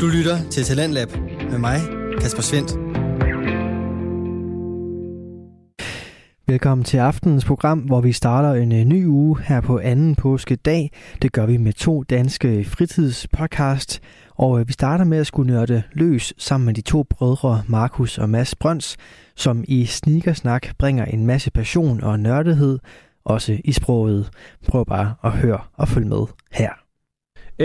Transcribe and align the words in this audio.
Du 0.00 0.06
lytter 0.06 0.50
til 0.50 0.64
Talentlab 0.64 1.08
med 1.50 1.58
mig, 1.58 1.80
Kasper 2.20 2.42
Svendt. 2.42 2.70
Velkommen 6.46 6.84
til 6.84 6.98
aftenens 6.98 7.44
program, 7.44 7.78
hvor 7.78 8.00
vi 8.00 8.12
starter 8.12 8.62
en 8.62 8.72
øh, 8.72 8.84
ny 8.84 9.06
uge 9.06 9.40
her 9.42 9.60
på 9.60 9.78
anden 9.78 10.14
påskedag. 10.14 10.90
Det 11.22 11.32
gør 11.32 11.46
vi 11.46 11.56
med 11.56 11.72
to 11.72 12.02
danske 12.02 12.64
fritidspodcast, 12.64 14.00
og 14.34 14.60
øh, 14.60 14.68
vi 14.68 14.72
starter 14.72 15.04
med 15.04 15.18
at 15.18 15.26
skulle 15.26 15.52
nørde 15.52 15.82
løs 15.92 16.34
sammen 16.38 16.66
med 16.66 16.74
de 16.74 16.80
to 16.80 17.02
brødre 17.02 17.62
Markus 17.68 18.18
og 18.18 18.30
Mads 18.30 18.54
Brøns, 18.54 18.96
som 19.36 19.64
i 19.68 19.84
Sneakersnak 19.84 20.76
bringer 20.78 21.04
en 21.04 21.26
masse 21.26 21.50
passion 21.50 22.02
og 22.02 22.20
nørdighed, 22.20 22.78
også 23.24 23.58
i 23.64 23.72
sproget. 23.72 24.30
Prøv 24.68 24.86
bare 24.86 25.14
at 25.24 25.32
høre 25.32 25.60
og 25.74 25.88
følge 25.88 26.08
med 26.08 26.26
her. 26.52 26.70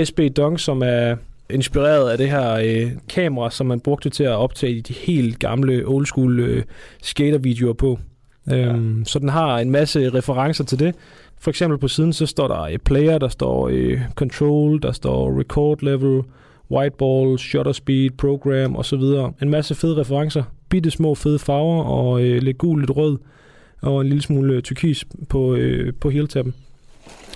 SB 0.06 0.20
Dong, 0.38 0.60
som 0.60 0.82
er 0.86 1.16
inspireret 1.54 2.12
af 2.12 2.18
det 2.18 2.30
her 2.30 2.52
øh, 2.52 2.92
kamera, 3.10 3.52
som 3.52 3.68
man 3.68 3.80
brugte 3.80 4.10
til 4.10 4.24
at 4.24 4.36
optage 4.36 4.82
de 4.82 4.94
helt 4.94 5.40
gamle 5.40 5.84
old 5.86 6.06
school 6.06 6.40
øh, 6.40 6.64
skatervideoer 7.02 7.74
på. 7.74 8.00
Øhm, 8.52 9.00
ja. 9.00 9.04
Så 9.06 9.20
den 9.20 9.30
har 9.30 9.58
en 9.58 9.72
masse 9.72 10.10
referencer 10.10 10.64
til 10.64 10.80
det. 10.80 10.96
For 11.40 11.50
eksempel 11.50 11.80
på 11.80 11.88
siden, 11.88 12.14
så 12.14 12.26
står 12.26 12.48
der 12.48 12.62
øh, 12.62 12.78
player, 12.78 13.18
der 13.18 13.28
står 13.28 13.70
øh, 13.72 14.02
control, 14.16 14.82
der 14.82 14.92
står 14.92 15.40
record 15.40 15.78
level, 15.82 16.22
white 16.72 16.96
ball, 16.98 17.40
shutter 17.40 17.72
speed, 17.72 18.10
program 18.18 18.76
osv. 18.76 19.02
En 19.42 19.50
masse 19.50 19.76
fede 19.76 19.98
referencer. 19.98 20.44
Bitte 20.70 20.92
små 20.92 21.16
fede 21.16 21.40
farver 21.40 21.84
og 21.84 22.24
øh, 22.24 22.42
lidt 22.42 22.58
gul, 22.58 22.80
lidt 22.80 22.96
rød 22.96 23.18
og 23.82 24.02
en 24.02 24.08
lille 24.08 24.22
smule 24.22 24.54
øh, 24.54 24.62
turkis 24.62 25.06
på, 25.30 25.56
øh, 25.56 25.94
på 26.02 26.10
heltappen. 26.10 26.54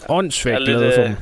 Åndssvagt 0.10 0.66
glad 0.66 0.92
for 0.96 1.04
dem. 1.04 1.16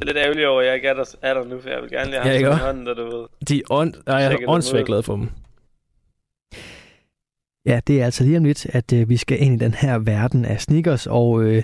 Jeg 0.00 0.08
er 0.08 0.12
lidt 0.12 0.16
ærgerlig 0.16 0.48
over, 0.48 0.60
at 0.60 0.66
jeg 0.66 0.74
ikke 0.74 0.88
er 0.88 0.94
der, 0.94 1.14
er 1.22 1.34
der 1.34 1.44
nu, 1.44 1.60
for 1.60 1.68
jeg 1.68 1.82
vil 1.82 1.90
gerne 1.90 2.10
lige 2.10 2.20
have 2.20 2.34
Ja, 2.34 2.40
ja, 2.40 2.48
ikke 2.50 2.64
hånden, 2.64 2.86
der 2.86 2.94
du 2.94 3.04
ved. 3.04 3.26
De 3.48 3.58
er 3.58 3.62
ånd, 3.70 3.94
nej, 4.06 4.16
jeg 4.16 4.32
er 4.32 4.48
åndssvagt 4.48 4.86
glad 4.86 5.02
for 5.02 5.16
dem. 5.16 5.30
Ja, 7.66 7.80
det 7.86 8.00
er 8.00 8.04
altså 8.04 8.24
lige 8.24 8.36
om 8.36 8.44
lidt, 8.44 8.66
at 8.66 8.92
øh, 8.92 9.08
vi 9.08 9.16
skal 9.16 9.42
ind 9.42 9.62
i 9.62 9.64
den 9.64 9.74
her 9.74 9.98
verden 9.98 10.44
af 10.44 10.60
sneakers 10.60 11.06
og 11.06 11.42
øh, 11.42 11.62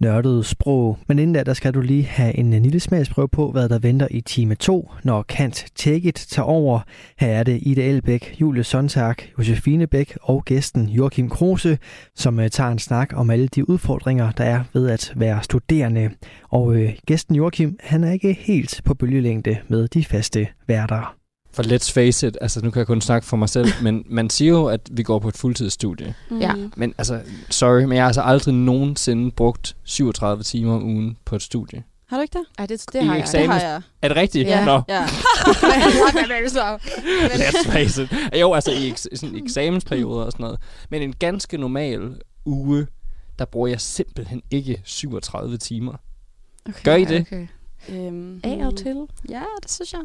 nørdede 0.00 0.44
sprog. 0.44 0.98
Men 1.06 1.18
inden 1.18 1.34
da, 1.34 1.42
der 1.42 1.54
skal 1.54 1.74
du 1.74 1.80
lige 1.80 2.02
have 2.02 2.36
en 2.36 2.62
lille 2.62 2.80
smagsprøve 2.80 3.28
på, 3.28 3.50
hvad 3.50 3.68
der 3.68 3.78
venter 3.78 4.08
i 4.10 4.20
time 4.20 4.54
2, 4.54 4.90
når 5.04 5.22
Kant 5.22 5.66
Take 5.74 6.08
It 6.08 6.14
tager 6.14 6.46
over. 6.46 6.80
Her 7.18 7.28
er 7.28 7.42
det 7.42 7.58
Ida 7.62 7.82
Elbæk, 7.82 8.36
Julie 8.40 8.64
Sontag, 8.64 9.14
Josefine 9.38 9.86
Bæk 9.86 10.18
og 10.22 10.44
gæsten 10.44 10.88
Joachim 10.88 11.28
Kruse, 11.28 11.78
som 12.14 12.40
øh, 12.40 12.50
tager 12.50 12.70
en 12.70 12.78
snak 12.78 13.12
om 13.14 13.30
alle 13.30 13.48
de 13.48 13.68
udfordringer, 13.68 14.30
der 14.30 14.44
er 14.44 14.64
ved 14.72 14.88
at 14.88 15.12
være 15.16 15.42
studerende. 15.42 16.10
Og 16.48 16.74
øh, 16.74 16.92
gæsten 17.06 17.34
Joachim, 17.34 17.78
han 17.80 18.04
er 18.04 18.12
ikke 18.12 18.32
helt 18.32 18.80
på 18.84 18.94
bølgelængde 18.94 19.56
med 19.68 19.88
de 19.88 20.04
faste 20.04 20.48
værter. 20.66 21.19
For 21.52 21.62
let's 21.62 21.92
face 21.92 22.26
it, 22.28 22.38
altså 22.40 22.60
nu 22.60 22.70
kan 22.70 22.78
jeg 22.78 22.86
kun 22.86 23.00
snakke 23.00 23.26
for 23.26 23.36
mig 23.36 23.48
selv, 23.48 23.68
men 23.82 24.04
man 24.06 24.30
siger 24.30 24.50
jo, 24.52 24.66
at 24.66 24.80
vi 24.90 25.02
går 25.02 25.18
på 25.18 25.28
et 25.28 25.36
fuldtidsstudie. 25.36 26.14
Ja. 26.40 26.52
Men 26.76 26.94
altså, 26.98 27.20
sorry, 27.50 27.82
men 27.82 27.92
jeg 27.92 28.02
har 28.02 28.06
altså 28.06 28.20
aldrig 28.22 28.54
nogensinde 28.54 29.30
brugt 29.30 29.76
37 29.84 30.42
timer 30.42 30.74
om 30.74 30.82
ugen 30.82 31.16
på 31.24 31.36
et 31.36 31.42
studie. 31.42 31.82
Har 32.08 32.16
du 32.16 32.22
ikke 32.22 32.38
det? 32.38 32.44
Ej, 32.58 32.66
det, 32.66 32.82
I 32.82 32.86
det 32.92 33.04
har 33.04 33.16
jeg. 33.16 33.26
Det 33.32 33.46
har 33.46 33.60
jeg. 33.60 33.82
Er 34.02 34.08
det 34.08 34.16
rigtigt? 34.16 34.48
Ja. 34.48 34.64
Nå, 34.64 34.82
Ja. 34.88 35.06
let's 37.42 37.72
face 37.72 38.02
it. 38.02 38.12
Jo, 38.40 38.52
altså 38.54 38.70
i 38.70 38.90
eks- 38.90 39.16
sådan 39.16 39.36
eksamensperioder 39.44 40.24
og 40.24 40.32
sådan 40.32 40.44
noget. 40.44 40.58
Men 40.90 41.02
en 41.02 41.12
ganske 41.18 41.58
normal 41.58 42.20
uge, 42.44 42.86
der 43.38 43.44
bruger 43.44 43.68
jeg 43.68 43.80
simpelthen 43.80 44.42
ikke 44.50 44.80
37 44.84 45.58
timer. 45.58 45.92
Okay. 46.68 46.80
Gør 46.84 46.94
I 46.94 47.04
det? 47.04 47.20
Okay. 47.20 47.46
Øhm, 47.88 48.40
Af 48.44 48.66
og 48.66 48.76
til. 48.76 49.06
Ja, 49.28 49.42
det 49.62 49.70
synes 49.70 49.92
jeg. 49.92 50.00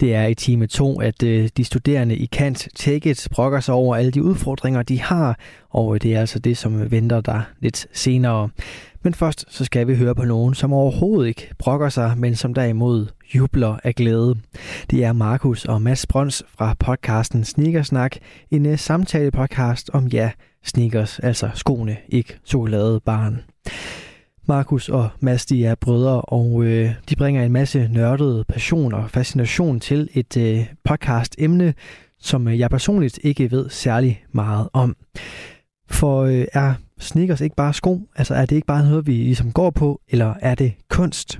Det 0.00 0.14
er 0.14 0.26
i 0.26 0.34
time 0.34 0.66
2, 0.66 1.00
at 1.00 1.22
øh, 1.22 1.48
de 1.56 1.64
studerende 1.64 2.16
i 2.16 2.26
Kant 2.26 2.68
Take 2.76 3.10
It 3.10 3.28
brokker 3.30 3.60
sig 3.60 3.74
over 3.74 3.96
alle 3.96 4.10
de 4.10 4.22
udfordringer, 4.22 4.82
de 4.82 5.00
har, 5.00 5.38
og 5.70 5.94
øh, 5.94 6.00
det 6.00 6.14
er 6.14 6.20
altså 6.20 6.38
det, 6.38 6.58
som 6.58 6.90
venter 6.90 7.20
der 7.20 7.40
lidt 7.60 7.86
senere. 7.92 8.48
Men 9.02 9.14
først 9.14 9.44
så 9.48 9.64
skal 9.64 9.86
vi 9.86 9.96
høre 9.96 10.14
på 10.14 10.24
nogen, 10.24 10.54
som 10.54 10.72
overhovedet 10.72 11.28
ikke 11.28 11.50
brokker 11.58 11.88
sig, 11.88 12.14
men 12.18 12.36
som 12.36 12.54
derimod 12.54 13.06
jubler 13.34 13.78
af 13.84 13.94
glæde. 13.94 14.34
Det 14.90 15.04
er 15.04 15.12
Markus 15.12 15.64
og 15.64 15.82
Mads 15.82 16.06
Brøns 16.06 16.42
fra 16.58 16.74
podcasten 16.78 17.44
Sneakersnak, 17.44 18.16
en 18.50 18.66
øh, 18.66 18.78
samtale-podcast 18.78 19.88
om 19.92 20.06
ja, 20.06 20.30
sneakers, 20.64 21.18
altså 21.18 21.50
skoene, 21.54 21.96
ikke 22.08 22.38
chokoladebaren. 22.44 23.40
Markus 24.46 24.88
og 24.88 25.08
Mads, 25.20 25.46
de 25.46 25.64
er 25.64 25.74
brødre, 25.74 26.20
og 26.20 26.64
øh, 26.64 26.90
de 27.08 27.16
bringer 27.16 27.44
en 27.44 27.52
masse 27.52 27.88
nørdet 27.92 28.46
passion 28.46 28.94
og 28.94 29.10
fascination 29.10 29.80
til 29.80 30.08
et 30.14 30.36
øh, 30.36 30.66
podcast-emne, 30.84 31.74
som 32.20 32.48
øh, 32.48 32.58
jeg 32.58 32.70
personligt 32.70 33.18
ikke 33.22 33.50
ved 33.50 33.68
særlig 33.68 34.24
meget 34.32 34.68
om. 34.72 34.96
For 35.90 36.22
øh, 36.22 36.44
er 36.52 36.74
sneakers 36.98 37.40
ikke 37.40 37.56
bare 37.56 37.74
sko? 37.74 38.00
Altså 38.16 38.34
er 38.34 38.46
det 38.46 38.56
ikke 38.56 38.66
bare 38.66 38.88
noget, 38.88 39.06
vi 39.06 39.12
ligesom 39.12 39.52
går 39.52 39.70
på, 39.70 40.00
eller 40.08 40.34
er 40.40 40.54
det 40.54 40.72
kunst? 40.88 41.38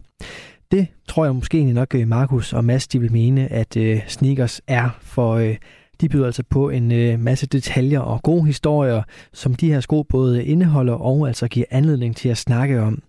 Det 0.71 0.87
tror 1.09 1.25
jeg 1.25 1.35
måske 1.35 1.57
egentlig 1.59 1.75
nok, 1.75 1.95
øh, 1.95 2.09
Markus 2.09 2.53
og 2.53 2.65
Mads, 2.65 2.89
de 2.89 3.01
vil 3.01 3.13
mene, 3.13 3.53
at 3.53 3.77
øh, 3.77 4.01
sneakers 4.09 4.61
er, 4.67 4.91
for 5.01 5.35
øh, 5.35 5.57
de 6.01 6.09
byder 6.09 6.27
altså 6.27 6.43
på 6.51 6.71
en 6.71 6.93
øh, 6.93 7.21
masse 7.21 7.47
detaljer 7.47 8.01
og 8.01 8.23
gode 8.23 8.47
historier, 8.47 9.03
som 9.33 9.55
de 9.55 9.73
her 9.73 9.81
sko 9.81 10.03
både 10.03 10.45
indeholder 10.45 10.95
og 10.95 11.27
altså 11.29 11.49
giver 11.49 11.67
anledning 11.71 12.17
til 12.17 12.29
at 12.29 12.39
snakke 12.39 12.83
om. 12.83 13.03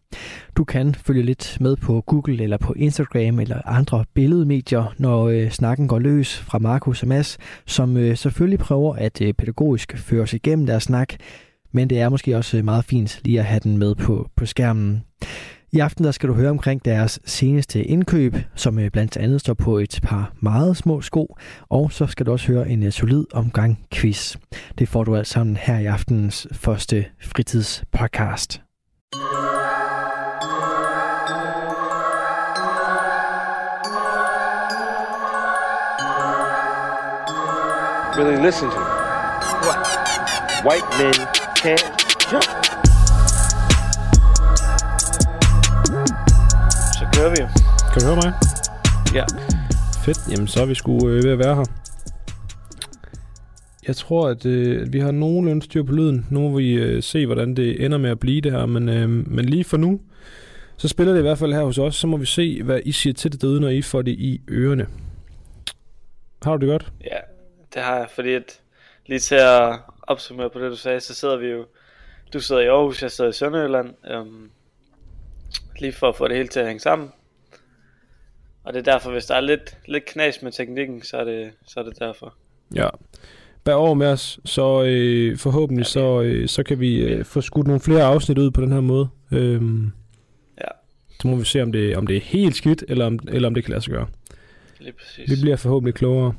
Du 0.58 0.64
kan 0.64 0.96
følge 0.96 1.24
lidt 1.24 1.58
med 1.62 1.76
på 1.76 2.02
Google 2.02 2.44
eller 2.44 2.58
på 2.58 2.74
Instagram 2.74 3.40
eller 3.40 3.68
andre 3.68 4.06
billedmedier, 4.14 4.94
når 4.98 5.28
øh, 5.28 5.50
snakken 5.50 5.88
går 5.88 6.00
løs 6.00 6.38
fra 6.38 6.60
Markus 6.60 7.02
og 7.02 7.08
Mads, 7.08 7.38
som 7.66 7.98
øh, 7.98 8.18
selvfølgelig 8.18 8.60
prøver 8.60 8.96
at 8.96 9.22
øh, 9.22 9.34
pædagogisk 9.34 9.98
føre 9.98 10.28
sig 10.28 10.38
igennem 10.38 10.66
deres 10.66 10.84
snak, 10.84 11.14
men 11.72 11.90
det 11.90 12.00
er 12.00 12.10
måske 12.10 12.38
også 12.38 12.58
øh, 12.58 12.66
meget 12.66 12.86
fint 12.86 13.20
lige 13.24 13.40
at 13.40 13.46
have 13.46 13.60
den 13.60 13.78
med 13.78 13.96
på, 13.96 14.30
på 14.36 14.46
skærmen. 14.46 15.04
I 15.74 15.80
aften 15.80 16.04
der 16.04 16.12
skal 16.12 16.30
du 16.30 16.34
høre 16.34 16.50
omkring 16.50 16.86
deres 16.86 17.20
seneste 17.26 17.84
indkøb, 17.84 18.36
som 18.56 18.80
øh, 18.80 18.92
blandt 18.92 19.18
andet 19.18 19.42
står 19.42 19.54
på 19.54 19.78
et 19.78 20.00
par 20.04 20.34
meget 20.40 20.78
små 20.78 21.02
sko, 21.02 21.36
og 21.70 21.92
så 21.92 22.08
skal 22.08 22.26
du 22.26 22.32
også 22.32 22.48
høre 22.48 22.70
en 22.70 22.84
øh, 22.84 22.92
solid 22.92 23.26
omgang 23.34 23.86
quiz. 23.94 24.36
Det 24.78 24.90
får 24.90 25.04
du 25.04 25.16
alt 25.16 25.28
sammen 25.28 25.58
her 25.58 25.80
i 25.80 25.86
aftenens 25.86 26.48
første 26.52 27.06
fritidspodcast. 27.22 28.62
really 38.18 38.44
listen 38.44 38.70
to. 38.70 38.78
What? 39.66 39.80
White 40.66 40.86
men 41.00 41.14
can't 41.56 42.32
jump. 42.32 42.81
Så 47.22 47.26
kører 47.26 47.36
vi. 47.36 47.54
Kan 47.94 48.02
du 48.02 48.06
høre 48.06 48.16
mig? 48.16 48.34
Ja. 49.16 49.26
Fedt. 50.06 50.20
Jamen, 50.32 50.48
så 50.48 50.62
er 50.62 50.66
vi 50.66 50.76
sgu 50.76 51.10
øh, 51.10 51.24
ved 51.24 51.32
at 51.32 51.40
være 51.40 51.56
her. 51.56 51.66
Jeg 53.88 53.96
tror, 53.96 54.28
at, 54.30 54.46
øh, 54.46 54.82
at 54.82 54.94
vi 54.94 55.00
har 55.00 55.12
nogenlunde 55.12 55.62
styr 55.62 55.84
på 55.84 55.92
lyden. 55.92 56.28
Nu 56.30 56.40
må 56.40 56.58
vi 56.58 56.74
øh, 56.74 57.04
se, 57.04 57.26
hvordan 57.26 57.56
det 57.56 57.86
ender 57.86 57.98
med 57.98 58.10
at 58.10 58.20
blive 58.20 58.42
det 58.42 58.52
her. 58.52 58.66
Men, 58.66 58.90
øh, 58.90 59.10
men 59.10 59.46
lige 59.46 59.64
for 59.64 59.78
nu, 59.78 60.02
så 60.78 60.88
spiller 60.88 61.14
det 61.14 61.20
i 61.20 61.22
hvert 61.22 61.38
fald 61.38 61.54
her 61.54 61.64
hos 61.64 61.78
os. 61.78 61.96
Så 61.96 62.08
må 62.08 62.18
vi 62.18 62.26
se, 62.26 62.64
hvad 62.64 62.80
I 62.86 62.92
siger 62.92 63.14
til 63.14 63.32
det 63.32 63.42
derude, 63.42 63.62
når 63.62 63.70
I 63.70 63.82
får 63.82 64.02
det 64.02 64.12
i 64.12 64.42
ørerne. 64.50 64.88
Har 66.44 66.58
du 66.58 66.66
det 66.66 66.72
godt? 66.72 66.92
Ja, 67.04 67.20
det 67.74 67.82
har 67.82 67.98
jeg, 67.98 68.08
fordi 68.16 68.34
at 68.34 68.60
lige 69.06 69.20
til 69.20 69.36
at 69.36 69.80
opsummere 70.02 70.50
på 70.50 70.60
det, 70.60 70.72
du 70.72 70.78
sagde, 70.78 71.00
så 71.00 71.14
sidder 71.16 71.38
vi 71.38 71.48
jo, 71.48 71.66
du 72.34 72.40
sidder 72.40 72.62
i 72.62 72.68
Aarhus, 72.68 73.02
jeg 73.02 73.12
sidder 73.12 73.30
i 73.30 73.34
Sønderjylland, 73.34 73.94
øhm, 74.12 74.52
lige 75.80 75.94
for 75.94 76.10
at 76.10 76.16
få 76.16 76.28
det 76.28 76.36
hele 76.36 76.48
til 76.50 76.60
at 76.60 76.66
hænge 76.66 76.80
sammen. 76.80 77.10
Og 78.64 78.74
det 78.74 78.88
er 78.88 78.92
derfor, 78.94 79.12
hvis 79.12 79.26
der 79.26 79.36
er 79.36 79.42
lidt, 79.42 79.78
lidt 79.86 80.06
knas 80.06 80.42
med 80.42 80.52
teknikken, 80.52 81.04
så 81.04 81.18
er 81.18 81.24
det, 81.24 81.52
så 81.66 81.80
er 81.80 81.84
det 81.84 82.00
derfor. 82.00 82.34
Ja. 82.76 82.90
Bær 83.64 83.74
over 83.74 83.94
med 83.94 84.08
os, 84.08 84.40
så 84.46 84.84
øh, 84.84 85.38
forhåbentlig 85.38 85.84
Ja, 85.84 85.90
så, 85.90 86.22
øh, 86.22 86.48
så 86.48 86.64
kan 86.64 86.80
vi 86.80 86.98
øh, 86.98 87.26
få 87.26 87.42
skudt 87.42 87.68
nogle 87.68 87.82
flere 87.82 88.04
afsnit 88.04 88.38
ud 88.38 88.52
på 88.52 88.62
den 88.62 88.72
her 88.72 88.82
måde. 88.82 89.10
Øhm, 89.32 89.92
Ja. 90.58 90.68
Så 91.22 91.28
må 91.28 91.36
vi 91.36 91.46
se, 91.46 91.62
om 91.62 91.72
det, 91.72 91.98
om 91.98 92.08
det 92.08 92.18
er 92.18 92.22
helt 92.22 92.56
skidt, 92.56 92.84
eller 92.88 93.06
om, 93.06 93.20
eller 93.28 93.48
om 93.48 93.54
det 93.54 93.64
kan 93.64 93.72
lade 93.72 93.82
sig 93.82 93.94
gøre. 93.94 94.08
Lige 94.80 94.94
præcis. 94.94 95.30
Vi 95.30 95.42
bliver 95.42 95.56
forhåbentlig 95.56 95.94
klogere. 95.94 96.34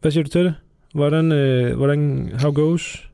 Hvad 0.00 0.10
siger 0.10 0.24
du 0.24 0.30
til 0.30 0.44
det? 0.44 0.54
Hvordan, 0.94 1.32
øh, 1.32 1.76
hvordan, 1.76 2.30
how 2.40 2.52
goes 2.52 3.08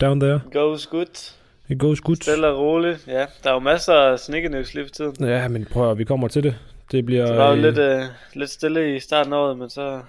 down 0.00 0.20
there? 0.20 0.40
Goes 0.52 0.86
good. 0.86 1.34
It 1.70 1.78
goes 1.78 2.00
good. 2.00 2.16
Stille 2.16 2.46
og 2.46 2.58
roligt. 2.58 3.04
Ja, 3.08 3.26
der 3.44 3.50
er 3.50 3.54
jo 3.54 3.58
masser 3.58 3.92
af 3.92 4.18
sneakernews 4.18 4.74
lige 4.74 4.84
for 4.84 4.90
tiden. 4.90 5.28
Ja, 5.28 5.48
men 5.48 5.64
prøv 5.64 5.90
at, 5.90 5.98
vi 5.98 6.04
kommer 6.04 6.28
til 6.28 6.42
det. 6.42 6.54
Det 6.92 7.06
bliver... 7.06 7.26
Så 7.26 7.32
der 7.32 7.38
var 7.38 7.50
jo 7.50 7.56
øh, 7.56 7.62
lidt, 7.62 7.78
øh, 7.78 8.02
lidt 8.34 8.50
stille 8.50 8.96
i 8.96 9.00
starten 9.00 9.32
af 9.32 9.36
året, 9.36 9.58
men 9.58 9.70
så... 9.70 10.00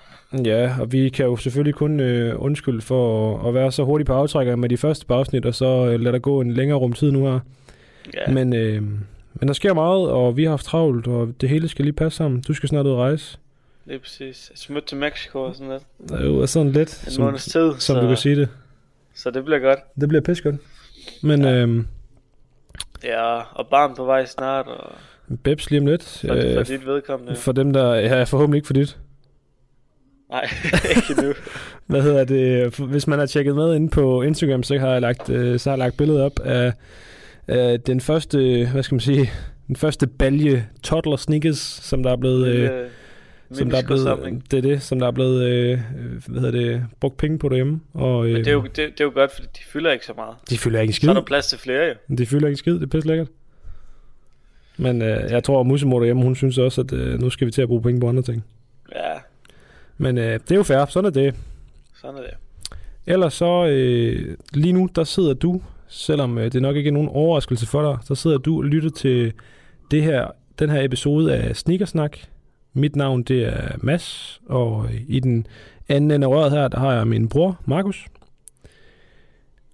Ja, 0.46 0.76
og 0.80 0.92
vi 0.92 1.10
kan 1.10 1.26
jo 1.26 1.38
selvfølgelig 1.38 1.76
kun 1.76 2.00
øh, 2.00 2.36
undskylde 2.38 2.82
for 2.82 3.38
at, 3.40 3.48
at 3.48 3.54
være 3.54 3.72
så 3.72 3.84
hurtigt 3.84 4.08
på 4.08 4.14
aftrækker 4.14 4.56
med 4.56 4.70
de 4.70 4.78
første 4.78 5.06
afsnit, 5.10 5.46
og 5.46 5.56
så 5.56 5.66
øh, 5.66 6.00
lade 6.00 6.14
der 6.14 6.20
gå 6.20 6.42
en 6.42 6.54
længere 6.54 6.78
rum 6.80 6.94
tid 6.94 7.12
nu 7.12 7.26
her. 7.26 7.40
Ja, 8.14 8.32
Men, 8.34 8.54
øh, 8.56 8.82
men 9.34 9.48
der 9.48 9.54
sker 9.54 9.74
meget, 9.74 10.10
og 10.10 10.38
vi 10.38 10.44
har 10.44 10.50
haft 10.50 10.66
travlt, 10.66 11.08
og 11.08 11.34
det 11.42 11.50
hele 11.50 11.68
skal 11.68 11.86
lige 11.86 11.94
passe 11.94 12.18
sammen. 12.18 12.42
Du 12.48 12.54
skal 12.54 12.70
snart 12.70 12.86
ud 12.86 12.92
og 12.92 12.98
rejse. 12.98 13.38
lige 13.86 14.00
præcis. 14.00 14.52
Smut 14.56 14.84
til 14.84 14.98
Mexico 14.98 15.40
og 15.40 15.56
sådan 15.56 15.72
lidt. 15.72 16.12
Er 16.22 16.26
jo 16.26 16.48
sådan 16.48 16.72
lidt, 16.72 17.04
En 17.06 17.12
som, 17.12 17.24
måneds 17.24 17.46
tid, 17.46 17.72
som 17.72 17.80
så, 17.80 18.02
du 18.02 18.08
kan 18.08 18.18
sige 18.18 18.36
det. 18.36 18.50
så 19.16 19.32
det 19.32 19.46
bliver 19.46 19.60
godt. 19.60 19.80
Det 20.02 20.10
bliver 20.10 20.22
pisse 20.22 20.44
godt. 20.44 20.56
Men 21.24 21.42
Ja. 21.42 21.50
ja. 21.50 21.66
øh, 21.66 21.84
Ja, 23.04 23.40
og 23.54 23.68
barn 23.68 23.96
på 23.96 24.06
vej 24.06 24.26
snart, 24.26 24.68
og 24.68 24.92
Babs 25.44 25.70
lige 25.72 25.80
om 25.82 25.86
lidt. 25.88 26.04
for, 26.22 26.28
for 26.28 26.60
Øh, 26.60 26.68
dit 26.68 26.86
vedkommende. 26.86 27.36
for 27.36 27.52
dem, 27.52 27.74
der... 27.74 27.94
Ja, 27.96 28.24
forhåbentlig 28.24 28.58
ikke 28.58 28.68
for 28.68 28.74
dit. 28.74 28.98
Nej, 30.30 30.50
ikke 30.96 31.22
nu. 31.22 31.34
Hvad 31.88 32.02
hedder 32.02 32.24
det? 32.26 32.78
Hvis 32.80 33.08
man 33.08 33.20
har 33.20 33.26
tjekket 33.26 33.56
med 33.56 33.76
inde 33.76 33.90
på 33.90 34.22
Instagram, 34.22 34.64
så 34.64 34.78
har 34.78 34.92
jeg 34.92 35.02
lagt, 35.02 35.30
øh, 35.30 35.60
så 35.60 35.70
har 35.70 35.76
jeg 35.78 35.80
lagt 35.80 35.98
billedet 35.98 36.22
op 36.22 36.40
af, 36.40 36.74
af 37.48 37.80
den 37.82 38.02
første, 38.02 38.68
hvad 38.72 38.84
skal 38.84 38.96
man 38.96 39.00
sige, 39.00 39.32
den 39.68 39.76
første 39.76 40.08
balje 40.08 40.68
toddler 40.84 41.16
sneakers, 41.18 41.58
som 41.58 42.04
der 42.04 42.12
er 42.12 42.16
blevet, 42.18 42.48
øh, 42.48 42.70
som 43.54 43.70
der 43.70 43.78
er 43.78 43.86
blevet, 43.86 44.52
det 44.52 44.58
er 44.58 44.62
det, 44.62 44.82
som 44.82 45.00
der 45.00 45.08
er 45.08 45.12
blevet, 45.12 45.44
øh, 45.50 45.80
hvad 46.28 46.42
hedder 46.42 46.60
det, 46.60 46.86
brugt 47.00 47.18
penge 47.18 47.40
på 47.40 47.50
derhjemme. 47.50 47.80
Og, 47.94 48.26
øh, 48.28 48.34
Men 48.34 48.40
det 48.46 48.48
er, 48.48 48.52
jo, 48.54 48.62
det, 48.62 48.76
det 48.76 49.00
er 49.00 49.04
jo 49.06 49.12
godt, 49.14 49.32
fordi 49.36 49.48
de 49.48 49.64
fylder 49.68 49.92
ikke 49.92 50.06
så 50.06 50.14
meget. 50.16 50.36
de 50.50 50.58
fylder 50.58 50.80
ikke 50.80 50.90
en 50.90 50.94
Så 50.94 50.98
skid. 50.98 51.10
er 51.10 51.14
der 51.14 51.22
plads 51.22 51.48
til 51.48 51.60
flere 51.60 51.88
jo. 52.10 52.16
De 52.16 52.26
fylder 52.26 52.48
ikke 52.48 52.54
en 52.54 52.58
skid, 52.58 52.74
det 52.74 52.84
er 52.84 52.88
pisse 52.88 53.08
lækkert. 53.08 53.28
Men 54.78 55.02
øh, 55.02 55.32
jeg 55.32 55.44
tror, 55.44 55.60
at 55.60 55.66
musemor 55.68 56.00
derhjemme, 56.00 56.24
hun 56.24 56.36
synes 56.36 56.58
også, 56.58 56.82
at 56.82 56.94
øh, 56.94 57.20
nu 57.22 57.30
skal 57.30 57.48
vi 57.48 57.52
til 57.52 57.62
at 57.62 57.68
bruge 57.68 57.82
penge 57.82 58.02
på 58.02 58.10
andre 58.10 58.22
ting. 58.24 58.44
Ja, 58.96 59.12
Men 59.98 60.18
øh, 60.18 60.34
det 60.34 60.52
er 60.52 60.56
jo 60.56 60.64
fair, 60.64 60.86
sådan 60.86 61.06
er 61.08 61.12
det. 61.12 61.36
sådan 62.02 62.16
er 62.18 62.22
det. 62.22 62.34
Ellers 63.06 63.34
så, 63.34 63.66
øh, 63.68 64.38
lige 64.54 64.74
nu, 64.74 64.90
der 64.96 65.04
sidder 65.04 65.34
du, 65.34 65.62
selvom 65.88 66.38
øh, 66.38 66.52
det 66.52 66.62
nok 66.62 66.76
ikke 66.76 66.88
er 66.88 66.92
nogen 66.92 67.10
overraskelse 67.10 67.68
for 67.68 67.92
dig, 67.92 67.98
så 68.06 68.16
sidder 68.16 68.38
du 68.38 68.58
og 68.58 68.64
lytter 68.64 68.90
til 68.90 69.34
det 69.92 70.04
her, 70.04 70.28
den 70.60 70.70
her 70.70 70.84
episode 70.84 71.36
af 71.36 71.56
Sneakersnak. 71.56 72.18
Mit 72.74 72.96
navn, 72.96 73.24
det 73.24 73.44
er 73.48 73.76
Mads, 73.78 74.42
og 74.46 74.86
i 75.08 75.20
den 75.20 75.48
anden 75.90 76.12
ende 76.12 76.28
af 76.28 76.32
røret 76.32 76.52
her, 76.52 76.68
der 76.68 76.80
har 76.80 76.94
jeg 76.94 77.08
min 77.08 77.30
bror, 77.30 77.60
Markus. 77.66 78.06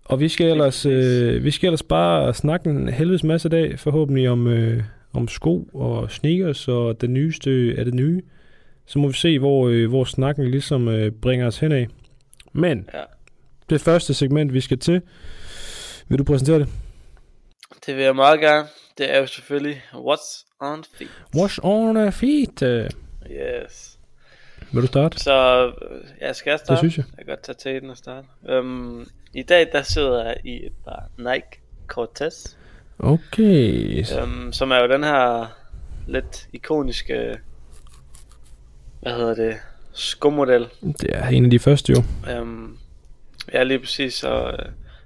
Og 0.06 0.20
vi 0.20 0.30
skal 0.30 0.46
ellers, 0.52 0.86
øh, 0.86 1.44
vi 1.44 1.52
skal 1.52 1.68
ellers 1.68 1.84
bare 1.84 2.34
snakke 2.34 2.70
en 2.70 2.90
helvedes 2.90 3.24
masse 3.24 3.50
dag, 3.50 3.80
forhåbentlig 3.80 4.30
om, 4.30 4.48
øh, 4.48 4.84
om 5.14 5.28
sko 5.28 5.70
og 5.74 6.12
sneakers 6.12 6.68
og 6.68 7.02
det 7.02 7.10
nyeste 7.10 7.76
af 7.78 7.86
det 7.86 7.94
nye. 7.94 8.22
Så 8.86 9.00
må 9.00 9.08
vi 9.08 9.14
se, 9.14 9.40
hvor, 9.40 9.68
øh, 9.68 9.90
hvor 9.90 10.04
snakken 10.04 10.52
ligesom 10.52 10.88
øh, 10.88 11.12
bringer 11.12 11.48
os 11.48 11.58
henad. 11.60 11.86
Men 12.54 12.90
Ja. 12.94 13.00
det 13.70 13.82
første 13.82 14.14
segment, 14.14 14.54
vi 14.54 14.62
skal 14.62 14.80
til, 14.80 15.02
vil 16.08 16.20
du 16.20 16.24
præsentere 16.24 16.60
det? 16.60 16.68
Det 17.86 17.96
vil 17.96 18.04
jeg 18.04 18.16
meget 18.16 18.40
gerne. 18.40 18.68
Det 18.98 19.16
er 19.16 19.20
jo 19.20 19.28
selvfølgelig 19.28 19.84
What's 19.94 20.46
on 20.60 20.84
feet. 20.98 21.12
Wash 21.36 21.60
on 21.64 22.12
feet. 22.12 22.62
Øh, 22.62 22.90
Yes. 23.32 23.98
Vil 24.72 24.82
du 24.82 24.88
starte? 24.88 25.20
Så 25.20 25.68
øh, 25.68 26.02
jeg 26.22 26.36
skal 26.36 26.60
starte. 26.60 26.72
Det 26.72 26.80
synes 26.80 26.98
jeg. 26.98 27.06
Jeg 27.18 27.26
kan 27.26 27.36
godt 27.36 27.44
tage 27.44 27.56
til 27.56 27.82
den 27.82 27.90
og 27.90 27.98
starte. 27.98 28.28
Um, 28.60 29.08
I 29.34 29.44
dag 29.44 29.70
der 29.72 29.82
sidder 29.82 30.26
jeg 30.26 30.38
i 30.44 30.66
et 30.66 30.74
par 30.86 31.10
Nike 31.18 31.62
Cortez. 31.88 32.56
Okay. 33.00 34.04
Um, 34.24 34.54
som 34.54 34.72
er 34.72 34.78
jo 34.78 34.88
den 34.88 35.04
her 35.04 35.48
lidt 36.08 36.48
ikoniske, 36.54 37.38
hvad 39.02 39.14
hedder 39.14 39.36
det, 39.36 39.56
skomodel. 39.94 40.68
Det 40.82 41.10
er 41.16 41.28
en 41.28 41.46
af 41.46 41.52
de 41.52 41.60
første 41.60 41.94
jo. 41.94 42.04
Um, 42.42 42.78
ja, 43.54 43.64
lige 43.64 43.80
præcis. 43.80 44.24
Og 44.24 44.44
uh, 44.54 44.60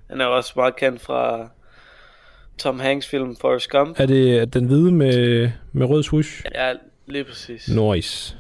den 0.10 0.22
er 0.22 0.26
jo 0.26 0.36
også 0.36 0.54
meget 0.56 0.76
kendt 0.76 1.02
fra 1.02 1.50
Tom 2.58 2.80
Hanks 2.80 3.08
film 3.08 3.36
Forrest 3.36 3.70
Gump. 3.70 4.00
Er 4.00 4.06
det 4.06 4.54
den 4.54 4.66
hvide 4.66 4.92
med, 4.92 5.50
med 5.72 5.86
rød 5.86 6.04
swoosh? 6.04 6.44
Ja, 6.56 6.74
lige 7.08 7.24
præcis. 7.24 7.70
Nice. 7.70 8.38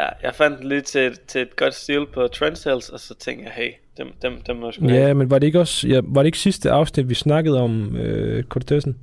Ja, 0.00 0.06
jeg 0.22 0.34
fandt 0.34 0.58
den 0.58 0.68
lige 0.68 0.80
til, 0.80 1.18
til 1.26 1.40
et 1.42 1.56
godt 1.56 1.74
stil 1.74 2.06
på 2.14 2.28
Trendsales, 2.28 2.88
og 2.88 3.00
så 3.00 3.14
tænkte 3.14 3.44
jeg, 3.44 3.52
hey, 3.54 3.72
dem, 3.98 4.06
dem, 4.22 4.32
dem 4.46 4.56
må 4.56 4.66
jeg 4.66 4.74
sgu 4.74 4.88
have. 4.88 5.06
Ja, 5.06 5.14
men 5.14 5.30
var 5.30 5.38
det 5.38 5.46
ikke 5.46 5.60
også 5.60 5.88
ja, 5.88 6.00
var 6.04 6.22
det 6.22 6.26
ikke 6.26 6.38
sidste 6.38 6.70
afsnit, 6.70 7.08
vi 7.08 7.14
snakkede 7.14 7.60
om 7.60 7.96
øh, 7.96 8.44
Cortezen? 8.44 8.96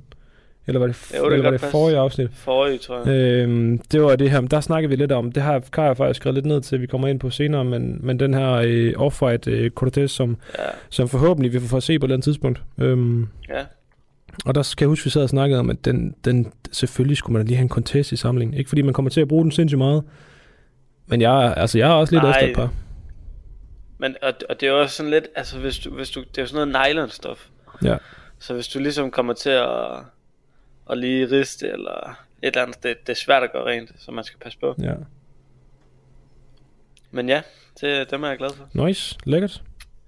Eller 0.66 0.78
var 0.80 0.86
det, 0.86 1.12
Jo, 1.18 1.24
det 1.24 1.32
eller 1.32 1.44
var 1.44 1.50
det 1.50 1.60
forrige 1.60 1.98
afsnit? 1.98 2.30
Forrige, 2.34 2.78
tror 2.78 2.98
jeg. 2.98 3.08
Øhm, 3.08 3.78
det 3.78 4.02
var 4.02 4.16
det 4.16 4.30
her, 4.30 4.40
der 4.40 4.60
snakkede 4.60 4.90
vi 4.90 4.96
lidt 4.96 5.12
om. 5.12 5.32
Det 5.32 5.42
har 5.42 5.62
Kaja 5.72 5.92
faktisk 5.92 6.20
skrevet 6.20 6.34
lidt 6.34 6.46
ned 6.46 6.60
til, 6.60 6.80
vi 6.80 6.86
kommer 6.86 7.08
ind 7.08 7.20
på 7.20 7.30
senere, 7.30 7.64
men, 7.64 7.98
men 8.02 8.20
den 8.20 8.34
her 8.34 8.50
øh, 8.52 8.92
off-white 8.98 9.50
øh, 9.50 9.70
Cortez, 9.70 10.10
som, 10.10 10.36
Ja, 10.58 10.64
som 10.88 11.08
forhåbentlig 11.08 11.52
vi 11.52 11.60
får 11.60 11.80
se 11.80 11.98
på 11.98 12.04
et 12.04 12.08
eller 12.08 12.16
andet 12.16 12.24
tidspunkt. 12.24 12.62
Øhm, 12.78 13.28
ja. 13.48 13.64
Og 14.44 14.54
der 14.54 14.62
skal 14.62 14.84
jeg 14.84 14.88
huske, 14.88 15.04
vi 15.04 15.10
sad 15.10 15.22
og 15.22 15.28
snakkede 15.28 15.60
om, 15.60 15.70
at 15.70 15.84
den, 15.84 16.14
den, 16.24 16.52
selvfølgelig 16.72 17.16
skulle 17.16 17.38
man 17.38 17.46
lige 17.46 17.56
have 17.56 17.62
en 17.62 17.68
contest 17.68 18.12
i 18.12 18.16
samlingen. 18.16 18.56
Ikke 18.56 18.68
fordi 18.68 18.82
man 18.82 18.94
kommer 18.94 19.10
til 19.10 19.20
at 19.20 19.28
bruge 19.28 19.42
den 19.42 19.52
sindssygt 19.52 19.78
meget. 19.78 20.04
Men 21.06 21.20
jeg, 21.20 21.54
altså, 21.56 21.78
jeg 21.78 21.90
er 21.90 21.94
også 21.94 22.14
lidt 22.14 22.22
Nej. 22.22 22.30
efter 22.30 22.48
et 22.48 22.56
par. 22.56 22.72
Men, 23.98 24.16
og, 24.22 24.32
og 24.48 24.60
det 24.60 24.66
er 24.66 24.70
jo 24.72 24.80
også 24.80 24.96
sådan 24.96 25.10
lidt, 25.10 25.28
altså 25.36 25.58
hvis 25.58 25.78
du, 25.78 25.90
hvis 25.90 26.10
du, 26.10 26.20
det 26.20 26.38
er 26.38 26.42
jo 26.42 26.46
sådan 26.46 26.68
noget 26.68 26.90
nylonstof. 26.90 27.46
Ja. 27.84 27.96
Så 28.38 28.54
hvis 28.54 28.68
du 28.68 28.78
ligesom 28.78 29.10
kommer 29.10 29.32
til 29.32 29.50
at, 29.50 29.98
at 30.90 30.98
lige 30.98 31.30
riste 31.30 31.68
eller 31.68 32.10
et 32.42 32.46
eller 32.46 32.62
andet, 32.62 32.82
det, 32.82 32.96
det 33.06 33.12
er 33.12 33.16
svært 33.16 33.42
at 33.42 33.52
gøre 33.52 33.66
rent, 33.66 33.92
så 33.98 34.12
man 34.12 34.24
skal 34.24 34.38
passe 34.38 34.58
på. 34.58 34.74
ja. 34.78 34.94
Men 37.10 37.28
ja, 37.28 37.42
det, 37.80 38.10
dem 38.10 38.22
er 38.22 38.28
jeg 38.28 38.38
glad 38.38 38.50
for. 38.50 38.86
Nice. 38.86 39.18
Lækkert. 39.24 39.62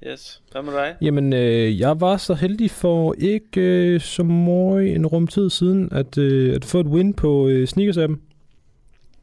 Yes. 0.06 0.42
Hvad 0.52 0.62
med 0.62 0.72
dig? 0.72 0.94
Jamen, 1.02 1.32
øh, 1.32 1.80
jeg 1.80 2.00
var 2.00 2.16
så 2.16 2.34
heldig 2.34 2.70
for 2.70 3.14
ikke 3.18 3.60
øh, 3.60 4.00
så 4.00 4.22
meget 4.22 4.94
en 4.94 5.06
rum 5.06 5.26
tid 5.26 5.50
siden, 5.50 5.88
at, 5.92 6.18
øh, 6.18 6.54
at 6.54 6.64
få 6.64 6.80
et 6.80 6.86
win 6.86 7.14
på 7.14 7.48
øh, 7.48 7.68
sneakers-appen. 7.68 8.16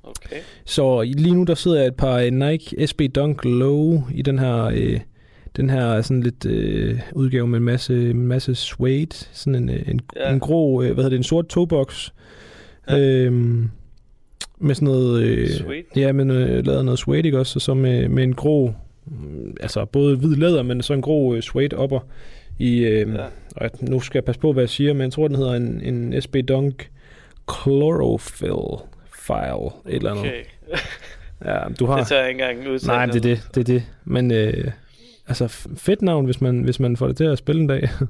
Okay. 0.04 0.36
Så 0.66 1.02
lige 1.02 1.36
nu 1.36 1.44
der 1.44 1.56
sidder 1.56 1.78
jeg 1.78 1.88
et 1.88 1.96
par 1.96 2.18
øh, 2.20 2.32
Nike 2.32 2.88
SB 2.88 3.02
Dunk 3.16 3.46
Low 3.46 4.04
i 4.14 4.22
den 4.22 4.40
her 4.40 4.64
øh, 4.64 5.00
den 5.58 5.70
her 5.70 6.02
sådan 6.02 6.24
lidt 6.24 6.46
øh, 6.46 7.00
udgave 7.14 7.48
med 7.48 7.58
en 7.58 7.66
masse 7.66 8.10
en 8.10 8.28
masse 8.28 8.56
suede, 8.56 9.08
sådan 9.32 9.56
en 9.56 9.70
øh, 9.70 9.82
en, 9.88 10.00
Ja. 10.16 10.34
en 10.34 10.40
grå, 10.40 10.82
øh, 10.82 10.88
hvad 10.88 10.96
hedder 10.96 11.10
det, 11.10 11.18
en 11.18 11.24
sort 11.24 11.48
togebox. 11.48 12.10
Ja. 12.90 13.00
Øhm, 13.00 13.70
med 14.60 14.76
sådan 14.76 14.86
noget 14.86 15.24
øh, 15.24 15.50
Sweet. 15.50 15.86
Ja, 15.96 16.12
men 16.12 16.32
øh, 16.32 16.66
lavet 16.66 16.86
noget 16.86 17.00
suede 17.00 17.22
ikke 17.24 17.40
også, 17.40 17.58
og 17.58 17.62
så 17.62 17.74
med, 17.74 18.08
med 18.08 18.24
en 18.24 18.34
grå 18.34 18.74
altså 19.62 19.86
både 19.86 20.18
hvid 20.18 20.36
læder, 20.36 20.64
men 20.64 20.82
så 20.82 20.94
en 20.94 21.02
grå 21.02 21.36
øh, 21.36 21.42
suede 21.42 21.78
upper 21.78 22.00
i 22.60 22.78
øh, 22.78 23.14
Ja. 23.14 23.22
ja. 23.22 23.26
og 23.56 23.70
nu 23.82 24.00
skal 24.00 24.18
jeg 24.20 24.24
passe 24.26 24.42
på 24.42 24.54
hvad 24.54 24.64
jeg 24.64 24.70
siger, 24.70 24.94
men 24.94 25.02
jeg 25.02 25.12
tror 25.12 25.28
den 25.28 25.38
hedder 25.38 25.54
en 25.54 25.82
en 25.84 26.22
SB 26.22 26.36
Dunk 26.48 26.90
Chlorophyll 27.52 28.80
file 29.26 29.66
et 29.90 29.96
eller 29.96 30.12
andet. 30.12 30.26
Okay. 30.26 30.44
Ja, 31.46 31.58
du 31.80 31.86
har... 31.86 31.98
Det 31.98 32.08
tager 32.08 32.22
jeg 32.22 32.30
ikke 32.30 32.44
engang 32.44 32.70
udtale. 32.70 32.94
Nej, 32.98 33.06
det 33.06 33.16
er 33.16 33.20
det, 33.22 33.48
det 33.56 33.62
er 33.62 33.64
det. 33.74 33.84
Men 34.06 34.32
øh, 34.32 34.72
altså, 35.28 35.48
fedt 35.78 36.02
navn, 36.02 36.26
hvis 36.26 36.42
man, 36.42 36.60
hvis 36.64 36.80
man 36.80 36.98
får 36.98 37.08
det 37.08 37.18
til 37.18 37.24
at 37.24 37.38
spille 37.38 37.62
en 37.62 37.68
dag. 37.68 37.90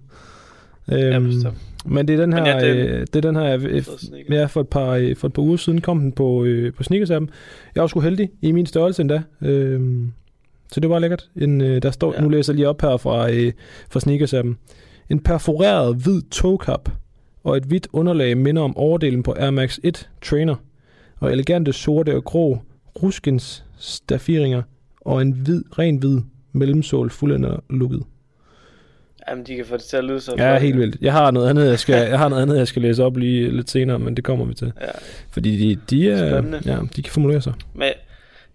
Ja, 0.91 1.15
øhm, 1.15 1.25
bestemt. 1.25 1.53
men 1.85 2.07
det 2.07 2.13
er 2.13 2.17
den 2.19 2.33
her, 2.33 2.39
Men 2.39 2.47
ja, 2.47 2.59
det 2.59 2.69
er 2.69 2.95
øh, 2.99 2.99
det 3.13 3.15
er 3.15 3.21
den 3.21 3.35
her, 3.35 3.43
jeg, 3.43 3.61
øh, 3.63 3.83
ja, 4.29 4.45
for 4.45 4.61
et 4.61 4.67
par, 4.67 4.89
øh, 4.91 5.15
for 5.15 5.27
et 5.27 5.33
par 5.33 5.41
uger 5.41 5.57
siden 5.57 5.81
kom 5.81 5.99
den 5.99 6.11
på, 6.11 6.43
øh, 6.43 6.73
på 6.73 6.83
sneakers-appen. 6.83 7.27
Jeg 7.75 7.81
var 7.81 7.87
sgu 7.87 7.99
heldig 7.99 8.29
i 8.41 8.51
min 8.51 8.65
størrelse 8.65 9.01
endda. 9.01 9.21
Øhm, 9.41 10.11
så 10.73 10.79
det 10.79 10.89
var 10.89 10.99
lækkert. 10.99 11.29
En, 11.35 11.61
øh, 11.61 11.81
der 11.81 11.91
står, 11.91 12.13
Ja. 12.13 12.21
nu 12.21 12.29
læser 12.29 12.53
jeg 12.53 12.55
lige 12.55 12.69
op 12.69 12.81
her 12.81 12.97
fra, 12.97 13.31
øh, 13.31 13.53
fra 13.89 13.99
sneakers-appen. 13.99 14.53
En 15.09 15.19
perforeret 15.19 15.95
hvid 15.95 16.21
togkap 16.31 16.89
og 17.43 17.57
et 17.57 17.63
hvidt 17.63 17.87
underlag 17.93 18.37
minder 18.37 18.61
om 18.61 18.77
overdelen 18.77 19.23
på 19.23 19.35
Air 19.39 19.51
Max 19.51 19.79
1 19.83 20.09
Trainer 20.21 20.55
og 21.19 21.31
elegante 21.31 21.73
sorte 21.73 22.15
og 22.15 22.23
grå 22.23 22.59
ruskens 23.03 23.63
staffiringer 23.77 24.61
og 25.01 25.21
en 25.21 25.31
hvid, 25.31 25.63
ren 25.79 25.97
hvid 25.97 26.19
mellemsål 26.53 27.09
fuldender 27.09 27.63
lukket. 27.69 28.03
Jamen, 29.29 29.45
de 29.45 29.55
kan 29.55 29.65
få 29.65 29.77
det 29.77 29.83
til 29.83 29.97
at 29.97 30.03
lyde 30.03 30.19
så 30.21 30.33
Ja, 30.37 30.59
helt 30.59 30.77
vildt. 30.77 30.97
Jeg 31.01 31.13
har 31.13 31.31
noget 31.31 31.49
andet, 31.49 31.65
jeg 31.69 31.79
skal, 31.79 32.09
jeg 32.09 32.17
har 32.19 32.29
noget 32.29 32.41
andet, 32.41 32.57
jeg 32.57 32.67
skal 32.67 32.81
læse 32.81 33.03
op 33.03 33.17
lige 33.17 33.51
lidt 33.51 33.69
senere, 33.69 33.99
men 33.99 34.15
det 34.15 34.23
kommer 34.23 34.45
vi 34.45 34.53
til. 34.53 34.71
Ja. 34.81 34.87
Fordi 35.31 35.57
de, 35.69 35.79
de, 35.89 36.11
er, 36.11 36.31
Spændende. 36.41 36.61
ja, 36.65 36.77
de 36.95 37.01
kan 37.01 37.11
formulere 37.13 37.41
sig. 37.41 37.53
Men 37.73 37.89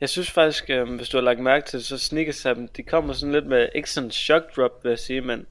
jeg 0.05 0.09
synes 0.09 0.31
faktisk, 0.31 0.71
øh, 0.71 0.95
hvis 0.95 1.09
du 1.09 1.17
har 1.17 1.23
lagt 1.23 1.41
mærke 1.41 1.67
til 1.67 1.79
det, 1.79 1.87
så 1.87 1.99
sneakers 1.99 2.43
dem, 2.43 2.69
de 2.69 2.83
kommer 2.83 3.13
sådan 3.13 3.33
lidt 3.33 3.47
med, 3.47 3.69
ikke 3.75 3.91
sådan 3.91 4.11
shock 4.11 4.57
drop, 4.57 4.85
vil 4.85 4.91
jeg 4.91 4.99
sige, 4.99 5.21
men 5.21 5.47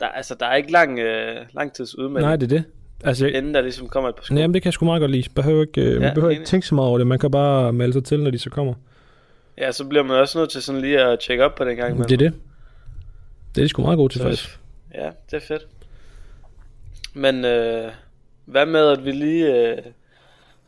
der, 0.00 0.06
altså, 0.06 0.34
der 0.40 0.46
er 0.46 0.54
ikke 0.54 0.72
lang, 0.72 0.98
øh, 0.98 1.36
lang 1.52 1.72
tids 1.72 1.98
udmelding, 1.98 2.26
Nej, 2.28 2.36
det 2.36 2.52
er 2.52 2.56
det. 2.56 2.64
Altså, 3.04 3.26
jeg, 3.26 3.34
inden 3.34 3.54
der 3.54 3.60
ligesom 3.60 3.88
kommer 3.88 4.08
et 4.08 4.14
par 4.14 4.22
sko. 4.22 4.34
jamen, 4.34 4.54
det 4.54 4.62
kan 4.62 4.66
jeg 4.66 4.72
sgu 4.72 4.84
meget 4.84 5.00
godt 5.00 5.10
lide. 5.10 5.28
Behøver 5.34 5.62
ikke, 5.62 5.80
øh, 5.80 5.94
Ja, 5.94 6.00
man 6.00 6.14
behøver 6.14 6.30
ikke 6.30 6.44
tænke 6.44 6.66
så 6.66 6.74
meget 6.74 6.88
over 6.88 6.98
det. 6.98 7.06
Man 7.06 7.18
kan 7.18 7.30
bare 7.30 7.72
melde 7.72 7.92
sig 7.92 8.04
til, 8.04 8.20
når 8.20 8.30
de 8.30 8.38
så 8.38 8.50
kommer. 8.50 8.74
Ja, 9.58 9.72
så 9.72 9.84
bliver 9.84 10.02
man 10.02 10.16
også 10.16 10.38
nødt 10.38 10.50
til 10.50 10.62
sådan 10.62 10.80
lige 10.80 11.00
at 11.00 11.20
tjekke 11.20 11.44
op 11.44 11.54
på 11.54 11.64
den 11.64 11.76
gang. 11.76 11.98
Det 11.98 12.12
er 12.12 12.16
det. 12.16 12.34
Det 13.54 13.60
er 13.60 13.64
de 13.64 13.68
sgu 13.68 13.82
meget 13.82 13.96
gode 13.96 14.12
til, 14.12 14.20
faktisk. 14.22 14.58
Ja, 14.94 15.10
det 15.30 15.36
er 15.36 15.46
fedt. 15.48 15.66
Men 17.14 17.44
øh, 17.44 17.92
hvad 18.44 18.66
med, 18.66 18.88
at 18.88 19.04
vi 19.04 19.12
lige 19.12 19.70
øh, 19.70 19.78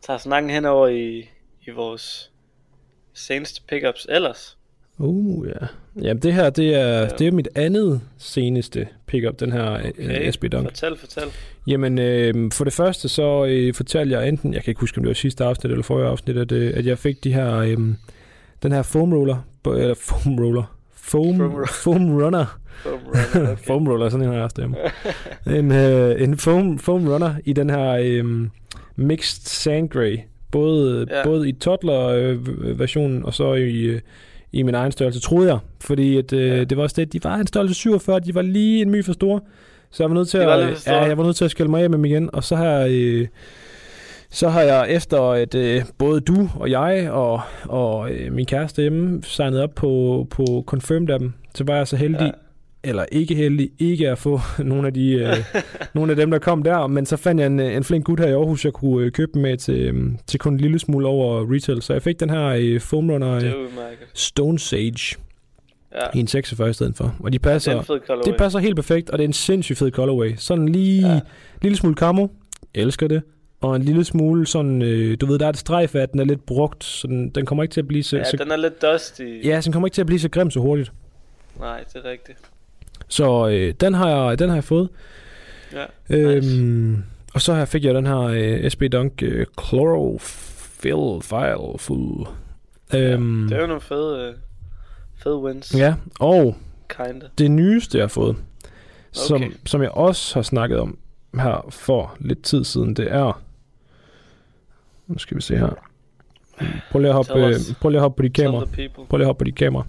tager 0.01 0.17
snakken 0.17 0.49
henover 0.51 0.87
i, 0.87 1.29
i 1.67 1.69
vores 1.69 2.30
seneste 3.13 3.61
pickups 3.69 4.07
ellers? 4.09 4.57
Uh, 4.97 5.47
ja. 5.47 5.65
Jamen, 6.01 6.21
det 6.23 6.33
her, 6.33 6.49
det 6.49 6.75
er, 6.75 6.99
Ja. 7.01 7.07
det 7.07 7.27
er 7.27 7.31
mit 7.31 7.47
andet 7.55 8.01
seneste 8.17 8.87
pickup, 9.07 9.39
den 9.39 9.51
her 9.51 9.69
okay. 9.71 9.91
Okay, 9.99 10.31
SB 10.31 10.45
Dunk. 10.51 10.67
Fortæl, 10.67 10.97
fortæl. 10.97 11.23
Jamen, 11.67 11.99
øh, 11.99 12.51
for 12.51 12.63
det 12.63 12.73
første, 12.73 13.09
så 13.09 13.45
øh, 13.45 13.73
fortalte 13.73 14.19
jeg 14.19 14.27
enten, 14.27 14.53
jeg 14.53 14.63
kan 14.63 14.71
ikke 14.71 14.79
huske, 14.79 14.97
om 14.97 15.03
det 15.03 15.07
var 15.07 15.13
sidste 15.13 15.43
afsnit 15.43 15.71
eller 15.71 15.83
forrige 15.83 16.07
afsnit, 16.07 16.37
at, 16.37 16.51
øh, 16.51 16.73
at 16.75 16.85
jeg 16.85 16.97
fik 16.97 17.23
de 17.23 17.33
her, 17.33 17.55
øh, 17.55 17.77
den 18.63 18.71
her 18.71 18.81
foam 18.81 19.13
roller, 19.13 19.47
eller 19.65 19.93
foam 19.93 20.39
roller, 20.39 20.77
foam, 20.93 21.37
Foam 21.37 21.65
foam 21.67 22.21
runner, 22.21 22.45
Foam 22.83 22.99
runner, 23.05 23.45
okay. 23.45 23.57
foam 23.67 23.87
roller, 23.87 24.09
sådan 24.09 24.25
en 24.25 24.31
har 24.31 24.35
jeg 24.35 24.43
også 24.43 24.73
en, 25.59 25.71
øh, 25.71 26.21
en 26.21 26.37
foam, 26.37 26.79
foam 26.79 27.07
runner 27.07 27.35
i 27.45 27.53
den 27.53 27.69
her 27.69 27.91
øh, 28.01 28.47
mixed 28.95 29.41
sand 29.45 29.89
grey, 29.89 30.17
både, 30.51 31.07
ja. 31.09 31.23
Både 31.23 31.49
i 31.49 31.51
toddler-versionen 31.51 33.25
og 33.25 33.33
så 33.33 33.53
i, 33.53 33.81
øh, 33.81 33.99
i 34.51 34.63
min 34.63 34.75
egen 34.75 34.91
størrelse, 34.91 35.19
troede 35.19 35.49
jeg. 35.49 35.57
Fordi 35.81 36.17
at, 36.17 36.33
øh, 36.33 36.47
Ja. 36.47 36.63
det 36.63 36.77
var 36.77 36.83
også 36.83 36.95
det, 37.01 37.13
de 37.13 37.23
var 37.23 37.35
en 37.35 37.47
størrelse 37.47 37.73
47, 37.75 38.19
de 38.19 38.35
var 38.35 38.41
lige 38.41 38.81
en 38.81 38.89
my 38.89 39.05
for 39.05 39.13
store. 39.13 39.39
Så 39.91 40.03
jeg 40.03 40.09
var 40.09 40.15
nødt 40.15 40.29
til 40.29 40.37
at, 40.37 40.47
ja, 40.87 41.03
jeg 41.03 41.17
var 41.17 41.23
nødt 41.23 41.35
til 41.35 41.45
at 41.45 41.51
skælde 41.51 41.71
mig 41.71 41.83
af 41.83 41.89
med 41.89 41.97
dem 41.97 42.05
igen. 42.05 42.29
Og 42.33 42.43
så 42.43 42.55
har, 42.55 42.87
øh, 42.89 43.27
så 44.29 44.49
har 44.49 44.61
jeg 44.61 44.85
efter, 44.89 45.21
at 45.21 45.55
øh, 45.55 45.83
både 45.97 46.21
du 46.21 46.49
og 46.55 46.71
jeg 46.71 47.09
og, 47.11 47.41
og 47.63 48.11
øh, 48.11 48.33
min 48.33 48.45
kæreste 48.45 48.81
hjemme 48.81 49.23
signet 49.23 49.61
op 49.63 49.75
på, 49.75 50.27
på 50.29 50.63
Confirmed 50.67 51.09
af 51.09 51.19
dem, 51.19 51.33
så 51.55 51.63
var 51.63 51.75
jeg 51.75 51.87
så 51.87 51.95
heldig, 51.95 52.21
Ja. 52.21 52.31
Eller 52.83 53.05
ikke 53.11 53.35
heldig, 53.35 53.71
ikke 53.79 54.09
at 54.09 54.17
få 54.17 54.39
nogle 54.63 54.87
af, 54.87 54.93
de, 54.93 55.11
øh, 55.11 55.35
nogle 55.95 56.11
af 56.11 56.15
dem, 56.15 56.31
der 56.31 56.39
kom 56.39 56.63
der. 56.63 56.87
Men 56.87 57.05
så 57.05 57.17
fandt 57.17 57.39
jeg 57.41 57.47
en, 57.47 57.59
øh, 57.59 57.75
en 57.75 57.83
flink 57.83 58.05
gut 58.05 58.19
her 58.19 58.27
i 58.27 58.31
Aarhus, 58.31 58.65
jeg 58.65 58.73
kunne 58.73 59.05
øh, 59.05 59.11
købe 59.11 59.39
med 59.39 59.57
til, 59.57 59.79
øh, 59.79 60.11
til 60.27 60.39
kun 60.39 60.53
en 60.53 60.59
lille 60.59 60.79
smule 60.79 61.07
over 61.07 61.53
retail. 61.53 61.81
Så 61.81 61.93
jeg 61.93 62.01
fik 62.01 62.19
den 62.19 62.29
her 62.29 62.45
øh, 62.47 62.79
Foam 62.79 63.09
Runner 63.09 63.39
Det 63.39 63.43
øh. 63.47 63.67
Stone 64.13 64.59
Sage 64.59 65.15
Ja, 65.95 66.05
i 66.13 66.19
en 66.19 66.27
46 66.27 66.69
i 66.69 66.73
stedet 66.73 66.95
for. 66.97 67.15
Og 67.19 67.31
de 67.33 67.37
det 67.37 67.45
er 67.45 67.51
passer, 67.51 67.71
en 67.79 67.83
colorway. 67.85 68.23
det 68.31 68.37
passer 68.37 68.59
helt 68.59 68.75
perfekt, 68.75 69.09
og 69.09 69.17
det 69.17 69.23
er 69.23 69.27
en 69.27 69.33
sindssygt 69.33 69.79
fed 69.79 69.91
colorway. 69.91 70.33
Sådan 70.37 70.69
lige 70.69 71.07
ja. 71.07 71.13
Ja. 71.13 71.19
lille 71.61 71.77
smule 71.77 71.95
camo. 71.95 72.27
Elsker 72.73 73.07
det. 73.07 73.21
Og 73.61 73.75
en 73.75 73.81
lille 73.83 74.03
smule 74.03 74.47
sådan, 74.47 74.81
øh, 74.81 75.17
du 75.21 75.25
ved, 75.25 75.39
der 75.39 75.45
er 75.45 75.49
et 75.49 75.57
strejf 75.57 75.95
af, 75.95 76.09
den 76.09 76.19
er 76.19 76.23
lidt 76.23 76.45
brugt, 76.45 76.83
så 76.83 77.07
den, 77.07 77.29
den 77.29 77.45
kommer 77.45 77.63
ikke 77.63 77.73
til 77.73 77.81
at 77.81 77.87
blive 77.87 78.03
så, 78.03 78.17
Ja, 78.17 78.23
så 78.23 78.37
den 78.37 78.51
er 78.51 78.55
lidt 78.57 78.81
dusty. 78.81 79.21
ja, 79.45 79.61
så 79.61 79.65
den 79.65 79.73
kommer 79.73 79.87
ikke 79.87 79.95
til 79.95 80.01
at 80.01 80.07
blive 80.07 80.19
så 80.19 80.29
grim 80.29 80.51
så 80.51 80.59
hurtigt. 80.59 80.91
Nej, 81.59 81.83
det 81.93 82.01
er 82.05 82.09
rigtigt. 82.09 82.37
Så 83.11 83.47
øh, 83.47 83.73
den, 83.79 83.93
har 83.93 84.09
jeg, 84.09 84.39
den 84.39 84.49
har 84.49 84.55
jeg 84.55 84.63
fået. 84.63 84.89
Ja, 85.73 85.85
Øhm, 86.09 87.03
og 87.33 87.41
så 87.41 87.53
her 87.55 87.65
fik 87.65 87.83
jeg 87.85 87.95
den 87.95 88.05
her 88.05 88.17
øh, 88.19 88.69
SB 88.69 88.83
Dunk 88.91 89.23
øh, 89.23 89.45
Chlorophyll 89.67 91.21
File 91.21 91.77
Full. 91.79 92.27
Øhm, 92.95 93.47
det 93.49 93.57
er 93.57 93.61
jo 93.61 93.67
nogle 93.67 93.81
fede, 93.81 94.27
øh, 94.27 94.33
fede 95.23 95.37
wins. 95.37 95.75
ja, 95.77 95.95
og 96.19 96.55
Kinda. 96.89 97.25
det 97.37 97.51
nyeste, 97.51 97.97
jeg 97.97 98.03
har 98.03 98.07
fået, 98.09 98.35
som, 99.11 99.35
Okay. 99.35 99.51
som 99.65 99.81
jeg 99.81 99.91
også 99.91 100.33
har 100.35 100.41
snakket 100.41 100.79
om 100.79 100.97
her 101.35 101.67
for 101.69 102.15
lidt 102.19 102.41
tid 102.43 102.63
siden, 102.63 102.93
det 102.95 103.11
er... 103.11 103.41
Nu 105.07 105.17
skal 105.17 105.37
vi 105.37 105.41
se 105.41 105.57
her. 105.57 105.69
Prøv 106.91 106.99
lige 106.99 107.09
at 107.09 107.15
hoppe, 107.15 107.33
øh, 107.33 107.55
prøv 107.81 107.89
lige 107.89 107.97
at 107.99 108.01
hoppe 108.01 108.17
på 108.17 108.23
de 108.23 108.29
Tell 108.29 108.45
kamera. 108.47 108.65
Prøv 109.09 109.17
lige 109.17 109.23
at 109.23 109.27
hoppe 109.27 109.39
på 109.39 109.43
de 109.45 109.51
kamera. 109.51 109.85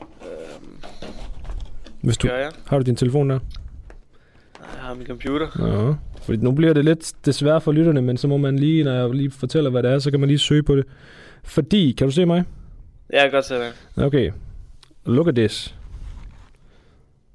Øhm, 0.00 0.76
Hvis 2.02 2.16
du, 2.16 2.28
jeg? 2.28 2.50
har 2.66 2.78
du 2.78 2.84
din 2.84 2.96
telefon 2.96 3.30
der? 3.30 3.38
Jeg 4.58 4.82
har 4.82 4.94
min 4.94 5.06
computer. 5.06 5.46
Ja. 5.58 5.94
Fordi 6.22 6.38
nu 6.44 6.52
bliver 6.52 6.72
det 6.72 6.84
lidt 6.84 7.12
desværre 7.26 7.60
for 7.60 7.72
lytterne, 7.72 8.02
men 8.02 8.16
så 8.16 8.28
må 8.28 8.36
man 8.36 8.58
lige, 8.58 8.84
når 8.84 8.92
jeg 8.92 9.10
lige 9.14 9.30
fortæller, 9.30 9.70
hvad 9.70 9.82
det 9.82 9.90
er, 9.90 9.98
så 9.98 10.10
kan 10.10 10.20
man 10.20 10.28
lige 10.28 10.38
søge 10.38 10.62
på 10.62 10.76
det. 10.76 10.84
Fordi, 11.44 11.94
kan 11.98 12.06
du 12.06 12.10
se 12.12 12.26
mig? 12.26 12.44
Jeg 13.10 13.20
kan 13.22 13.30
godt 13.30 13.44
se 13.44 13.54
det. 13.54 13.72
Okay. 13.96 14.30
Look 15.06 15.28
at 15.28 15.34
this. 15.34 15.74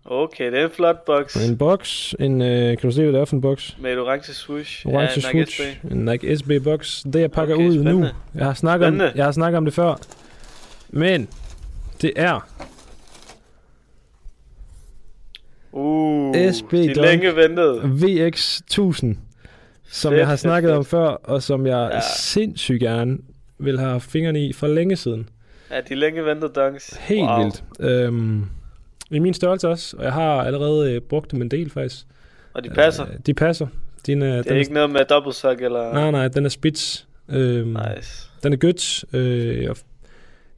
Okay, 0.06 0.52
det 0.52 0.60
er 0.60 0.64
en 0.66 0.72
flot 0.72 1.06
box. 1.06 1.50
En 1.50 1.58
box. 1.58 2.14
En, 2.20 2.42
øh, 2.42 2.78
kan 2.78 2.90
du 2.90 2.92
se, 2.92 3.04
hvad 3.04 3.14
det 3.14 3.22
er 3.22 3.26
for 3.26 3.36
en 3.36 3.42
box? 3.42 3.74
Med 3.80 3.92
et 3.94 4.00
orange 4.00 4.34
swoosh. 4.34 4.88
Orange 4.88 5.02
ja, 5.02 5.34
Nike 5.34 5.52
switch. 5.52 5.78
SB. 5.80 5.92
En 5.92 6.06
Nike 6.06 6.38
SB 6.38 6.52
box. 6.64 7.04
Det 7.04 7.16
jeg 7.22 7.32
pakker 7.32 7.56
Okay, 7.56 7.68
ud 7.68 7.76
nu. 7.76 7.82
spændende. 7.84 8.14
Jeg 8.36 8.46
har, 8.46 8.54
snakket 8.54 8.88
om, 8.88 9.02
jeg 9.16 9.26
har 9.26 9.32
snakket 9.32 9.58
om 9.58 9.66
det 9.66 9.74
før. 9.74 9.96
Men 10.90 11.28
det 12.02 12.12
er 12.16 12.48
Uh, 15.76 16.36
SB 16.54 16.72
de 16.72 16.88
Dunk. 16.88 16.98
længe 16.98 17.36
ventede. 17.36 17.82
VX 17.84 18.58
1000. 18.60 19.18
Som 19.90 20.12
Fedt, 20.12 20.20
jeg 20.20 20.28
har 20.28 20.36
snakket 20.36 20.70
fedt. 20.70 20.78
om 20.78 20.86
før, 20.86 21.08
og 21.08 21.44
som 21.44 21.68
jeg 21.68 21.90
Ja. 21.94 22.00
sindssygt 22.18 22.80
gerne 22.80 23.18
vil 23.58 23.80
have 23.80 24.02
fingrene 24.02 24.46
i 24.46 24.54
for 24.54 24.68
længe 24.68 24.96
siden. 24.96 25.30
Ja, 25.72 25.82
de 25.90 25.96
længe 25.96 26.26
ventede 26.26 26.52
dunks. 26.56 26.98
Helt 27.00 27.22
wow. 27.30 27.44
vildt. 27.44 27.64
Øhm, 27.80 28.46
I 29.12 29.20
min 29.20 29.34
størrelse 29.34 29.68
også, 29.68 29.98
og 29.98 30.04
jeg 30.04 30.14
har 30.14 30.42
allerede 30.44 30.94
øh, 30.94 31.02
brugt 31.02 31.32
dem 31.32 31.42
en 31.42 31.52
del 31.52 31.70
faktisk. 31.70 32.06
Og 32.54 32.64
de 32.64 32.70
passer. 32.70 33.04
Øh, 33.06 33.20
de 33.26 33.34
passer. 33.34 33.68
Din, 34.06 34.22
øh, 34.22 34.38
det 34.38 34.46
den 34.46 34.54
er 34.54 34.60
ikke 34.60 34.74
noget 34.74 34.90
med 34.90 35.06
double 35.10 35.34
suck 35.34 35.62
eller... 35.62 35.94
Nej, 35.94 36.12
nej, 36.12 36.28
den 36.28 36.46
er 36.46 36.50
spids. 36.50 37.08
Øhm, 37.30 37.68
Nice. 37.96 38.30
Den 38.44 38.54
er 38.54 38.58
good. 38.58 39.06
Øh, 39.14 39.64
jeg, 39.64 39.76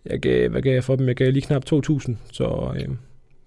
jeg 0.06 0.20
gav, 0.20 0.50
hvad 0.50 0.62
gav 0.62 0.74
jeg 0.74 0.84
for 0.84 0.96
dem? 0.96 1.08
Jeg 1.08 1.16
gav 1.16 1.32
lige 1.32 1.46
knap 1.46 1.64
2.000, 1.74 2.12
så, 2.32 2.74
øh, 2.76 2.88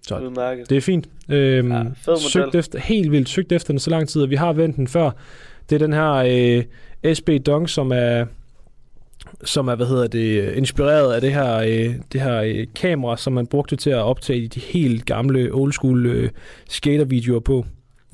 så 0.01 0.17
Udmærket. 0.19 0.69
det 0.69 0.77
er 0.77 0.81
fint. 0.81 1.09
Øhm, 1.29 1.71
Ja, 1.71 1.83
fed 2.05 2.17
søgt 2.17 2.55
efter, 2.55 2.79
helt 2.79 3.11
vildt 3.11 3.29
søgt 3.29 3.51
efter 3.51 3.73
den 3.73 3.79
så 3.79 3.89
lang 3.89 4.09
tid, 4.09 4.21
og 4.21 4.29
vi 4.29 4.35
har 4.35 4.53
vendt 4.53 4.75
den 4.75 4.87
før. 4.87 5.11
Det 5.69 5.75
er 5.75 5.79
den 5.79 5.93
her 5.93 6.11
øh, 7.03 7.13
SB 7.15 7.29
Dunk, 7.45 7.69
som 7.69 7.91
er 7.95 8.25
som 9.43 9.67
er, 9.67 9.75
hvad 9.75 9.85
hedder 9.87 10.07
det, 10.07 10.53
inspireret 10.53 11.13
af 11.13 11.21
det 11.21 11.33
her, 11.33 11.55
øh, 11.57 11.95
det 12.13 12.21
her 12.21 12.41
øh, 12.41 12.67
kamera, 12.75 13.17
som 13.17 13.33
man 13.33 13.47
brugte 13.47 13.75
til 13.75 13.89
at 13.89 13.97
optage 14.01 14.47
de 14.47 14.59
helt 14.59 15.05
gamle 15.05 15.49
old 15.53 15.71
school 15.73 16.05
øh, 16.05 16.29
skatervideoer 16.69 17.39
på. 17.39 17.65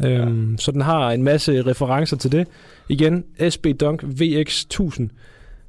Øhm, 0.06 0.58
Så 0.58 0.72
den 0.72 0.82
har 0.82 1.12
en 1.12 1.24
masse 1.24 1.62
referencer 1.66 2.18
til 2.18 2.32
det. 2.32 2.48
Igen, 2.90 3.24
SB 3.50 3.68
Dunk 3.80 4.04
VX 4.04 4.62
1000. 4.64 5.10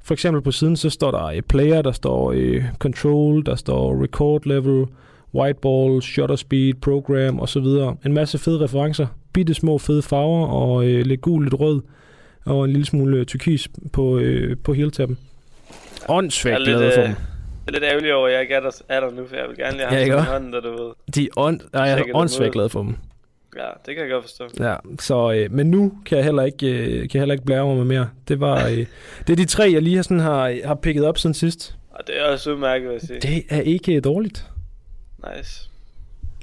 For 0.02 0.14
eksempel 0.14 0.42
på 0.42 0.50
siden, 0.52 0.76
så 0.76 0.90
står 0.90 1.10
der 1.10 1.24
øh, 1.24 1.42
player, 1.42 1.82
der 1.82 1.92
står 1.92 2.32
øh, 2.36 2.64
control, 2.78 3.46
der 3.46 3.54
står 3.54 4.02
record 4.02 4.40
level, 4.46 4.86
white 5.34 5.58
ball, 5.62 6.02
shutter 6.02 6.36
speed, 6.36 6.74
program 6.74 7.40
osv. 7.40 7.66
En 8.06 8.12
masse 8.12 8.38
fede 8.38 8.64
referencer. 8.64 9.06
Bitte 9.32 9.54
små 9.54 9.78
fede 9.78 10.02
farver 10.02 10.46
og 10.46 10.86
øh, 10.86 11.06
lidt 11.06 11.20
gul, 11.20 11.44
lidt 11.44 11.60
rød 11.60 11.82
og 12.44 12.64
en 12.64 12.70
lille 12.70 12.86
smule 12.86 13.18
øh, 13.18 13.26
turkis 13.26 13.68
på, 13.92 14.18
øh, 14.18 14.56
på 14.64 14.72
heltappen. 14.72 15.18
Åndssvagt 16.08 16.52
Jeg 16.52 16.60
er 16.60 16.64
lidt, 16.64 16.76
glad 16.78 16.92
for 16.94 17.00
øh, 17.00 17.08
dem. 17.08 17.16
Jeg 17.66 17.68
er 17.68 17.72
lidt 17.72 17.84
ærgerlig 17.84 18.14
over, 18.14 18.26
at 18.26 18.32
jeg 18.32 18.42
ikke 18.42 18.54
er 18.54 18.60
der, 18.60 18.70
er 18.88 19.00
der 19.00 19.10
nu, 19.10 19.26
for 19.26 19.36
jeg 19.36 19.48
vil 19.48 19.56
gerne 19.56 19.76
lige 19.76 19.86
have 19.86 19.94
Ja, 19.94 19.98
ja, 19.98 20.04
ikke 20.04 20.24
sådan 20.24 20.42
en 20.42 20.52
hånd, 20.52 20.52
der 20.52 20.60
du 20.60 20.84
ved. 20.84 20.92
De 21.14 21.24
er 21.24 21.28
ånd, 21.36 21.60
nej, 21.72 21.82
jeg 21.82 21.98
er 21.98 22.04
åndssvagt 22.14 22.52
glad 22.52 22.68
for 22.68 22.82
dem. 22.82 22.96
Ja, 23.56 23.68
det 23.86 23.94
kan 23.94 24.04
jeg 24.04 24.10
godt 24.10 24.24
forstå. 24.24 24.44
Ja, 24.60 24.76
så, 24.98 25.32
øh, 25.32 25.52
men 25.52 25.70
nu 25.70 25.92
kan 26.06 26.16
jeg 26.16 26.24
heller 26.24 26.42
ikke, 26.42 26.66
øh, 26.66 26.86
kan 26.88 27.10
jeg 27.14 27.20
heller 27.20 27.32
ikke 27.32 27.44
blære 27.44 27.66
mig 27.66 27.76
med 27.76 27.84
mere. 27.84 28.08
Det 28.28 28.40
var, 28.40 28.66
øh, 28.66 28.76
det 29.26 29.32
er 29.32 29.36
de 29.36 29.44
tre, 29.44 29.70
jeg 29.72 29.82
lige 29.82 29.96
har, 29.96 30.02
sådan, 30.02 30.20
har, 30.20 30.66
har 30.66 30.74
picket 30.74 31.04
op 31.04 31.18
siden 31.18 31.34
sidst. 31.34 31.76
Og 31.90 32.06
det 32.06 32.20
er 32.20 32.24
også 32.24 32.52
udmærket, 32.52 32.88
vil 32.88 32.92
jeg 32.92 33.00
sige. 33.00 33.20
Det 33.20 33.44
er 33.48 33.60
ikke 33.60 33.94
øh, 33.94 34.04
dårligt. 34.04 34.46
Nice. 35.18 35.68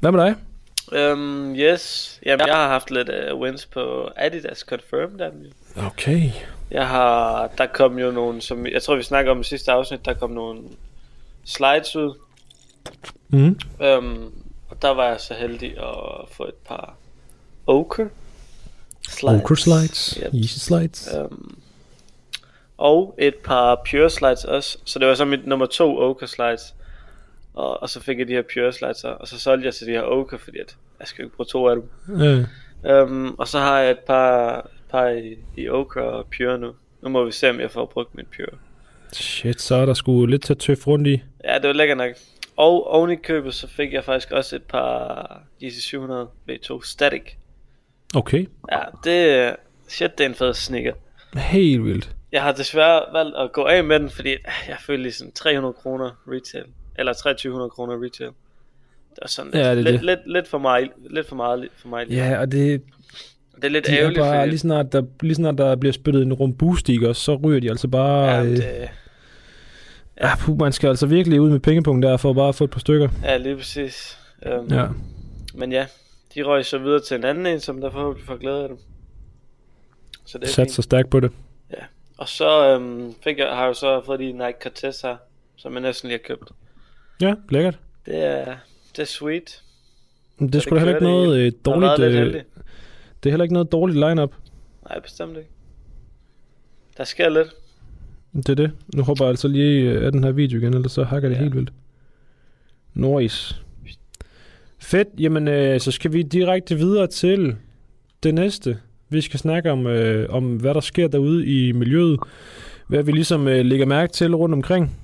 Hvad 0.00 0.12
med 0.12 0.24
dig? 0.24 0.36
Um, 1.12 1.54
yes. 1.56 2.18
Jamen, 2.26 2.46
jeg 2.46 2.54
har 2.56 2.68
haft 2.68 2.90
lidt 2.90 3.10
uh, 3.32 3.40
wins 3.40 3.66
på 3.66 4.10
Adidas 4.16 4.58
Confirmed 4.58 5.20
jo. 5.20 5.50
Okay. 5.86 6.30
Jeg 6.70 6.88
har, 6.88 7.46
der 7.58 7.66
kom 7.66 7.98
jo 7.98 8.10
nogle, 8.10 8.42
som 8.42 8.66
jeg 8.66 8.82
tror 8.82 8.96
vi 8.96 9.02
snakker 9.02 9.32
om 9.32 9.40
i 9.40 9.44
sidste 9.44 9.72
afsnit, 9.72 10.04
der 10.04 10.14
kom 10.14 10.30
nogle 10.30 10.62
slides 11.44 11.96
ud. 11.96 12.14
Mm. 13.28 13.58
Um, 13.80 14.32
og 14.68 14.82
der 14.82 14.88
var 14.88 15.08
jeg 15.08 15.20
så 15.20 15.34
heldig 15.34 15.70
at 15.78 16.28
få 16.30 16.44
et 16.44 16.54
par 16.54 16.94
Ochre 17.66 18.08
slides. 19.08 19.42
Ochre 19.42 19.56
slides. 19.56 20.18
Yep. 20.24 20.34
Easy 20.34 20.58
slides. 20.58 21.08
Um, 21.14 21.58
og 22.78 23.14
et 23.18 23.34
par 23.34 23.82
Pure 23.90 24.10
slides 24.10 24.44
også. 24.44 24.78
Så 24.84 24.98
det 24.98 25.08
var 25.08 25.14
så 25.14 25.24
mit 25.24 25.46
nummer 25.46 25.66
to 25.66 25.98
Ochre 25.98 26.26
slides. 26.26 26.74
Og, 27.56 27.82
og 27.82 27.90
så 27.90 28.00
fik 28.00 28.18
jeg 28.18 28.28
de 28.28 28.32
her 28.32 28.42
Pure 28.54 28.72
slides, 28.72 29.04
og 29.04 29.28
så 29.28 29.40
solgte 29.40 29.66
jeg 29.66 29.74
til 29.74 29.86
de 29.86 29.92
her 29.92 30.02
Ochre, 30.02 30.38
fordi 30.38 30.58
at 30.58 30.76
jeg 31.00 31.08
skal 31.08 31.22
jo 31.22 31.26
ikke 31.26 31.36
bruge 31.36 31.46
to 31.46 31.68
af 31.68 31.76
dem. 31.76 31.90
Øh. 32.22 32.44
Um, 33.02 33.34
og 33.38 33.48
så 33.48 33.58
har 33.58 33.78
jeg 33.78 33.90
et 33.90 33.98
par, 33.98 34.58
et 34.58 34.90
par 34.90 35.08
i, 35.08 35.38
i 35.56 35.68
Ochre 35.68 36.02
og 36.02 36.26
Pure 36.36 36.58
nu. 36.58 36.72
Nu 37.02 37.08
må 37.08 37.24
vi 37.24 37.32
se, 37.32 37.50
om 37.50 37.60
jeg 37.60 37.70
får 37.70 37.86
brugt 37.86 38.14
mit 38.14 38.26
Pure. 38.36 38.58
Shit, 39.12 39.60
så 39.60 39.74
er 39.74 39.86
der 39.86 39.94
sgu 39.94 40.26
lidt 40.26 40.42
til 40.42 40.52
at 40.52 40.58
tøffe 40.58 40.86
rundt 40.86 41.06
i. 41.06 41.22
Ja, 41.44 41.54
det 41.54 41.66
var 41.66 41.72
lækkert 41.72 41.98
nok. 41.98 42.10
Og 42.56 42.90
oven 42.90 43.10
i 43.10 43.16
købet, 43.16 43.54
så 43.54 43.68
fik 43.68 43.92
jeg 43.92 44.04
faktisk 44.04 44.30
også 44.30 44.56
et 44.56 44.62
par 44.62 45.42
Yeezy 45.62 45.80
700 45.80 46.28
V2 46.50 46.84
Static. 46.84 47.22
Okay. 48.14 48.46
Ja, 48.72 48.80
det, 49.04 49.56
shit, 49.88 50.18
det 50.18 50.24
er 50.24 50.28
en 50.28 50.34
fed 50.34 50.54
sneaker. 50.54 50.92
Helt 51.36 51.84
vildt. 51.84 52.10
Jeg 52.32 52.42
har 52.42 52.52
desværre 52.52 53.02
valgt 53.12 53.36
at 53.36 53.52
gå 53.52 53.64
af 53.64 53.84
med 53.84 54.00
den, 54.00 54.10
fordi 54.10 54.32
øh, 54.32 54.68
jeg 54.68 54.76
følte 54.86 55.02
ligesom 55.02 55.32
300 55.34 55.74
kroner 55.74 56.10
retail. 56.28 56.64
Eller 56.98 57.12
2300 57.12 57.70
kroner 57.70 57.94
retail. 58.04 58.30
Det 59.10 59.18
var 59.22 59.28
sådan 59.28 59.50
lidt, 59.52 59.64
Ja, 59.64 59.70
det 59.70 59.78
er 59.78 59.82
lidt, 59.82 59.94
det. 59.94 60.04
lidt, 60.04 60.20
lidt, 60.26 60.48
for 60.48 60.58
mig, 60.58 60.90
lidt 61.10 61.28
for 61.28 61.36
meget 61.36 61.68
for 61.76 61.88
mig. 61.88 62.06
Ja, 62.10 62.38
og 62.40 62.52
det, 62.52 62.82
Det 63.56 63.64
er 63.64 63.68
lidt 63.68 63.86
de 63.86 63.92
er 63.92 63.98
ærgerligt, 63.98 64.20
bare, 64.20 64.36
fordi... 64.36 64.48
lige 64.48 64.58
snart, 64.58 64.92
der, 64.92 65.02
lige 65.22 65.34
snart 65.34 65.58
der 65.58 65.76
bliver 65.76 65.92
spyttet 65.92 66.22
en 66.22 66.32
rum 66.32 66.54
boostik, 66.56 67.02
og 67.02 67.16
så 67.16 67.34
ryger 67.44 67.60
de 67.60 67.70
altså 67.70 67.88
bare... 67.88 68.24
ja, 68.28 68.42
øh, 68.44 68.50
det, 68.56 68.88
Ja, 70.20 70.36
puh, 70.40 70.58
man 70.58 70.72
skal 70.72 70.88
altså 70.88 71.06
virkelig 71.06 71.40
ud 71.40 71.50
med 71.50 71.60
pengepunkt 71.60 72.02
der, 72.06 72.16
for 72.16 72.32
bare 72.32 72.48
at 72.48 72.54
få 72.54 72.64
et 72.64 72.70
par 72.70 72.80
stykker. 72.80 73.08
Ja, 73.22 73.36
lige 73.36 73.56
præcis. 73.56 74.18
Um, 74.58 74.66
Ja. 74.70 74.86
Men 75.54 75.72
ja, 75.72 75.86
de 76.34 76.42
røg 76.42 76.64
så 76.66 76.78
videre 76.78 77.00
til 77.00 77.16
en 77.16 77.24
anden 77.24 77.46
en, 77.46 77.60
som 77.60 77.80
der 77.80 77.90
forhåbentlig 77.90 78.26
får 78.26 78.36
glæde 78.36 78.62
af 78.62 78.68
dem. 78.68 78.78
Så 80.26 80.38
det 80.38 80.44
er 80.44 80.48
Sat 80.52 80.70
så 80.70 80.82
stærkt 80.82 81.10
på 81.10 81.20
det. 81.20 81.30
Og 82.18 82.28
så 82.28 82.76
um, 82.76 83.14
fik 83.24 83.38
jeg, 83.38 83.46
har 83.48 83.60
jeg 83.60 83.68
jo 83.68 83.74
så 83.74 84.02
fået 84.06 84.20
de 84.20 84.32
Nike 84.32 84.54
Cortez 84.62 85.00
her, 85.00 85.16
som 85.56 85.72
jeg 85.72 85.82
næsten 85.82 86.08
lige 86.08 86.20
har 86.24 86.34
købt. 86.34 86.50
Ja, 87.20 87.34
lækkert. 87.50 87.78
Det 88.06 88.24
er, 88.24 88.44
det 88.96 89.02
er 89.02 89.06
sweet. 89.06 89.62
Men 90.38 90.48
det 90.48 90.54
er 90.54 90.60
sgu 90.60 90.74
heller 90.76 90.94
ikke 90.94 91.06
noget 91.06 91.38
øh, 91.40 91.52
dårligt... 91.64 92.00
Øh, 92.00 92.34
det 93.22 93.28
er 93.28 93.30
heller 93.30 93.44
ikke 93.44 93.52
noget 93.52 93.72
dårligt 93.72 93.98
lineup. 93.98 94.34
Nej, 94.88 95.00
bestemt 95.00 95.36
ikke. 95.36 95.48
Der 96.96 97.04
sker 97.04 97.28
lidt. 97.28 97.48
Det 98.36 98.48
er 98.48 98.54
det. 98.54 98.70
Nu 98.94 99.02
hopper 99.02 99.24
jeg 99.24 99.30
altså 99.30 99.48
lige 99.48 99.90
øh, 99.90 100.06
af 100.06 100.12
den 100.12 100.24
her 100.24 100.30
video 100.32 100.58
igen, 100.58 100.74
ellers 100.74 100.92
så 100.92 101.04
hakker 101.04 101.28
det 101.28 101.36
Ja. 101.36 101.40
helt 101.42 101.54
vildt. 101.54 101.72
Nice. 102.94 103.56
Fedt. 104.78 105.08
Jamen, 105.18 105.48
øh, 105.48 105.80
så 105.80 105.90
skal 105.90 106.12
vi 106.12 106.22
direkte 106.22 106.76
videre 106.76 107.06
til 107.06 107.56
det 108.22 108.34
næste. 108.34 108.78
Vi 109.08 109.20
skal 109.20 109.40
snakke 109.40 109.70
om, 109.72 109.86
øh, 109.86 110.30
om 110.30 110.56
hvad 110.56 110.74
der 110.74 110.80
sker 110.80 111.08
derude 111.08 111.46
i 111.46 111.72
miljøet. 111.72 112.20
Hvad 112.88 113.02
vi 113.02 113.12
ligesom 113.12 113.48
øh, 113.48 113.64
lægger 113.64 113.86
mærke 113.86 114.12
til 114.12 114.34
rundt 114.34 114.52
omkring. 114.54 114.98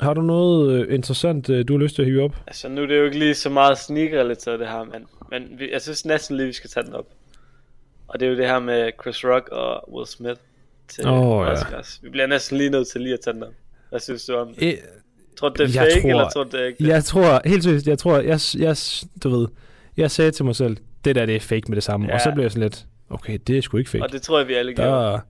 Har 0.00 0.14
du 0.14 0.20
noget 0.20 0.72
øh, 0.72 0.94
interessant, 0.94 1.50
øh, 1.50 1.68
du 1.68 1.72
har 1.72 1.78
lyst 1.78 1.94
til 1.94 2.02
at 2.02 2.08
hive 2.08 2.22
op? 2.22 2.36
Altså, 2.46 2.68
nu 2.68 2.82
er 2.82 2.86
det 2.86 2.98
jo 2.98 3.04
ikke 3.04 3.18
lige 3.18 3.34
så 3.34 3.50
meget 3.50 3.78
sneaker-relateret 3.78 4.58
det 4.60 4.68
her, 4.68 4.84
men, 4.84 5.06
men 5.30 5.58
vi, 5.58 5.72
jeg 5.72 5.82
synes 5.82 6.04
næsten 6.04 6.36
lige, 6.36 6.46
vi 6.46 6.52
skal 6.52 6.70
tage 6.70 6.86
den 6.86 6.94
op. 6.94 7.06
Og 8.08 8.20
det 8.20 8.26
er 8.26 8.30
jo 8.30 8.36
det 8.36 8.46
her 8.46 8.58
med 8.58 8.90
Chris 9.02 9.24
Rock 9.24 9.48
og 9.52 9.92
Will 9.94 10.06
Smith 10.06 10.40
til 10.88 11.06
oh, 11.08 11.46
ja. 11.46 11.52
Oscars. 11.52 12.00
Vi 12.02 12.08
bliver 12.10 12.26
næsten 12.26 12.58
lige 12.58 12.70
nødt 12.70 12.88
til 12.88 13.00
lige 13.00 13.14
at 13.14 13.20
tage 13.20 13.34
den 13.34 13.42
op. 13.42 13.52
Hvad 13.90 14.00
synes 14.00 14.24
du 14.26 14.34
om 14.34 14.54
det? 14.54 14.66
Øh, 14.72 14.78
Tror 15.36 15.48
du, 15.48 15.62
det 15.62 15.76
er 15.76 15.82
jeg 15.82 15.90
fake, 15.92 16.02
tror- 16.02 16.10
eller 16.10 16.28
tror 16.30 16.44
du, 16.44 16.50
det 16.50 16.60
er 16.60 16.66
ikke 16.66 16.84
det? 16.84 16.88
jeg 16.90 17.04
tror, 17.04 17.40
helt 17.44 17.64
seriøst, 17.64 17.86
jeg 17.86 17.98
tror, 17.98 18.18
jeg, 18.18 18.40
jeg, 18.58 18.76
du 19.24 19.28
ved, 19.28 19.48
jeg 19.96 20.10
sagde 20.10 20.30
til 20.30 20.44
mig 20.44 20.56
selv, 20.56 20.76
det 21.04 21.14
der, 21.14 21.26
det 21.26 21.36
er 21.36 21.40
fake 21.40 21.62
med 21.68 21.76
det 21.76 21.82
samme. 21.84 22.06
Ja. 22.06 22.14
Og 22.14 22.20
så 22.20 22.30
blev 22.34 22.44
jeg 22.44 22.50
sådan 22.50 22.62
lidt, 22.62 22.86
okay, 23.10 23.38
det 23.46 23.58
er 23.58 23.62
sgu 23.62 23.76
ikke 23.76 23.90
fake. 23.90 24.04
Og 24.04 24.12
det 24.12 24.22
tror 24.22 24.38
jeg, 24.38 24.48
vi 24.48 24.54
alle 24.54 24.74
gjorde. 24.74 24.90
Der, 24.90 25.20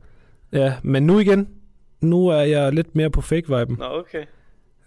ja, 0.52 0.74
men 0.82 1.06
nu 1.06 1.18
igen, 1.18 1.48
nu 2.00 2.28
er 2.28 2.40
jeg 2.40 2.72
lidt 2.72 2.96
mere 2.96 3.10
på 3.10 3.20
fake-viben. 3.20 3.76
Nå, 3.78 3.84
okay. 3.84 4.24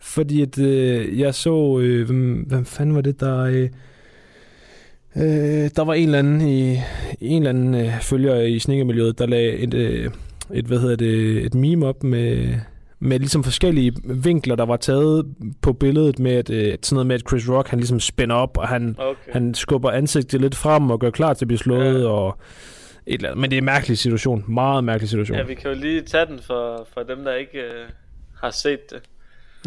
Fordi 0.01 0.41
at 0.41 0.60
øh, 0.60 1.20
jeg 1.20 1.36
så, 1.36 1.79
øh, 1.79 2.05
hvem, 2.05 2.34
hvem 2.34 2.65
fanden 2.65 2.96
var 2.96 3.01
det, 3.01 3.20
der... 3.20 3.39
Øh, 3.39 3.70
øh, 5.15 5.70
der 5.75 5.84
var 5.84 5.93
en 5.93 6.05
eller 6.05 6.20
anden, 6.20 6.41
i, 6.41 6.79
en 7.22 7.41
eller 7.41 7.50
anden 7.50 7.75
øh, 7.75 8.01
følger 8.01 8.41
i 8.41 8.60
sneakermiljøet, 8.60 9.20
der 9.20 9.25
lagde 9.25 9.51
et, 9.51 9.74
øh, 9.74 10.12
et, 10.53 10.65
hvad 10.65 10.79
hedder 10.79 10.96
det, 10.96 11.46
et 11.46 11.53
meme 11.53 11.86
op 11.86 12.03
med, 12.03 12.55
med 13.00 13.20
ligesom 13.20 13.43
forskellige 13.43 13.93
vinkler, 14.03 14.55
der 14.55 14.65
var 14.65 14.77
taget 14.77 15.25
på 15.62 15.74
billedet 15.74 16.20
med, 16.20 16.31
at, 16.31 16.50
øh, 16.50 16.77
sådan 16.81 16.96
noget 16.96 17.08
med, 17.08 17.15
at 17.15 17.24
Chris 17.27 17.50
Rock, 17.50 17.67
han 17.67 17.79
ligesom 17.79 18.00
spænder 18.00 18.36
op, 18.36 18.58
og 18.58 18.67
han, 18.67 18.96
okay. 19.00 19.31
han 19.31 19.53
skubber 19.53 19.91
ansigtet 19.91 20.41
lidt 20.41 20.55
frem 20.55 20.89
og 20.89 21.00
gør 21.00 21.10
klar 21.10 21.34
til 21.34 21.46
at 21.46 21.48
blive 21.48 21.60
slået, 21.60 22.01
ja. 22.01 22.08
og 22.08 22.38
et 23.05 23.13
eller 23.13 23.29
andet. 23.29 23.41
Men 23.41 23.50
det 23.50 23.58
er 23.58 23.62
en 23.62 23.65
mærkelig 23.65 23.98
situation. 23.98 24.43
Meget 24.48 24.84
mærkelig 24.84 25.10
situation. 25.10 25.38
Ja, 25.38 25.43
vi 25.43 25.55
kan 25.55 25.72
jo 25.72 25.77
lige 25.79 26.01
tage 26.01 26.25
den 26.25 26.39
for, 26.39 26.88
for 26.93 27.03
dem, 27.03 27.24
der 27.24 27.34
ikke 27.34 27.58
øh, 27.58 27.89
har 28.41 28.50
set 28.50 28.91
det. 28.91 29.01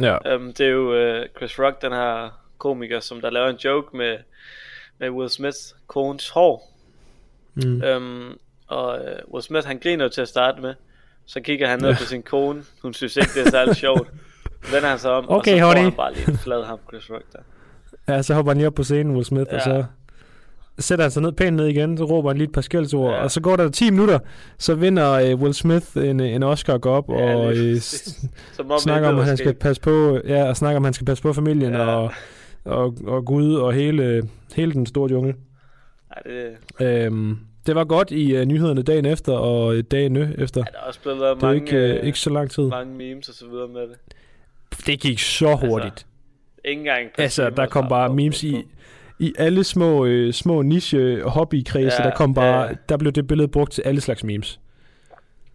Ja. 0.01 0.35
Um, 0.37 0.53
det 0.53 0.67
er 0.67 0.71
jo 0.71 0.95
øh, 0.95 1.27
Chris 1.37 1.59
Rock, 1.59 1.83
den 1.83 1.93
her 1.93 2.41
komiker, 2.59 3.01
som 3.01 3.21
der 3.21 3.31
laver 3.31 3.49
en 3.49 3.57
joke 3.57 3.97
med, 3.97 4.17
med 4.99 5.11
Will 5.11 5.31
Smiths 5.31 5.77
kones 5.87 6.29
hår. 6.29 6.71
Mm. 7.55 7.83
Um, 7.97 8.39
og 8.67 8.99
øh, 9.05 9.19
Will 9.33 9.43
Smith, 9.43 9.67
han 9.67 9.79
griner 9.79 10.09
til 10.09 10.21
at 10.21 10.29
starte 10.29 10.61
med. 10.63 10.75
Så 11.27 11.41
kigger 11.41 11.69
han 11.69 11.79
ned 11.81 11.89
Ja. 11.89 11.97
på 11.99 12.05
sin 12.05 12.23
kone. 12.23 12.63
Hun 12.83 12.95
synes 12.95 13.17
ikke, 13.17 13.31
det 13.35 13.47
er 13.47 13.51
særlig 13.51 13.77
sjovt. 13.77 14.09
Vender 14.73 14.89
han 14.89 14.99
sig 14.99 15.11
om, 15.11 15.31
Okay, 15.31 15.53
og 15.53 15.59
så 15.59 15.61
får 15.61 15.67
honey. 15.67 15.83
han 15.83 15.93
bare 15.93 16.15
lige 16.15 16.39
flad 16.39 16.65
ham, 16.65 16.79
Chris 16.89 17.11
Rock 17.11 17.25
der. 17.33 17.39
Ja, 18.15 18.23
så 18.23 18.35
hopper 18.35 18.51
han 18.53 18.57
lige 18.57 18.67
op 18.67 18.75
på 18.75 18.83
scenen, 18.83 19.13
Will 19.15 19.25
Smith, 19.25 19.49
ja. 19.53 19.57
og 19.57 19.63
så 19.63 19.85
sætter 20.79 21.05
han 21.05 21.11
sig 21.11 21.23
ned 21.23 21.33
pænt 21.33 21.57
ned 21.57 21.67
igen, 21.67 21.99
så 21.99 22.05
råber 22.05 22.31
han 22.31 22.37
lige 22.39 22.47
et 22.49 22.53
par 22.53 22.61
skældsord, 22.61 23.11
ja. 23.11 23.17
Ja. 23.17 23.23
og 23.23 23.31
så 23.31 23.41
går 23.41 23.57
der 23.57 23.69
10 23.71 23.91
minutter, 23.91 24.19
så 24.59 24.75
vinder 24.75 25.35
uh, 25.35 25.41
Will 25.41 25.55
Smith 25.55 25.87
en, 25.97 26.21
en 26.21 26.43
Oscar 26.43 26.79
går 26.79 26.91
op, 26.97 27.11
Ja, 27.11 27.35
og 27.37 27.57
øh, 27.57 27.75
om 28.71 28.79
snakker 28.79 29.09
om, 29.09 29.19
at 29.19 29.25
han 29.25 29.37
skal 29.37 29.55
passe 29.55 29.83
på, 29.83 30.21
ja, 30.27 30.45
og 30.49 30.57
snakker 30.57 30.77
om, 30.77 30.85
at 30.85 30.87
han 30.87 30.95
skal 30.95 31.05
passe 31.05 31.23
på 31.23 31.33
familien, 31.33 31.73
ja. 31.73 31.83
Ja. 31.83 31.97
og, 31.97 32.13
og, 32.65 32.95
og 33.07 33.25
Gud, 33.25 33.55
og 33.55 33.73
hele, 33.73 34.29
hele 34.55 34.73
den 34.73 34.87
store 34.87 35.11
jungle. 35.11 35.35
Ej, 36.11 36.23
det, 36.79 36.87
Øhm, 36.87 37.39
det 37.67 37.75
var 37.75 37.85
godt 37.85 38.11
i 38.11 38.41
uh, 38.41 38.45
nyhederne 38.45 38.83
dagen 38.83 39.07
efter, 39.07 39.33
og 39.33 39.75
øh, 39.77 39.85
dagen 39.91 40.17
efter. 40.17 40.61
ja, 40.61 40.71
der 40.73 40.79
er 40.79 40.87
også 40.89 41.01
blevet 41.01 41.19
lavet 41.19 41.35
Det 41.37 41.43
mange, 41.43 41.61
ikke, 41.61 41.77
øh, 41.77 41.97
øh, 42.01 42.07
ikke 42.07 42.19
så 42.19 42.31
lang 42.31 42.51
tid. 42.51 42.63
mange 42.63 42.95
memes 42.95 43.29
og 43.29 43.35
så 43.35 43.47
videre 43.49 43.69
med 43.69 43.81
det. 43.81 43.97
Det 44.87 45.01
gik 45.01 45.19
så 45.19 45.55
hurtigt. 45.55 46.07
Ikke 46.65 46.79
engang 46.79 47.09
Altså, 47.19 47.51
der 47.51 47.67
kom 47.67 47.89
bare 47.89 48.15
memes 48.15 48.43
i. 48.45 48.65
i 49.19 49.33
alle 49.39 49.65
små, 49.65 50.05
øh, 50.07 50.33
små 50.33 50.63
niche 50.63 51.23
hobbykredse, 51.23 52.03
Ja, 52.03 52.09
der 52.09 52.15
kom 52.17 52.35
bare, 52.35 52.63
ja. 52.63 52.75
der 52.89 52.97
blev 52.97 53.13
det 53.13 53.27
billede 53.27 53.49
brugt 53.49 53.73
til 53.73 53.83
alle 53.83 54.01
slags 54.01 54.25
memes. 54.25 54.61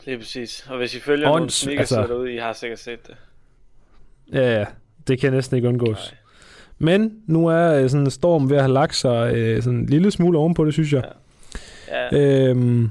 Lige 0.05 0.17
præcis. 0.17 0.67
Og 0.69 0.77
hvis 0.77 0.95
I 0.95 0.99
følger 0.99 1.27
nogle 1.27 1.45
Ånds- 1.45 1.49
sneakers 1.53 1.91
altså- 1.91 2.13
derude, 2.13 2.33
I 2.33 2.37
har 2.37 2.53
sikkert 2.53 2.79
set 2.79 3.07
det. 3.07 3.15
Ja, 4.33 4.59
ja, 4.59 4.65
det 5.07 5.19
kan 5.19 5.33
næsten 5.33 5.55
ikke 5.55 5.67
undgås. 5.67 5.87
Nej. 6.11 6.17
Men 6.95 7.13
nu 7.27 7.47
er 7.47 7.73
øh, 7.73 7.89
sådan 7.89 8.05
en 8.05 8.11
storm 8.11 8.49
ved 8.49 8.57
at 8.57 8.63
have 8.63 8.73
lagt 8.73 8.95
sig 8.95 9.33
øh, 9.35 9.63
sådan 9.63 9.79
en 9.79 9.85
lille 9.85 10.11
smule 10.11 10.37
ovenpå 10.37 10.65
det, 10.65 10.73
synes 10.73 10.93
jeg. 10.93 11.03
Ja, 12.13 12.17
Øhm, 12.49 12.89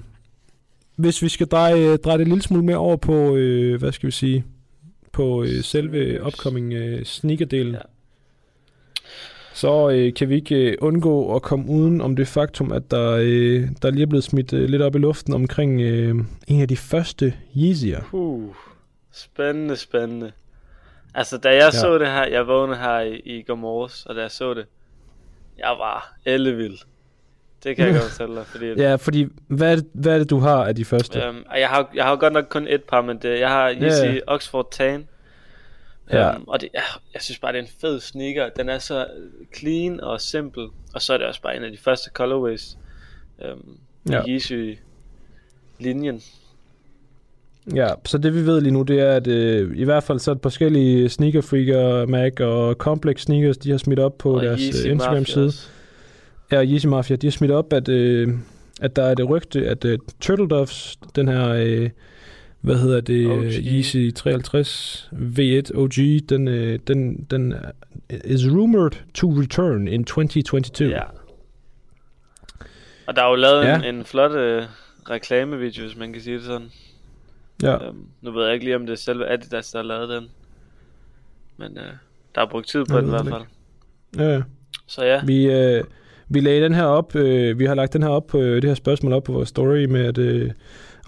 hvis 0.96 1.22
vi 1.22 1.28
skal 1.28 1.46
dreje, 1.46 1.96
dreje 1.96 2.18
det 2.18 2.22
en 2.24 2.28
lille 2.28 2.42
smule 2.42 2.64
mere 2.64 2.76
over 2.76 2.96
på, 2.96 3.36
øh, 3.36 3.78
hvad 3.78 3.92
skal 3.92 4.06
vi 4.06 4.10
sige, 4.12 4.44
på 5.12 5.42
øh, 5.42 5.62
selve 5.62 6.26
upcoming 6.26 6.72
øh, 6.72 7.04
sneakerdelen, 7.04 7.74
ja. 7.74 7.80
Så 9.58 9.90
øh, 9.90 10.14
kan 10.14 10.28
vi 10.28 10.34
ikke 10.34 10.54
øh, 10.70 10.76
undgå 10.80 11.36
at 11.36 11.42
komme 11.42 11.70
uden 11.70 12.00
om 12.00 12.16
det 12.16 12.28
faktum, 12.28 12.72
at 12.72 12.90
der, 12.90 13.10
øh, 13.20 13.68
der 13.82 13.90
lige 13.90 14.02
er 14.02 14.06
blevet 14.06 14.24
smidt 14.24 14.52
øh, 14.52 14.68
lidt 14.68 14.82
op 14.82 14.94
i 14.94 14.98
luften 14.98 15.34
omkring 15.34 15.80
øh, 15.80 16.14
en 16.48 16.60
af 16.62 16.68
de 16.68 16.76
første 16.76 17.34
Yeezy'er. 17.56 18.02
Uh, 18.12 18.54
spændende, 19.12 19.76
spændende. 19.76 20.32
Altså, 21.14 21.38
da 21.38 21.48
jeg 21.48 21.58
Ja. 21.58 21.70
så 21.70 21.98
det 21.98 22.06
her, 22.06 22.24
jeg 22.26 22.46
vågnede 22.46 22.78
her 22.78 23.00
i, 23.00 23.16
i 23.24 23.42
går 23.42 23.54
morges, 23.54 24.06
og 24.06 24.14
da 24.14 24.20
jeg 24.20 24.30
så 24.30 24.54
det, 24.54 24.66
jeg 25.58 25.74
var 25.78 26.14
ellevild. 26.24 26.78
Det 27.64 27.76
kan 27.76 27.86
jeg 27.86 27.94
godt 27.94 28.10
fortælle 28.10 28.34
dig, 28.36 28.46
fordi... 28.46 28.66
Ja, 28.82 28.94
fordi 28.94 29.26
hvad 29.48 29.72
er, 29.72 29.76
det, 29.76 29.86
hvad 29.92 30.14
er 30.14 30.18
det, 30.18 30.30
du 30.30 30.38
har 30.38 30.64
af 30.64 30.74
de 30.74 30.84
første? 30.84 31.20
Øhm, 31.22 31.44
jeg 31.56 31.68
har, 31.68 31.90
jeg 31.94 32.04
har 32.04 32.16
godt 32.16 32.32
nok 32.32 32.44
kun 32.50 32.66
et 32.68 32.82
par, 32.84 33.00
men 33.02 33.18
det, 33.22 33.40
jeg 33.40 33.48
har 33.48 33.70
Yeezy 33.70 34.04
Ja. 34.04 34.18
Oxford 34.26 34.68
Tan. 34.70 35.08
Ja. 36.12 36.34
Øhm, 36.34 36.44
og 36.48 36.60
det, 36.60 36.68
jeg, 36.74 36.82
jeg 37.14 37.22
synes 37.22 37.38
bare, 37.38 37.52
det 37.52 37.58
er 37.58 37.62
en 37.62 37.68
fed 37.80 38.00
sneaker. 38.00 38.48
Den 38.56 38.68
er 38.68 38.78
så 38.78 39.06
clean 39.56 40.00
og 40.00 40.20
simpel. 40.20 40.66
Og 40.94 41.02
så 41.02 41.12
er 41.12 41.18
det 41.18 41.26
også 41.26 41.42
bare 41.42 41.56
en 41.56 41.64
af 41.64 41.70
de 41.70 41.78
første 41.78 42.10
colorways. 42.14 42.76
Øhm, 43.44 43.78
Ja. 44.10 44.16
ja. 44.16 44.28
Yeezy 44.28 44.52
linjen. 45.78 46.22
Ja, 47.74 47.88
så 48.04 48.18
det 48.18 48.34
vi 48.34 48.46
ved 48.46 48.60
lige 48.60 48.72
nu, 48.72 48.82
det 48.82 49.00
er, 49.00 49.12
at 49.16 49.26
øh, 49.26 49.76
i 49.76 49.84
hvert 49.84 50.02
fald 50.02 50.18
så 50.18 50.30
er 50.30 50.34
et 50.34 50.40
par 50.40 50.50
forskellige 50.50 51.08
sneakerfreaker, 51.08 52.06
Mac 52.06 52.40
og 52.40 52.74
Complex 52.74 53.20
Sneakers, 53.20 53.58
de 53.58 53.70
har 53.70 53.78
smidt 53.78 53.98
op 53.98 54.18
på 54.18 54.34
og 54.36 54.42
deres 54.42 54.60
Yeezy 54.60 54.86
øh, 54.86 54.92
Instagram-side. 54.92 55.52
Ja, 56.52 56.64
Yeezy 56.64 56.86
Mafia, 56.86 57.16
de 57.16 57.26
har 57.26 57.30
smidt 57.32 57.52
op, 57.52 57.72
at, 57.72 57.88
øh, 57.88 58.28
at 58.80 58.96
der 58.96 59.02
er 59.02 59.14
det 59.14 59.28
rygte, 59.28 59.68
at 59.68 59.84
øh, 59.84 59.98
Turtle 60.20 60.48
Doves, 60.48 60.96
den 61.16 61.28
her, 61.28 61.48
øh, 61.48 61.90
hvad 62.60 62.76
hedder 62.78 63.00
det, 63.00 63.26
OG. 63.26 63.42
Yeezy 63.44 64.10
53 64.14 65.10
V1 65.12 65.76
OG, 65.78 65.92
den, 66.28 66.48
øh, 66.48 66.78
den, 66.86 67.26
den 67.30 67.54
is 68.24 68.46
rumored 68.50 68.92
to 69.14 69.30
return 69.30 69.88
in 69.88 70.04
2022. 70.04 70.88
Ja. 70.90 71.02
Og 73.06 73.16
der 73.16 73.22
er 73.22 73.28
jo 73.28 73.34
lavet 73.34 73.64
Ja. 73.64 73.78
en, 73.78 73.94
en 73.94 74.04
flot 74.04 74.32
øh, 74.32 74.62
reklamevideo, 75.10 75.84
hvis 75.86 75.96
man 75.96 76.12
kan 76.12 76.22
sige 76.22 76.36
det 76.36 76.44
sådan. 76.44 76.68
ja. 77.62 77.86
Øhm, 77.88 78.06
nu 78.22 78.30
ved 78.30 78.44
jeg 78.44 78.54
ikke 78.54 78.64
lige, 78.64 78.76
om 78.76 78.86
det 78.86 78.92
er 78.92 78.96
selve 78.96 79.30
Adidas, 79.32 79.70
der 79.70 79.78
har 79.78 79.84
lavet 79.84 80.08
den. 80.08 80.24
Men 81.56 81.78
øh, 81.78 81.84
der 82.34 82.40
er 82.40 82.46
brugt 82.46 82.66
tid 82.68 82.84
på 82.84 82.94
Jeg 82.94 83.02
den 83.02 83.08
i 83.08 83.10
hvert 83.12 83.26
fald. 83.26 83.42
ja, 84.26 84.34
ja. 84.34 84.42
Så 84.86 85.04
ja, 85.04 85.20
Vi, 85.24 85.46
øh, 85.46 85.84
vi 86.28 86.40
lagde 86.40 86.62
den 86.64 86.74
her 86.74 86.84
op, 86.84 87.14
øh, 87.14 87.58
vi 87.58 87.64
har 87.64 87.74
lagt 87.74 87.92
den 87.92 88.02
her 88.02 88.10
op 88.10 88.26
på 88.26 88.40
øh, 88.40 88.54
det 88.62 88.64
her 88.70 88.74
spørgsmål 88.74 89.12
op 89.12 89.24
på 89.24 89.32
vores 89.32 89.48
story 89.48 89.84
med, 89.84 90.00
at, 90.04 90.18
øh, 90.18 90.50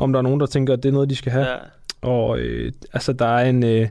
om 0.01 0.13
der 0.13 0.19
er 0.19 0.23
nogen, 0.23 0.41
der 0.41 0.47
tænker, 0.47 0.73
at 0.73 0.83
det 0.83 0.89
er 0.89 0.93
noget, 0.93 1.11
de 1.11 1.17
skal 1.17 1.33
have. 1.33 1.47
ja. 1.47 1.57
Og 2.03 2.39
øh, 2.39 2.73
altså, 2.93 3.13
der 3.13 3.27
er 3.27 3.49
en... 3.49 3.65
Øh, 3.65 3.89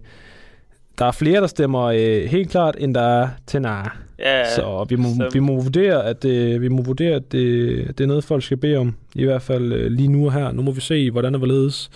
der 0.99 1.05
er 1.05 1.11
flere, 1.11 1.41
der 1.41 1.47
stemmer 1.47 1.83
øh, 1.83 2.23
helt 2.23 2.49
klart, 2.51 2.75
end 2.79 2.95
der 2.95 3.01
er 3.01 3.29
til 3.47 3.61
nej. 3.61 3.89
ja 4.19 4.55
Så 4.55 4.85
vi 4.89 4.95
må, 4.95 5.07
vi 5.33 5.39
må 5.39 5.61
vurdere, 5.61 6.05
at, 6.05 6.25
øh, 6.25 6.61
vi 6.61 6.67
må 6.67 6.81
vurdere, 6.81 7.15
at 7.15 7.31
det, 7.31 7.87
det 7.97 8.03
er 8.03 8.07
noget, 8.07 8.23
folk 8.23 8.43
skal 8.43 8.57
bede 8.57 8.77
om. 8.77 8.95
I 9.15 9.25
hvert 9.25 9.41
fald 9.41 9.73
øh, 9.73 9.91
lige 9.91 10.07
nu 10.07 10.29
her. 10.29 10.51
Nu 10.51 10.61
må 10.61 10.71
vi 10.71 10.81
se, 10.81 11.11
hvordan 11.11 11.35
og 11.35 11.37
hvorledes, 11.37 11.89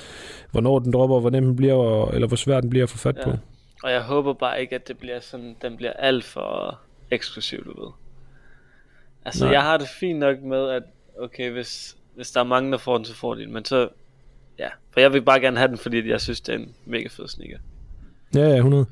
hvornår 0.51 0.79
den 0.79 0.93
dropper, 0.93 1.19
hvor 1.19 1.29
nem 1.29 1.45
den 1.45 1.55
bliver, 1.55 1.73
og, 1.73 2.13
eller 2.15 2.27
hvor 2.27 2.37
svært 2.37 2.63
den 2.63 2.69
bliver 2.69 2.83
at 2.83 2.89
få 2.89 2.97
fat 2.97 3.15
Ja. 3.17 3.23
på. 3.23 3.31
Og 3.83 3.91
jeg 3.91 4.01
håber 4.01 4.33
bare 4.33 4.61
ikke, 4.61 4.75
at 4.75 4.87
det 4.87 4.97
bliver 4.97 5.19
sådan, 5.19 5.55
den 5.61 5.77
bliver 5.77 5.93
alt 5.93 6.23
for 6.23 6.79
eksklusiv, 7.11 7.65
du 7.65 7.81
ved. 7.83 7.91
Altså. 9.25 9.43
Nej. 9.45 9.53
jeg 9.53 9.61
har 9.61 9.77
det 9.77 9.87
fint 9.99 10.19
nok 10.19 10.41
med, 10.41 10.69
at 10.69 10.83
okay, 11.19 11.51
hvis, 11.51 11.95
hvis 12.15 12.31
der 12.31 12.39
er 12.39 12.43
mange, 12.43 12.71
der 12.71 12.77
får 12.77 12.97
den, 12.97 13.05
så 13.05 13.15
får 13.15 13.35
de 13.35 13.41
den. 13.41 13.53
Men 13.53 13.65
så, 13.65 13.89
ja. 14.59 14.67
For 14.91 14.99
jeg 14.99 15.13
vil 15.13 15.21
bare 15.21 15.39
gerne 15.39 15.57
have 15.57 15.67
den, 15.67 15.77
fordi 15.77 16.09
jeg 16.09 16.21
synes, 16.21 16.41
det 16.41 16.55
er 16.55 16.59
en 16.59 16.69
mega 16.85 17.07
fed 17.07 17.27
sneaker. 17.27 17.57
Ja, 18.35 18.49
ja, 18.49 18.55
100. 18.55 18.85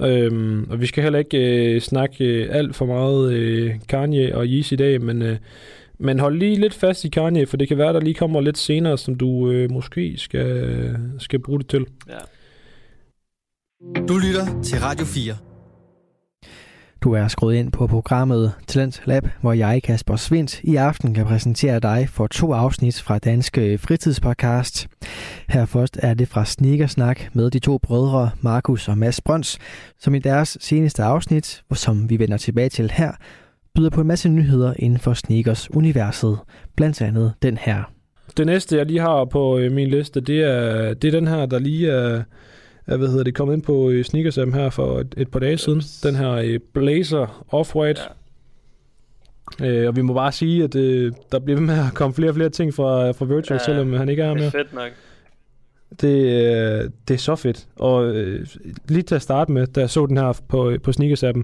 Øhm, 0.00 0.70
og 0.70 0.80
vi 0.80 0.86
skal 0.86 1.02
heller 1.02 1.18
ikke 1.18 1.74
øh, 1.74 1.80
snakke 1.80 2.24
øh, 2.24 2.48
alt 2.50 2.76
for 2.76 2.86
meget 2.86 3.32
øh, 3.32 3.74
Kanye 3.88 4.36
og 4.36 4.46
Yeezy 4.46 4.72
i 4.72 4.76
dag, 4.76 5.02
men, 5.02 5.22
øh, 5.22 5.36
men 5.98 6.18
hold 6.18 6.38
lige 6.38 6.56
lidt 6.56 6.74
fast 6.74 7.04
i 7.04 7.08
Kanye, 7.08 7.46
for 7.46 7.56
det 7.56 7.68
kan 7.68 7.78
være, 7.78 7.92
der 7.92 8.00
lige 8.00 8.14
kommer 8.14 8.40
lidt 8.40 8.58
senere, 8.58 8.98
som 8.98 9.14
du 9.14 9.50
øh, 9.50 9.70
måske 9.70 10.14
skal, 10.18 10.96
skal 11.18 11.38
bruge 11.38 11.58
det 11.58 11.68
til. 11.68 11.86
Ja. 12.08 12.18
Du 14.08 14.18
lytter 14.18 14.62
til 14.62 14.78
Radio 14.78 15.06
4. 15.06 15.51
Du 17.02 17.12
er 17.12 17.28
skruet 17.28 17.54
ind 17.54 17.72
på 17.72 17.86
programmet 17.86 18.52
Talent 18.66 19.02
Lab, 19.06 19.26
hvor 19.40 19.52
jeg, 19.52 19.82
Kasper 19.82 20.16
Svindt, 20.16 20.60
i 20.62 20.76
aften 20.76 21.14
kan 21.14 21.26
præsentere 21.26 21.80
dig 21.80 22.08
for 22.08 22.26
to 22.26 22.52
afsnit 22.52 23.02
fra 23.02 23.18
Danske 23.18 23.78
Fritidspodcast. 23.78 24.88
Her 25.48 25.64
først 25.64 25.98
er 26.02 26.14
det 26.14 26.28
fra 26.28 26.44
Sneakersnak 26.44 27.20
med 27.32 27.50
de 27.50 27.58
to 27.58 27.78
brødre 27.78 28.30
Markus 28.40 28.88
og 28.88 28.98
Mads 28.98 29.20
Brøns, 29.20 29.58
som 29.98 30.14
i 30.14 30.18
deres 30.18 30.58
seneste 30.60 31.02
afsnit, 31.02 31.62
som 31.72 32.10
vi 32.10 32.18
vender 32.18 32.36
tilbage 32.36 32.68
til 32.68 32.90
her, 32.90 33.12
byder 33.74 33.90
på 33.90 34.00
en 34.00 34.06
masse 34.06 34.28
nyheder 34.28 34.74
inden 34.78 34.98
for 34.98 35.14
sneakers-universet, 35.14 36.38
blandt 36.76 37.02
andet 37.02 37.32
den 37.42 37.56
her. 37.56 37.82
Det 38.36 38.46
næste, 38.46 38.76
jeg 38.76 38.86
lige 38.86 39.00
har 39.00 39.24
på 39.24 39.58
øh, 39.58 39.72
min 39.72 39.88
liste, 39.88 40.20
det 40.20 40.40
er, 40.40 40.94
det 40.94 41.08
er 41.08 41.20
den 41.20 41.28
her, 41.28 41.46
der 41.46 41.58
lige 41.58 41.90
er, 41.90 42.16
Uh 42.16 42.22
hvad 42.84 43.08
hedder 43.08 43.24
det, 43.24 43.34
kommet 43.34 43.54
ind 43.54 43.62
på 43.62 43.90
øh, 43.90 44.04
Sneakersam 44.04 44.52
her 44.52 44.70
for 44.70 44.98
et, 45.00 45.14
et 45.16 45.28
par 45.30 45.38
dage 45.38 45.58
siden. 45.58 45.82
Den 46.02 46.16
her 46.16 46.30
øh, 46.32 46.58
Blazer 46.72 47.44
Off-White. 47.54 48.08
Ja. 49.60 49.66
Øh, 49.66 49.88
og 49.88 49.96
vi 49.96 50.02
må 50.02 50.14
bare 50.14 50.32
sige, 50.32 50.64
at 50.64 50.74
øh, 50.74 51.12
der 51.32 51.38
bliver 51.38 51.58
ved 51.58 51.66
med 51.66 51.74
at 51.74 51.94
komme 51.94 52.14
flere 52.14 52.30
og 52.30 52.34
flere 52.34 52.48
ting 52.48 52.74
fra, 52.74 53.10
fra 53.10 53.24
Virtual, 53.24 53.60
ja, 53.60 53.64
selvom 53.64 53.92
han 53.92 54.08
ikke 54.08 54.22
er 54.22 54.26
her 54.26 54.34
Det 54.34 54.40
mere. 54.40 54.46
er 54.46 54.50
fedt 54.64 54.74
nok. 54.74 54.90
Det, 56.00 56.16
øh, 56.84 56.90
det 57.08 57.14
er 57.14 57.18
så 57.18 57.36
fedt. 57.36 57.66
Og 57.76 58.04
øh, 58.16 58.46
lige 58.88 59.02
til 59.02 59.14
at 59.14 59.22
starte 59.22 59.52
med, 59.52 59.66
da 59.66 59.80
jeg 59.80 59.90
så 59.90 60.06
den 60.06 60.16
her 60.16 60.40
på, 60.48 60.72
på 60.82 60.90
Sneakers-appen, 60.90 61.42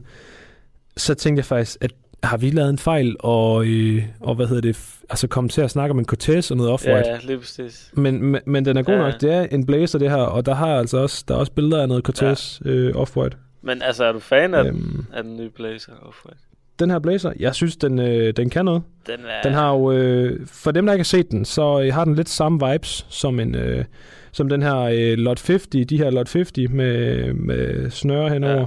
så 0.96 1.14
tænkte 1.14 1.38
jeg 1.38 1.44
faktisk, 1.44 1.77
at 1.81 1.92
har 2.22 2.37
vi 2.37 2.50
lavet 2.50 2.70
en 2.70 2.78
fejl, 2.78 3.16
og, 3.20 3.66
øh, 3.66 4.02
og 4.20 4.35
hvad 4.35 4.46
hedder 4.46 4.62
det, 4.62 4.94
altså 5.11 5.26
komme 5.28 5.50
til 5.50 5.61
at 5.61 5.70
snakke 5.70 5.90
om 5.90 5.98
en 5.98 6.04
Cortez 6.04 6.50
og 6.50 6.57
noget 6.57 6.70
off-white. 6.74 7.09
Ja, 7.11 7.18
lige 7.24 7.38
præcis. 7.38 7.90
Men, 7.94 8.22
men, 8.22 8.40
men 8.46 8.64
den 8.64 8.76
er 8.76 8.83
god 8.83 8.94
Ja. 8.94 9.00
nok. 9.00 9.20
Det 9.20 9.33
er 9.33 9.42
en 9.42 9.66
blazer, 9.66 9.98
det 9.98 10.11
her, 10.11 10.16
og 10.16 10.46
der 10.46 10.54
har 10.54 10.78
altså 10.78 10.98
også, 10.98 11.24
der 11.28 11.35
er 11.35 11.38
også 11.38 11.52
billeder 11.52 11.83
af 11.83 11.88
noget 11.88 12.04
Cortez 12.04 12.61
ja. 12.64 12.70
øh, 12.70 12.94
off-white. 13.02 13.37
Men 13.62 13.83
altså, 13.83 14.04
er 14.04 14.12
du 14.12 14.18
fan 14.18 14.54
af, 14.54 14.64
den, 14.64 14.74
Øhm, 14.76 15.07
af 15.12 15.22
den 15.22 15.37
nye 15.37 15.48
Blazer? 15.50 15.92
Off-White? 15.92 16.44
den 16.78 16.90
her 16.90 16.98
blazer, 16.98 17.33
jeg 17.38 17.54
synes, 17.54 17.76
den, 17.76 17.98
øh, 17.98 18.33
den 18.37 18.50
kan 18.50 18.64
noget. 18.64 18.83
Den 19.07 19.20
er... 19.28 19.42
Den 19.42 19.52
har 19.52 19.72
jo, 19.72 19.92
øh, 19.92 20.46
for 20.46 20.70
dem, 20.70 20.87
der 20.87 20.92
ikke 20.92 21.00
har 21.00 21.04
set 21.04 21.31
den, 21.31 21.44
så 21.44 21.81
øh, 21.83 21.94
har 21.94 22.04
den 22.04 22.14
lidt 22.14 22.28
samme 22.28 22.68
vibes 22.72 23.07
som 23.09 23.40
en... 23.40 23.54
Øh, 23.54 23.85
som 24.33 24.48
den 24.48 24.62
her 24.62 24.76
øh, 24.78 25.18
Lot 25.18 25.46
50, 25.46 25.66
de 25.87 25.98
her 25.98 26.11
Lot 26.11 26.33
50 26.33 26.70
med, 26.70 27.33
med 27.33 27.90
snøre 27.90 28.28
henover. 28.31 28.66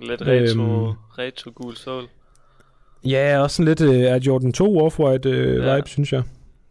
Ja. 0.00 0.06
Lidt 0.06 0.22
retro, 0.22 0.62
Øhm. 0.62 0.94
retro 1.18 1.50
gul 1.54 1.76
sol. 1.76 2.04
Ja, 3.04 3.38
også 3.42 3.56
sådan 3.56 3.68
lidt 3.68 3.80
øh, 3.80 4.12
Air 4.12 4.18
Jordan 4.26 4.52
2 4.52 4.88
Off-White 4.88 5.28
øh, 5.28 5.64
Ja. 5.66 5.74
vibe, 5.76 5.88
synes 5.88 6.12
jeg. 6.12 6.22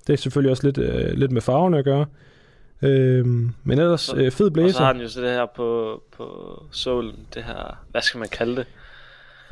Det 0.07 0.13
er 0.13 0.17
selvfølgelig 0.17 0.51
også 0.51 0.67
lidt, 0.67 0.77
øh, 0.77 1.11
lidt 1.17 1.31
med 1.31 1.41
farverne 1.41 1.77
at 1.77 1.85
gøre. 1.85 2.05
Øhm, 2.81 3.49
men 3.63 3.79
ellers 3.79 4.01
Så- 4.01 4.15
øh, 4.15 4.31
fed 4.31 4.57
Og 4.57 4.69
så 4.71 4.83
har 4.83 4.93
den 4.93 5.01
jo 5.01 5.07
så 5.09 5.21
det 5.21 5.29
her 5.29 5.45
på, 5.55 6.01
på 6.17 6.25
solen, 6.71 7.15
det 7.33 7.43
her, 7.43 7.77
hvad 7.91 8.01
skal 8.01 8.17
man 8.19 8.27
kalde 8.29 8.55
det? 8.55 8.65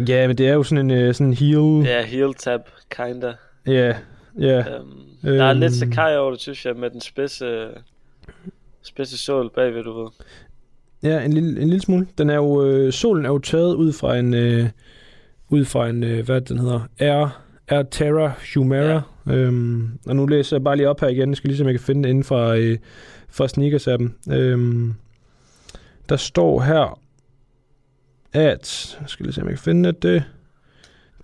Ja, 0.09 0.27
men 0.27 0.37
det 0.37 0.47
er 0.47 0.53
jo 0.53 0.63
sådan 0.63 0.91
en 0.91 0.97
øh, 0.97 1.13
sådan 1.13 1.33
heel. 1.33 1.83
Ja, 1.85 2.05
heel 2.05 2.33
tab, 2.33 2.61
kinda. 2.89 3.33
Ja, 3.67 3.95
ja. 4.39 4.79
Um, 4.79 5.01
der 5.23 5.43
er 5.45 5.53
lidt 5.53 5.63
Øhm. 5.83 5.91
Sakai 5.91 6.17
over 6.17 6.31
det, 6.31 6.39
synes 6.41 6.65
jeg, 6.65 6.75
med 6.75 6.89
den 6.89 7.01
spidse, 7.01 7.67
spidse 8.81 9.17
sol 9.17 9.49
bagved, 9.55 9.83
du 9.83 10.01
ved. 10.03 10.09
Ja, 11.03 11.23
en 11.25 11.33
lille, 11.33 11.61
en 11.61 11.67
lille 11.69 11.81
smule. 11.81 12.07
Den 12.17 12.29
er 12.29 12.35
jo, 12.35 12.65
øh, 12.65 12.93
solen 12.93 13.25
er 13.25 13.29
jo 13.29 13.39
taget 13.39 13.75
ud 13.75 13.93
fra 13.93 14.17
en, 14.17 14.33
øh, 14.33 14.65
ud 15.51 15.65
fra 15.65 15.89
en, 15.89 16.03
øh, 16.03 16.25
hvad 16.25 16.41
den 16.41 16.59
hedder, 16.59 16.79
Air, 16.99 17.41
Air 17.67 17.83
Terra 17.83 18.31
Humera. 18.53 19.01
Ja. 19.27 19.33
Øhm, 19.33 19.89
og 20.05 20.15
nu 20.15 20.25
læser 20.25 20.57
jeg 20.57 20.63
bare 20.63 20.77
lige 20.77 20.89
op 20.89 20.99
her 20.99 21.07
igen. 21.07 21.29
Jeg 21.29 21.37
skal 21.37 21.47
lige 21.47 21.57
se, 21.57 21.63
om 21.63 21.67
jeg 21.67 21.79
kan 21.79 21.85
finde 21.85 22.03
det 22.03 22.09
inden 22.09 22.23
fra, 22.23 22.57
øh, 22.57 22.77
fra 23.29 23.47
sneakers-appen. 23.47 24.33
Øhm, 24.33 24.93
der 26.09 26.15
står 26.15 26.61
her, 26.61 26.99
at, 28.33 28.97
jeg 29.01 29.09
skal 29.09 29.23
lige 29.25 29.33
se, 29.33 29.41
om 29.41 29.47
jeg 29.47 29.55
kan 29.55 29.63
finde 29.63 29.91
det, 29.91 30.23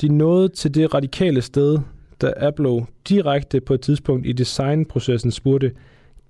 de 0.01 0.07
nåede 0.07 0.49
til 0.49 0.75
det 0.75 0.93
radikale 0.93 1.41
sted, 1.41 1.79
da 2.21 2.33
Apple 2.37 2.85
direkte 3.09 3.61
på 3.61 3.73
et 3.73 3.81
tidspunkt 3.81 4.27
i 4.27 4.31
designprocessen 4.31 5.31
spurgte, 5.31 5.71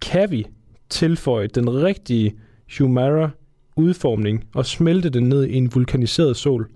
kan 0.02 0.32
vi 0.32 0.48
tilføje 0.90 1.48
den 1.48 1.84
rigtige 1.84 2.36
Humara 2.78 3.30
udformning 3.76 4.48
og 4.56 4.66
smelte 4.66 5.10
den 5.10 5.24
ned 5.30 5.46
i 5.46 5.56
en 5.56 5.76
vulkaniseret 5.76 6.38
sol. 6.38 6.70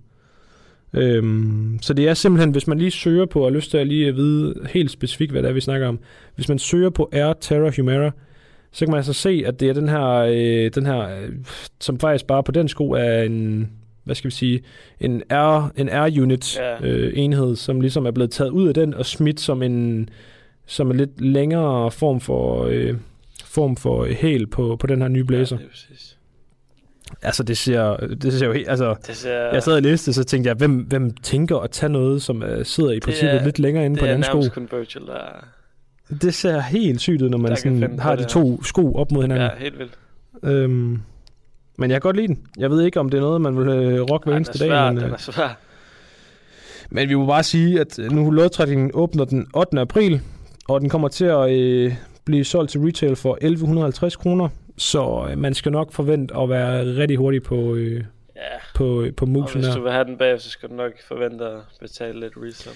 Øhm, 0.93 1.79
så 1.81 1.93
det 1.93 2.07
er 2.09 2.13
simpelthen, 2.13 2.51
hvis 2.51 2.67
man 2.67 2.77
lige 2.77 2.91
søger 2.91 3.25
på, 3.25 3.39
og 3.39 3.45
har 3.51 3.55
lyst 3.55 3.71
til 3.71 3.77
at 3.77 3.87
lige 3.87 4.07
at 4.07 4.15
vide 4.15 4.53
helt 4.69 4.91
specifikt, 4.91 5.31
hvad 5.31 5.41
det 5.43 5.49
er, 5.49 5.53
vi 5.53 5.61
snakker 5.61 5.87
om. 5.87 5.99
Hvis 6.35 6.49
man 6.49 6.59
søger 6.59 6.89
på 6.89 7.09
Air 7.13 7.33
Terra 7.33 7.71
Humera, 7.75 8.11
så 8.71 8.85
kan 8.85 8.91
man 8.91 8.97
altså 8.97 9.13
se, 9.13 9.43
at 9.45 9.59
det 9.59 9.69
er 9.69 9.73
den 9.73 9.89
her, 9.89 10.07
øh, 10.09 10.71
den 10.75 10.85
her 10.85 10.99
øh, 10.99 11.29
som 11.79 11.99
faktisk 11.99 12.27
bare 12.27 12.43
på 12.43 12.51
den 12.51 12.67
sko 12.67 12.91
er 12.91 13.21
en, 13.21 13.69
hvad 14.03 14.15
skal 14.15 14.29
vi 14.29 14.35
sige, 14.35 14.61
en 14.99 15.21
R, 15.31 15.71
en 15.77 15.89
R-unit 15.91 16.57
Ja. 16.59 16.87
øh, 16.87 17.13
enhed, 17.15 17.55
som 17.55 17.81
ligesom 17.81 18.05
er 18.05 18.11
blevet 18.11 18.31
taget 18.31 18.49
ud 18.49 18.67
af 18.67 18.73
den 18.73 18.93
og 18.93 19.05
smidt 19.05 19.39
som 19.39 19.63
en, 19.63 20.09
som 20.65 20.91
en 20.91 20.97
lidt 20.97 21.21
længere 21.21 21.91
form 21.91 22.19
for, 22.19 22.65
øh, 22.65 22.93
form 23.45 23.75
for 23.75 24.05
hæl 24.05 24.47
på, 24.47 24.75
på 24.79 24.87
den 24.87 25.01
her 25.01 25.07
nye 25.07 25.23
blazer. 25.23 25.55
Ja, 25.55 25.61
det 25.63 25.67
er 25.67 25.71
præcis. 25.71 26.17
Altså, 27.23 27.43
det 27.43 27.57
ser, 27.57 27.95
det 27.97 28.33
ser 28.33 28.45
jo 28.45 28.53
helt... 28.53 28.69
Altså, 28.69 28.95
Det 29.07 29.15
ser, 29.15 29.31
jeg 29.53 29.63
sad 29.63 29.73
og 29.73 29.81
læste, 29.81 30.13
så 30.13 30.23
tænkte 30.23 30.47
jeg, 30.47 30.55
hvem, 30.55 30.75
hvem 30.77 31.11
tænker 31.13 31.57
at 31.57 31.71
tage 31.71 31.89
noget, 31.91 32.21
som 32.21 32.43
uh, 32.43 32.63
sidder 32.63 32.91
i 32.91 32.99
princippet 32.99 33.35
er- 33.39 33.43
lidt 33.43 33.59
længere 33.59 33.85
inde 33.85 33.95
det 33.95 33.99
på 33.99 34.05
den 34.05 34.23
er 34.23 34.27
anden 34.33 34.45
sko? 34.45 34.53
kun 34.53 34.69
Virgil, 34.79 35.01
der 35.07 35.45
Det 36.21 36.33
ser 36.33 36.59
helt 36.59 37.01
sygt 37.01 37.21
ud, 37.21 37.29
når 37.29 37.37
man 37.37 37.57
sådan 37.57 37.99
har 37.99 38.15
de 38.15 38.21
det 38.21 38.29
to 38.29 38.63
sko 38.63 38.93
op 38.95 39.11
mod 39.11 39.21
hinanden. 39.21 39.49
ja, 39.57 39.63
helt 39.63 39.79
vildt. 39.79 39.93
Øhm, 40.43 41.01
men 41.77 41.91
jeg 41.91 42.01
kan 42.01 42.01
godt 42.01 42.15
lide 42.15 42.27
den. 42.27 42.39
Jeg 42.57 42.69
ved 42.71 42.81
ikke, 42.83 42.99
om 42.99 43.09
det 43.09 43.17
er 43.17 43.21
noget, 43.21 43.41
man 43.41 43.57
vil 43.57 43.67
øh, 43.69 44.01
rocke 44.01 44.25
hver 44.29 44.35
eneste 44.37 44.59
den 44.59 44.71
er 44.71 44.75
dag. 44.75 44.81
svær, 44.81 44.91
Men, 44.91 44.97
den 44.97 45.05
øh, 45.05 45.11
er 45.11 45.17
svær. 45.17 45.57
men 46.89 47.09
vi 47.09 47.15
må 47.15 47.25
bare 47.25 47.43
sige, 47.43 47.79
at 47.79 47.99
nu 48.11 48.31
lodtrækningen 48.31 48.91
åbner 48.93 49.25
den 49.25 49.47
8. 49.55 49.79
april, 49.79 50.21
og 50.67 50.81
den 50.81 50.89
kommer 50.89 51.07
til 51.07 51.25
at 51.25 51.51
øh, 51.51 51.93
blive 52.25 52.43
solgt 52.43 52.71
til 52.71 52.81
retail 52.81 53.15
for 53.15 53.37
1150 53.41 54.15
kroner. 54.15 54.49
Så 54.77 55.27
øh, 55.31 55.37
man 55.37 55.53
skal 55.53 55.71
nok 55.71 55.91
forvente 55.91 56.35
at 56.37 56.49
være 56.49 56.85
rigtig 56.85 57.17
hurtig 57.17 57.43
på, 57.43 57.75
øh, 57.75 58.03
Ja, 58.35 58.57
på, 58.75 59.05
på 59.17 59.25
og 59.25 59.29
musen 59.29 59.59
hvis 59.59 59.67
her. 59.67 59.75
du 59.75 59.81
vil 59.83 59.91
have 59.91 60.05
den 60.05 60.17
bag, 60.17 60.41
så 60.41 60.49
skal 60.49 60.69
du 60.69 60.73
nok 60.75 60.91
forvente 61.07 61.45
at 61.45 61.57
betale 61.81 62.19
lidt 62.19 62.33
resale. 62.37 62.75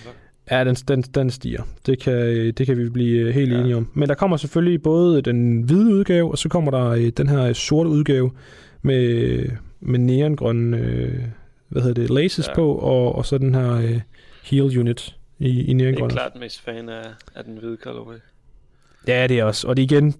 Ja, 0.51 0.63
den, 0.63 0.75
den, 0.75 1.01
den 1.01 1.29
stiger. 1.29 1.63
Det 1.85 1.99
kan, 1.99 2.15
det 2.53 2.65
kan 2.65 2.77
vi 2.77 2.89
blive 2.89 3.19
øh, 3.27 3.33
helt 3.33 3.51
Ja. 3.53 3.59
enige 3.59 3.75
om. 3.75 3.87
Men 3.93 4.09
der 4.09 4.15
kommer 4.15 4.37
selvfølgelig 4.37 4.81
både 4.83 5.21
den 5.21 5.61
hvide 5.61 5.93
udgave, 5.95 6.31
og 6.31 6.37
så 6.37 6.49
kommer 6.49 6.71
der 6.71 6.85
øh, 6.89 7.07
den 7.07 7.29
her 7.29 7.53
sorte 7.53 7.89
udgave 7.89 8.31
med, 8.81 9.45
med 9.79 9.99
neongrønne 9.99 10.77
øh, 10.77 11.19
hvad 11.67 11.81
hedder 11.81 12.01
det, 12.01 12.09
laces 12.09 12.47
Ja. 12.47 12.53
på, 12.55 12.75
og, 12.75 13.15
og 13.15 13.25
så 13.25 13.37
den 13.37 13.55
her 13.55 13.71
øh, 13.73 13.99
heel 14.43 14.79
unit 14.79 15.15
i, 15.39 15.47
i 15.49 15.63
Jeg 15.65 15.69
er 15.71 15.75
neongrønne. 15.75 16.11
klart 16.13 16.31
mest 16.39 16.61
fan 16.61 16.89
af, 16.89 17.03
af 17.35 17.43
den 17.43 17.57
hvide 17.57 17.77
colorway. 17.83 18.15
Ja, 19.07 19.27
det 19.27 19.39
er 19.39 19.43
også. 19.43 19.67
Og 19.67 19.77
det 19.77 19.81
er 19.91 19.95
igen, 19.97 20.15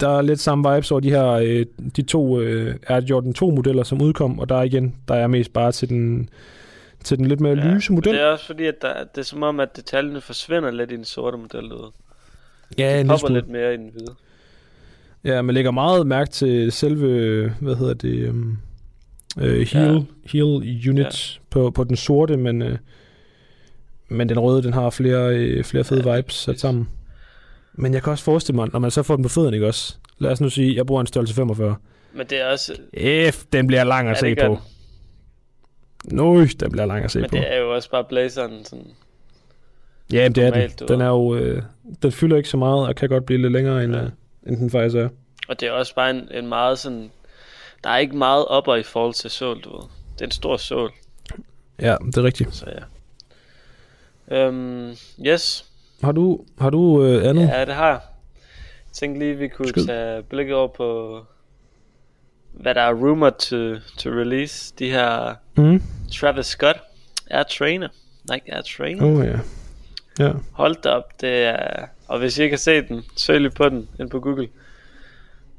der 0.00 0.08
er 0.08 0.22
lidt 0.22 0.40
samme 0.40 0.74
vibes 0.74 0.90
over 0.90 1.00
de 1.00 1.10
her 1.10 1.26
øh, 1.26 1.66
de 1.96 2.02
to 2.02 2.40
øh, 2.40 2.74
Air 2.86 3.00
Jordan 3.00 3.32
2 3.32 3.50
modeller, 3.50 3.82
som 3.82 4.02
udkom, 4.02 4.38
og 4.38 4.48
der 4.48 4.56
er 4.56 4.62
igen, 4.62 4.94
der 5.08 5.14
er 5.14 5.26
mest 5.26 5.52
bare 5.52 5.72
til 5.72 5.88
den, 5.88 6.28
til 7.04 7.18
den 7.18 7.26
lidt 7.26 7.40
mere 7.40 7.58
ja, 7.58 7.74
lyse 7.74 7.92
model. 7.92 8.12
Det 8.12 8.20
er 8.22 8.26
også 8.26 8.46
fordi, 8.46 8.66
at 8.66 8.82
der, 8.82 9.04
det 9.14 9.20
er 9.20 9.24
som 9.24 9.42
om, 9.42 9.60
at 9.60 9.76
detaljerne 9.76 10.20
forsvinder 10.20 10.70
lidt 10.70 10.92
i 10.92 10.96
den 10.96 11.04
sorte 11.04 11.36
model. 11.38 11.70
Ved. 11.70 11.90
ja, 12.78 12.96
De 12.96 13.00
en 13.00 13.08
popper 13.08 13.28
lidt 13.28 13.48
mere 13.48 13.74
i 13.74 13.76
den 13.76 13.90
hvide. 13.92 14.14
Ja, 15.24 15.42
man 15.42 15.54
lægger 15.54 15.70
meget 15.70 16.06
mærke 16.06 16.30
til 16.30 16.72
selve, 16.72 17.08
hvad 17.60 17.74
hedder 17.74 17.94
det, 17.94 18.28
um, 18.28 18.58
uh, 19.36 19.42
heel, 19.42 19.66
Ja. 19.74 19.92
ja. 19.92 20.00
heel 20.26 20.88
unit 20.90 21.34
ja. 21.36 21.40
på, 21.50 21.70
på 21.70 21.84
den 21.84 21.96
sorte, 21.96 22.36
men, 22.36 22.62
uh, 22.62 22.72
men 24.08 24.28
den 24.28 24.38
røde, 24.38 24.62
den 24.62 24.72
har 24.72 24.90
flere, 24.90 25.56
uh, 25.58 25.64
flere 25.64 25.84
fede 25.84 26.02
Ja, 26.10 26.16
vibes 26.16 26.34
sat 26.34 26.60
sammen. 26.60 26.88
Men 27.80 27.94
jeg 27.94 28.02
kan 28.02 28.10
også 28.10 28.24
forestille 28.24 28.56
mig, 28.56 28.68
når 28.72 28.78
man 28.78 28.90
så 28.90 29.02
får 29.02 29.16
den 29.16 29.22
på 29.22 29.28
fødderne, 29.28 29.56
ikke 29.56 29.66
også? 29.66 29.94
Lad 30.18 30.30
os 30.30 30.40
nu 30.40 30.50
sige, 30.50 30.76
jeg 30.76 30.86
bruger 30.86 31.00
en 31.00 31.06
størrelse 31.06 31.34
45. 31.34 31.76
Men 32.12 32.26
det 32.26 32.40
er 32.40 32.46
også... 32.46 32.76
F, 33.32 33.44
den 33.52 33.66
bliver 33.66 33.84
lang 33.84 34.08
at 34.08 34.22
Ja, 34.22 34.34
se 34.34 34.34
på. 34.34 34.58
Nøj, 36.04 36.46
den 36.60 36.70
bliver 36.72 36.86
lang 36.86 37.04
at 37.04 37.10
se 37.10 37.20
Men 37.20 37.30
på. 37.30 37.36
det 37.36 37.52
er 37.54 37.58
jo 37.58 37.74
også 37.74 37.90
bare 37.90 38.04
blazeren 38.04 38.64
sådan... 38.64 38.86
Ja, 40.12 40.22
men 40.22 40.32
det 40.34 40.44
er 40.44 40.50
den. 40.50 40.88
Den 40.88 41.00
er 41.00 41.06
jo, 41.08 41.34
øh, 41.34 41.62
den 42.02 42.12
fylder 42.12 42.36
ikke 42.36 42.48
så 42.48 42.56
meget, 42.56 42.86
og 42.88 42.96
kan 42.96 43.08
godt 43.08 43.26
blive 43.26 43.40
lidt 43.42 43.52
længere, 43.52 43.84
end, 43.84 43.94
Ja. 43.94 44.02
øh, 44.02 44.08
end 44.46 44.56
den 44.56 44.70
faktisk 44.70 44.96
er. 44.96 45.08
Og 45.48 45.60
det 45.60 45.68
er 45.68 45.72
også 45.72 45.94
bare 45.94 46.10
en, 46.10 46.28
en 46.32 46.46
meget 46.46 46.78
sådan... 46.78 47.10
Der 47.84 47.90
er 47.90 47.98
ikke 47.98 48.16
meget 48.16 48.46
opper 48.46 48.74
i 48.74 48.82
forhold 48.82 49.14
til 49.14 49.30
sål, 49.30 49.60
du 49.60 49.76
ved. 49.76 49.84
Det 50.14 50.20
er 50.20 50.24
en 50.24 50.30
stor 50.30 50.56
sål, 50.56 50.90
Ja, 51.80 51.96
det 52.06 52.16
er 52.16 52.22
rigtigt. 52.22 52.54
så 52.54 52.66
ja. 54.30 54.48
Um, 54.48 54.90
yes, 55.26 55.64
Har 56.02 56.12
du, 56.12 56.44
har 56.58 56.70
du 56.70 57.04
øh, 57.04 57.28
andet? 57.28 57.48
ja, 57.48 57.64
det 57.64 57.74
har 57.74 57.86
jeg. 57.88 58.00
Jeg 58.86 58.92
tænkte 58.92 59.18
lige, 59.18 59.34
vi 59.34 59.48
kunne 59.48 59.68
Skyd. 59.68 59.86
tage 59.86 60.22
blikket 60.22 60.54
over 60.56 60.68
på 60.68 61.20
hvad 62.52 62.74
der 62.74 62.80
er 62.80 62.92
rumored 62.94 63.32
to, 63.32 63.80
to 63.98 64.10
release, 64.10 64.74
de 64.78 64.90
her 64.90 65.34
Mm. 65.56 65.82
Travis 66.12 66.46
Scott 66.46 66.76
er 67.26 67.42
trainer. 67.42 67.88
Nike 68.30 68.50
er 68.50 68.62
trainer. 68.62 69.04
Oh 69.04 69.24
ja. 69.26 69.38
Ja. 70.18 70.32
Hold 70.52 70.82
da 70.82 70.88
op, 70.88 71.20
det 71.20 71.44
er... 71.44 71.86
Og 72.08 72.18
hvis 72.18 72.38
I 72.38 72.42
ikke 72.42 72.52
har 72.52 72.58
set 72.58 72.88
den, 72.88 73.02
søg 73.16 73.40
lige 73.40 73.50
på 73.50 73.68
den 73.68 73.88
ind 74.00 74.10
på 74.10 74.20
Google. 74.20 74.48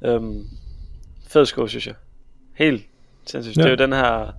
Um, 0.01 0.47
fed 1.27 1.45
sko, 1.45 1.67
synes 1.67 1.88
jeg. 1.88 1.95
Helt 2.54 2.84
sindssygt. 3.25 3.58
Ja. 3.58 3.62
Det 3.62 3.67
er 3.67 3.71
jo 3.71 3.75
den 3.86 3.93
her 3.93 4.32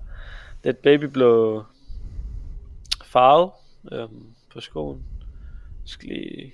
lidt 0.63 0.77
babyblå 0.81 1.63
farve 3.05 3.51
um, 3.91 4.25
på 4.53 4.61
skoen. 4.61 5.03
Skal 5.85 6.09
lige 6.09 6.53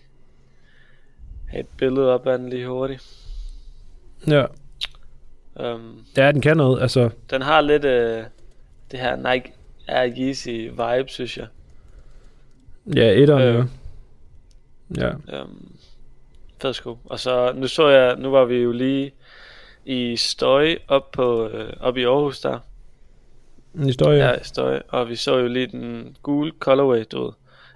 have 1.48 1.60
et 1.60 1.68
billede 1.78 2.14
op 2.14 2.28
af 2.28 2.38
den 2.38 2.50
lige 2.50 2.68
hurtigt. 2.68 3.16
Ja. 4.28 4.46
Um, 5.74 6.06
Ja, 6.18 6.32
den 6.32 6.42
kan 6.42 6.58
noget. 6.58 6.82
Altså, 6.82 7.10
den 7.30 7.42
har 7.42 7.62
lidt 7.62 7.86
uh, 7.86 8.26
det 8.92 9.00
her 9.00 9.16
Nike 9.34 9.54
Air 9.88 10.14
Yeezy 10.18 10.50
vibe, 10.50 11.06
synes 11.08 11.38
jeg. 11.38 11.48
ja, 12.96 13.10
etteren, 13.12 13.56
Øh. 13.56 13.66
ja. 14.98 15.12
Ja. 15.32 15.42
Um, 15.42 15.76
fed 16.62 16.74
sko. 16.74 16.98
Og 17.06 17.20
så, 17.20 17.54
nu 17.56 17.68
så 17.68 17.88
jeg, 17.90 18.16
nu 18.18 18.30
var 18.32 18.46
vi 18.46 18.56
jo 18.56 18.72
lige 18.72 19.12
i 19.86 20.16
Støj 20.18 20.78
op 20.88 21.12
på, 21.12 21.48
øh, 21.48 21.74
op 21.80 21.98
i 21.98 22.04
Aarhus 22.04 22.40
der. 22.40 22.60
En 23.76 23.84
historie. 23.84 24.18
Ja, 24.26 24.34
i 24.34 24.44
Støj. 24.44 24.82
Og 24.88 25.10
vi 25.10 25.16
så 25.16 25.38
jo 25.38 25.48
lige 25.48 25.68
den 25.68 26.16
gule 26.24 26.52
colorway, 26.60 27.04
du 27.12 27.24
ved. 27.24 27.32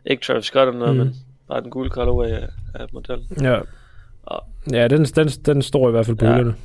Ikke 0.05 0.23
Travis 0.23 0.45
Scott 0.45 0.67
eller 0.67 0.79
noget, 0.79 0.95
mm. 0.95 0.99
men 1.03 1.15
bare 1.53 1.61
den 1.61 1.69
gule 1.69 1.89
colorway 1.89 2.27
af, 2.29 2.47
af 2.73 2.85
modellen. 2.93 3.27
Ja. 3.41 3.59
Og- 4.23 4.43
Ja, 4.71 4.87
den, 4.87 5.05
den, 5.05 5.27
den 5.27 5.61
står 5.61 5.87
i 5.87 5.91
hvert 5.91 6.05
fald 6.05 6.17
på 6.17 6.25
Ja. 6.25 6.31
hylderne. 6.37 6.55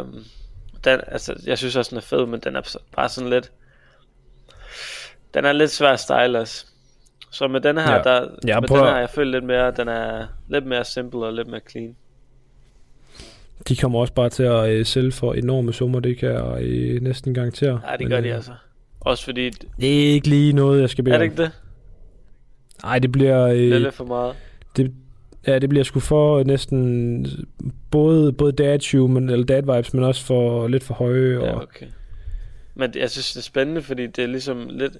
Um, 0.00 0.24
den, 0.84 1.00
altså, 1.06 1.34
jeg 1.46 1.58
synes 1.58 1.76
også, 1.76 1.88
den 1.90 1.96
er 1.98 2.02
fed, 2.02 2.26
men 2.26 2.40
den 2.40 2.56
er 2.56 2.76
bare 2.96 3.08
sådan 3.08 3.30
lidt... 3.30 3.50
Den 5.34 5.44
er 5.44 5.52
lidt 5.52 5.70
svær 5.70 5.88
at 5.92 6.00
style 6.00 6.38
også. 6.38 6.66
Så 7.30 7.48
med 7.48 7.60
den 7.60 7.78
her, 7.78 7.92
Ja. 7.92 8.02
der, 8.02 8.28
Ja, 8.46 8.60
med 8.60 8.68
prøv 8.68 8.78
den 8.78 8.86
her, 8.86 8.96
jeg 8.98 9.10
føler 9.10 9.30
lidt 9.30 9.44
mere, 9.44 9.70
den 9.70 9.88
er 9.88 10.26
lidt 10.48 10.66
mere 10.66 10.84
simple 10.84 11.26
og 11.26 11.32
lidt 11.32 11.48
mere 11.48 11.60
clean. 11.70 11.96
De 13.68 13.76
kommer 13.76 14.00
også 14.00 14.12
bare 14.12 14.28
til 14.30 14.42
at 14.42 14.68
øh, 14.68 14.86
sælge 14.86 15.12
for 15.12 15.34
enorme 15.34 15.72
summer, 15.72 16.00
det 16.00 16.18
kan 16.18 16.28
jeg 16.30 16.62
øh, 16.62 17.02
næsten 17.02 17.34
garantere. 17.34 17.80
Ja, 17.86 17.92
det 17.92 18.00
Men, 18.00 18.08
gør 18.08 18.20
de 18.20 18.28
øh, 18.28 18.34
altså. 18.34 18.52
Også 19.00 19.24
fordi, 19.24 19.50
Det 19.50 20.08
er 20.08 20.12
ikke 20.12 20.28
lige 20.28 20.52
noget, 20.52 20.80
jeg 20.80 20.90
skal 20.90 21.04
bede 21.04 21.14
er 21.14 21.18
det 21.18 21.24
ikke 21.24 21.42
det? 21.42 21.50
Nej, 22.82 22.98
det 22.98 23.12
bliver... 23.12 23.46
Øh, 23.46 23.56
Det 23.58 23.72
er 23.72 23.78
lidt 23.78 23.94
for 23.94 24.04
meget. 24.04 24.34
Ja, 25.46 25.58
det 25.58 25.68
bliver 25.68 25.84
sgu 25.84 26.00
for 26.00 26.42
næsten 26.44 27.26
både, 27.90 28.32
både 28.32 28.52
dad 28.52 29.08
men, 29.08 29.30
eller 29.30 29.46
dad 29.46 29.62
vibes, 29.76 29.94
men 29.94 30.04
også 30.04 30.24
for 30.24 30.68
lidt 30.68 30.84
for 30.84 30.94
høje. 30.94 31.38
Og, 31.38 31.46
Ja, 31.46 31.62
okay. 31.62 31.86
Men 32.74 32.92
det- 32.92 33.00
jeg 33.00 33.10
synes, 33.10 33.32
det 33.32 33.38
er 33.38 33.42
spændende, 33.42 33.82
fordi 33.82 34.06
det 34.06 34.24
er 34.24 34.28
ligesom 34.28 34.68
lidt 34.70 34.96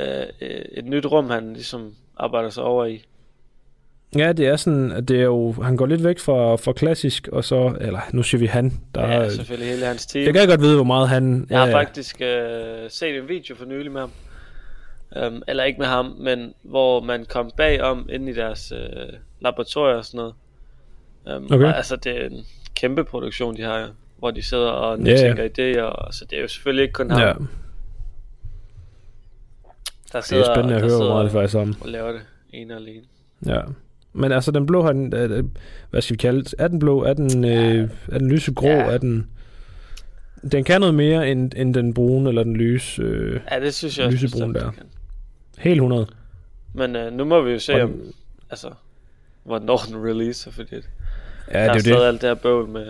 øh, 0.00 0.06
øh, 0.40 0.48
et 0.72 0.84
nyt 0.84 1.06
rum, 1.06 1.30
han 1.30 1.52
ligesom 1.52 1.94
arbejder 2.16 2.50
sig 2.50 2.62
over 2.62 2.84
i. 2.84 3.04
ja, 4.16 4.32
det 4.32 4.46
er 4.46 4.56
sådan, 4.56 4.92
at 4.92 5.08
det 5.08 5.16
er 5.20 5.24
jo, 5.24 5.52
han 5.52 5.76
går 5.76 5.86
lidt 5.86 6.04
væk 6.04 6.18
fra, 6.18 6.56
fra 6.56 6.72
klassisk, 6.72 7.28
og 7.32 7.44
så, 7.44 7.76
eller 7.80 8.00
nu 8.12 8.22
siger 8.22 8.38
vi 8.38 8.46
han, 8.46 8.72
der 8.94 9.00
Der 9.00 9.08
er, 9.08 9.22
ja, 9.22 9.30
selvfølgelig 9.30 9.68
hele 9.72 9.86
hans 9.86 10.06
team. 10.06 10.24
jeg 10.24 10.34
kan 10.34 10.48
godt 10.48 10.60
vide, 10.60 10.74
hvor 10.74 10.84
meget 10.84 11.08
han... 11.08 11.46
Jeg 11.50 11.58
har 11.58 11.66
ja, 11.66 11.74
faktisk 11.74 12.20
øh, 12.20 12.90
set 12.90 13.16
en 13.16 13.28
video 13.28 13.54
for 13.56 13.64
nylig 13.64 13.92
med 13.92 14.00
ham. 14.00 14.10
Um, 15.26 15.42
eller 15.48 15.64
ikke 15.64 15.78
med 15.78 15.86
ham, 15.86 16.06
men 16.18 16.54
hvor 16.62 17.00
man 17.00 17.24
kom 17.24 17.50
bagom 17.56 18.08
inde 18.12 18.30
i 18.30 18.34
deres 18.34 18.72
øh, 18.72 19.12
laboratorier 19.40 19.96
og 19.96 20.04
sådan 20.04 20.18
noget. 20.18 20.34
Um, 21.36 21.44
Okay. 21.52 21.64
og, 21.66 21.76
altså 21.76 21.96
det 21.96 22.22
er 22.22 22.26
en 22.26 22.46
kæmpe 22.74 23.04
produktion, 23.04 23.56
de 23.56 23.62
har, 23.62 23.90
hvor 24.18 24.30
de 24.30 24.42
sidder 24.42 24.68
og 24.68 24.98
ja. 24.98 25.02
nytænker 25.02 25.44
idéer. 25.44 25.82
Og, 25.82 26.14
så 26.14 26.24
det 26.30 26.36
er 26.38 26.42
jo 26.42 26.48
selvfølgelig 26.48 26.82
ikke 26.82 26.92
kun 26.92 27.10
ham, 27.10 27.20
ja, 27.20 27.26
der 27.26 27.34
det 30.12 30.24
sidder, 30.24 30.50
er 30.50 30.54
spændende 30.54 30.74
at 30.74 30.82
høre, 30.82 30.96
hvor 30.96 31.08
meget 31.08 31.24
det 31.24 31.32
faktisk 31.32 31.56
om. 31.56 31.74
og 31.80 31.88
laver 31.88 32.12
det 32.12 32.20
ene 32.52 32.74
og 32.74 32.80
alene. 32.80 33.02
Ja. 33.46 33.60
Men 34.12 34.32
altså, 34.32 34.50
den 34.50 34.66
blå, 34.66 34.82
han, 34.86 35.14
øh, 35.14 35.44
hvad 35.90 36.02
skal 36.02 36.14
vi 36.14 36.18
kalde 36.18 36.42
det? 36.44 36.54
Er 36.58 36.68
den 36.68 36.78
blå? 36.78 37.02
Er 37.04 37.12
den, 37.12 37.44
øh, 37.44 37.90
er 38.12 38.18
den 38.18 38.30
lysegrå? 38.32 38.66
Ja. 38.68 38.80
Er 38.92 38.98
den... 38.98 39.30
Den 40.52 40.64
kan 40.64 40.80
noget 40.80 40.94
mere 40.94 41.30
end, 41.30 41.52
end 41.56 41.74
den 41.74 41.94
brune 41.94 42.28
eller 42.28 42.42
den 42.42 42.56
lyse. 42.56 43.02
Øh, 43.02 43.40
Ja, 43.50 43.60
det 43.60 43.74
synes 43.74 43.98
jeg 43.98 44.06
også 44.06 44.18
Lysebrun 44.18 44.52
bestemt, 44.52 44.64
der. 44.66 44.70
de 44.70 44.76
kan. 44.76 44.86
Helt 45.58 45.76
100. 45.78 46.06
Men 46.74 46.96
øh, 46.96 47.12
nu 47.12 47.24
må 47.24 47.40
vi 47.42 47.50
jo 47.52 47.58
se, 47.58 47.82
om, 47.82 47.90
den- 47.92 48.12
altså, 48.50 48.70
hvornår 49.44 49.76
den 49.88 49.96
releaser, 50.08 50.50
fordi 50.50 50.74
ja, 50.74 50.78
der 50.78 51.62
det 51.62 51.68
er 51.70 51.74
er 51.74 51.78
stadig 51.78 52.00
det. 52.00 52.06
alt 52.06 52.20
det 52.20 52.28
her 52.30 52.34
bøvl 52.34 52.68
med, 52.68 52.86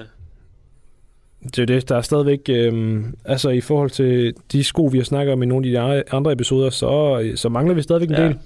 Det 1.42 1.59
er 1.59 1.66
det. 1.66 1.88
Der 1.88 1.96
er 1.96 2.00
stadigvæk, 2.00 2.40
øh, 2.48 3.05
altså 3.24 3.48
i 3.50 3.61
forhold 3.61 3.90
til 3.90 4.35
de 4.52 4.64
sko, 4.64 4.85
vi 4.85 4.98
har 4.98 5.05
snakket 5.05 5.33
om 5.33 5.42
i 5.42 5.46
nogle 5.46 5.79
af 5.79 6.02
de 6.05 6.11
andre- 6.12 6.33
episoder, 6.33 6.70
så, 6.70 7.33
så 7.37 7.48
mangler 7.48 7.74
vi 7.74 7.83
stadigvæk 7.83 8.09
en 8.11 8.14
Ja. 8.16 8.24
del. 8.29 8.38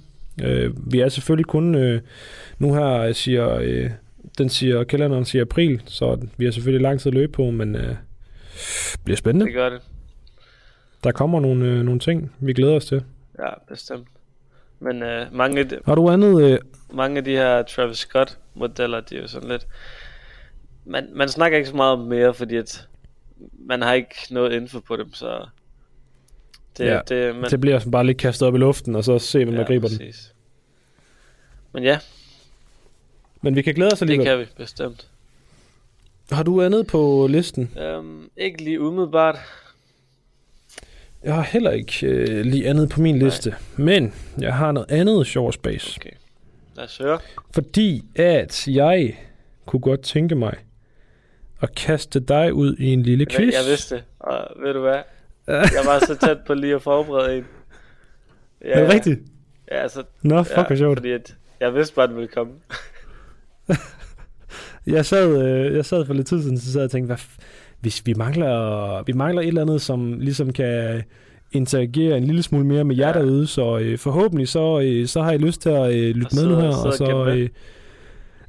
Øh, 0.43 0.93
vi 0.93 1.01
er 1.01 1.09
selvfølgelig 1.09 1.47
kun, 1.47 1.75
øh, 1.75 2.01
nu 2.59 2.75
her 2.75 3.13
siger, 3.13 3.55
øh, 3.55 3.91
den 4.39 4.49
siger, 4.49 4.85
kalenderen 4.85 5.25
siger 5.25 5.43
april, 5.43 5.83
så 5.87 6.19
vi 6.37 6.45
har 6.45 6.53
selvfølgelig 6.53 6.83
lang 6.83 7.01
tid 7.01 7.07
at 7.11 7.15
løbe 7.15 7.33
på, 7.33 7.51
men 7.51 7.75
øh, 7.77 7.95
bliver 9.05 9.17
spændende. 9.17 9.47
det 9.47 9.55
gør 9.55 9.69
det. 9.71 9.81
Der 11.05 11.13
kommer 11.13 11.41
nogle, 11.41 11.65
øh, 11.67 11.83
nogle 11.83 12.01
ting, 12.01 12.33
vi 12.41 12.53
glæder 12.53 12.75
os 12.77 12.85
til. 12.87 13.03
Ja, 13.45 13.51
bestemt. 13.69 14.09
Men 14.81 15.03
øh, 15.03 15.35
mange, 15.35 15.61
af 15.61 15.69
de, 15.69 15.79
Har 15.87 15.95
du 15.95 16.11
andet? 16.11 16.43
Øh, 16.43 16.59
mange 16.93 17.19
af 17.19 17.25
de 17.25 17.31
her 17.31 17.63
Travis 17.63 17.99
Scott 17.99 18.39
modeller, 18.55 19.01
de 19.01 19.17
er 19.17 19.21
jo 19.21 19.29
sådan 19.29 19.49
lidt... 19.49 19.67
Man, 20.85 21.09
man 21.15 21.29
snakker 21.29 21.59
ikke 21.59 21.71
så 21.71 21.77
meget 21.77 21.93
om 21.93 21.99
mere, 21.99 22.35
fordi 22.35 22.57
at 22.57 22.89
man 23.59 23.83
har 23.83 23.93
ikke 23.93 24.15
noget 24.31 24.53
info 24.53 24.81
på 24.81 24.97
dem, 24.97 25.13
så... 25.15 25.47
Det, 26.79 26.85
Ja, 26.87 27.01
det, 27.09 27.37
man, 27.37 27.51
det 27.51 27.61
bliver 27.61 27.79
sådan 27.79 27.91
bare 27.91 28.07
lidt 28.07 28.19
kastet 28.19 28.49
op 28.49 28.55
i 28.55 28.59
luften, 28.59 28.95
og 28.97 29.05
så 29.05 29.19
se, 29.19 29.45
hvem 29.45 29.57
der 29.57 29.65
griber 29.65 29.89
den. 29.89 29.99
præcis. 29.99 30.35
Men 31.73 31.83
ja, 31.83 31.99
Men 33.43 33.57
vi 33.57 33.63
kan 33.63 33.75
glæde 33.75 33.91
os 33.93 33.99
det 33.99 34.03
alligevel. 34.03 34.27
kan 34.27 34.39
vi 34.39 34.47
bestemt. 34.57 35.07
Har 36.31 36.43
du 36.43 36.63
andet 36.63 36.87
på 36.87 37.27
listen? 37.31 37.79
Um, 37.99 38.31
ikke 38.37 38.65
lige 38.65 38.81
umiddelbart. 38.81 39.39
Jeg 41.25 41.35
har 41.35 41.43
heller 41.43 41.71
ikke 41.71 42.07
øh, 42.07 42.45
lige 42.45 42.69
andet 42.69 42.89
på 42.89 43.01
min 43.01 43.15
Nej. 43.15 43.25
liste, 43.25 43.55
men 43.77 44.15
jeg 44.39 44.55
har 44.55 44.73
noget 44.73 44.91
andet 44.91 45.27
sjov 45.27 45.53
space. 45.53 45.99
Okay. 46.01 46.11
Lad 46.77 46.85
os 46.85 46.99
høre. 46.99 47.19
Fordi 47.55 48.05
at 48.17 48.69
jeg 48.69 49.19
kunne 49.67 49.81
godt 49.81 50.01
tænke 50.03 50.35
mig 50.35 50.55
at 51.63 51.75
kaste 51.75 52.21
dig 52.21 52.55
ud 52.55 52.77
i 52.77 52.87
en 52.93 53.03
lille 53.03 53.27
quiz. 53.27 53.55
jeg 53.55 53.71
vidste 53.71 53.95
det, 53.95 54.05
og 54.19 54.49
ved 54.63 54.73
du 54.75 54.81
hvad? 54.81 54.99
Jeg 55.77 55.83
var 55.87 55.99
så 56.07 56.17
tæt 56.27 56.39
på 56.47 56.55
lige 56.55 56.75
at 56.75 56.83
forberede 56.83 57.37
en. 57.39 57.45
Ja, 58.65 58.71
Er 58.71 58.81
det 58.85 58.93
rigtigt? 58.95 59.21
Ja, 59.71 59.77
altså, 59.83 60.03
Nå, 60.23 60.43
fuck, 60.43 60.67
hvor 60.67 60.77
sjovt. 60.77 60.99
fordi 60.99 61.13
at 61.13 61.37
jeg 61.61 61.75
vidste 61.75 61.95
bare, 61.95 62.03
at 62.05 62.09
den 62.09 62.17
ville 62.17 62.29
komme. 62.29 62.53
Jeg 64.87 65.07
sad, 65.07 65.43
øh, 65.43 65.77
jeg 65.77 65.85
sad 65.85 66.07
for 66.07 66.15
lidt 66.15 66.27
tid 66.27 66.43
siden, 66.43 66.59
så 66.59 66.73
sad 66.73 66.81
jeg 66.81 66.85
og 66.85 66.91
tænkte, 66.91 67.07
hvad 67.07 67.17
f- 67.17 67.39
hvis 67.81 68.03
vi 68.07 68.15
mangler, 68.17 69.03
vi 69.03 69.13
mangler 69.13 69.43
et 69.43 69.49
eller 69.49 69.63
andet, 69.63 69.83
som 69.83 70.19
ligesom 70.21 70.53
kan 70.53 71.03
interagere 71.53 72.17
en 72.17 72.25
lille 72.25 72.43
smule 72.43 72.65
mere 72.67 72.85
med 72.85 72.97
jer 72.97 73.07
Ja. 73.09 73.13
derude, 73.13 73.47
så 73.47 73.79
øh, 73.79 73.99
forhåbentlig 73.99 74.49
så, 74.49 74.81
øh, 74.81 75.07
så 75.07 75.23
har 75.23 75.33
I 75.33 75.39
lyst 75.39 75.63
til 75.63 75.69
at 75.71 75.95
øh, 75.95 76.15
lytte 76.15 76.27
Og 76.33 76.37
med 76.37 76.49
nu 76.49 76.57
her, 76.57 76.69
og 76.69 76.93
så, 76.95 77.27
øh, 77.37 77.49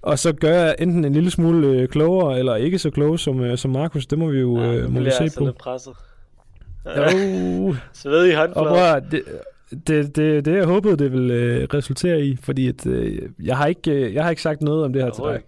og 0.01 0.19
så 0.19 0.33
gør 0.33 0.53
jeg 0.53 0.75
enten 0.79 1.05
en 1.05 1.13
lille 1.13 1.31
smule 1.31 1.67
øh, 1.67 1.87
klogere, 1.87 2.39
eller 2.39 2.55
ikke 2.55 2.79
så 2.79 2.89
klog 2.89 3.19
som, 3.19 3.39
øh, 3.43 3.57
som 3.57 3.71
Markus, 3.71 4.05
det 4.05 4.19
må 4.19 4.27
vi 4.29 4.39
jo 4.39 4.57
Ja, 4.59 4.73
øh, 4.73 4.93
må 4.93 4.99
vi 4.99 5.11
se 5.11 5.23
altså 5.23 5.39
på. 5.39 5.45
lidt 5.45 5.57
presset. 5.57 5.93
Jo, 6.97 7.75
Sved 7.93 8.27
i 8.27 8.31
og 8.35 8.65
prøv 8.67 9.01
det, 9.11 9.21
det, 9.87 10.15
det, 10.15 10.45
det 10.45 10.55
jeg 10.55 10.65
håbede, 10.65 10.97
det 10.97 11.11
vil 11.11 11.31
øh, 11.31 11.67
resultere 11.73 12.21
i, 12.21 12.37
fordi 12.41 12.67
at, 12.67 12.85
øh, 12.87 13.19
jeg, 13.43 13.57
har 13.57 13.67
ikke, 13.67 13.91
øh, 13.91 14.13
jeg 14.13 14.23
har 14.23 14.29
ikke 14.29 14.41
sagt 14.41 14.61
noget 14.61 14.83
om 14.83 14.93
det 14.93 15.03
her 15.03 15.09
til 15.09 15.23
dig. 15.23 15.41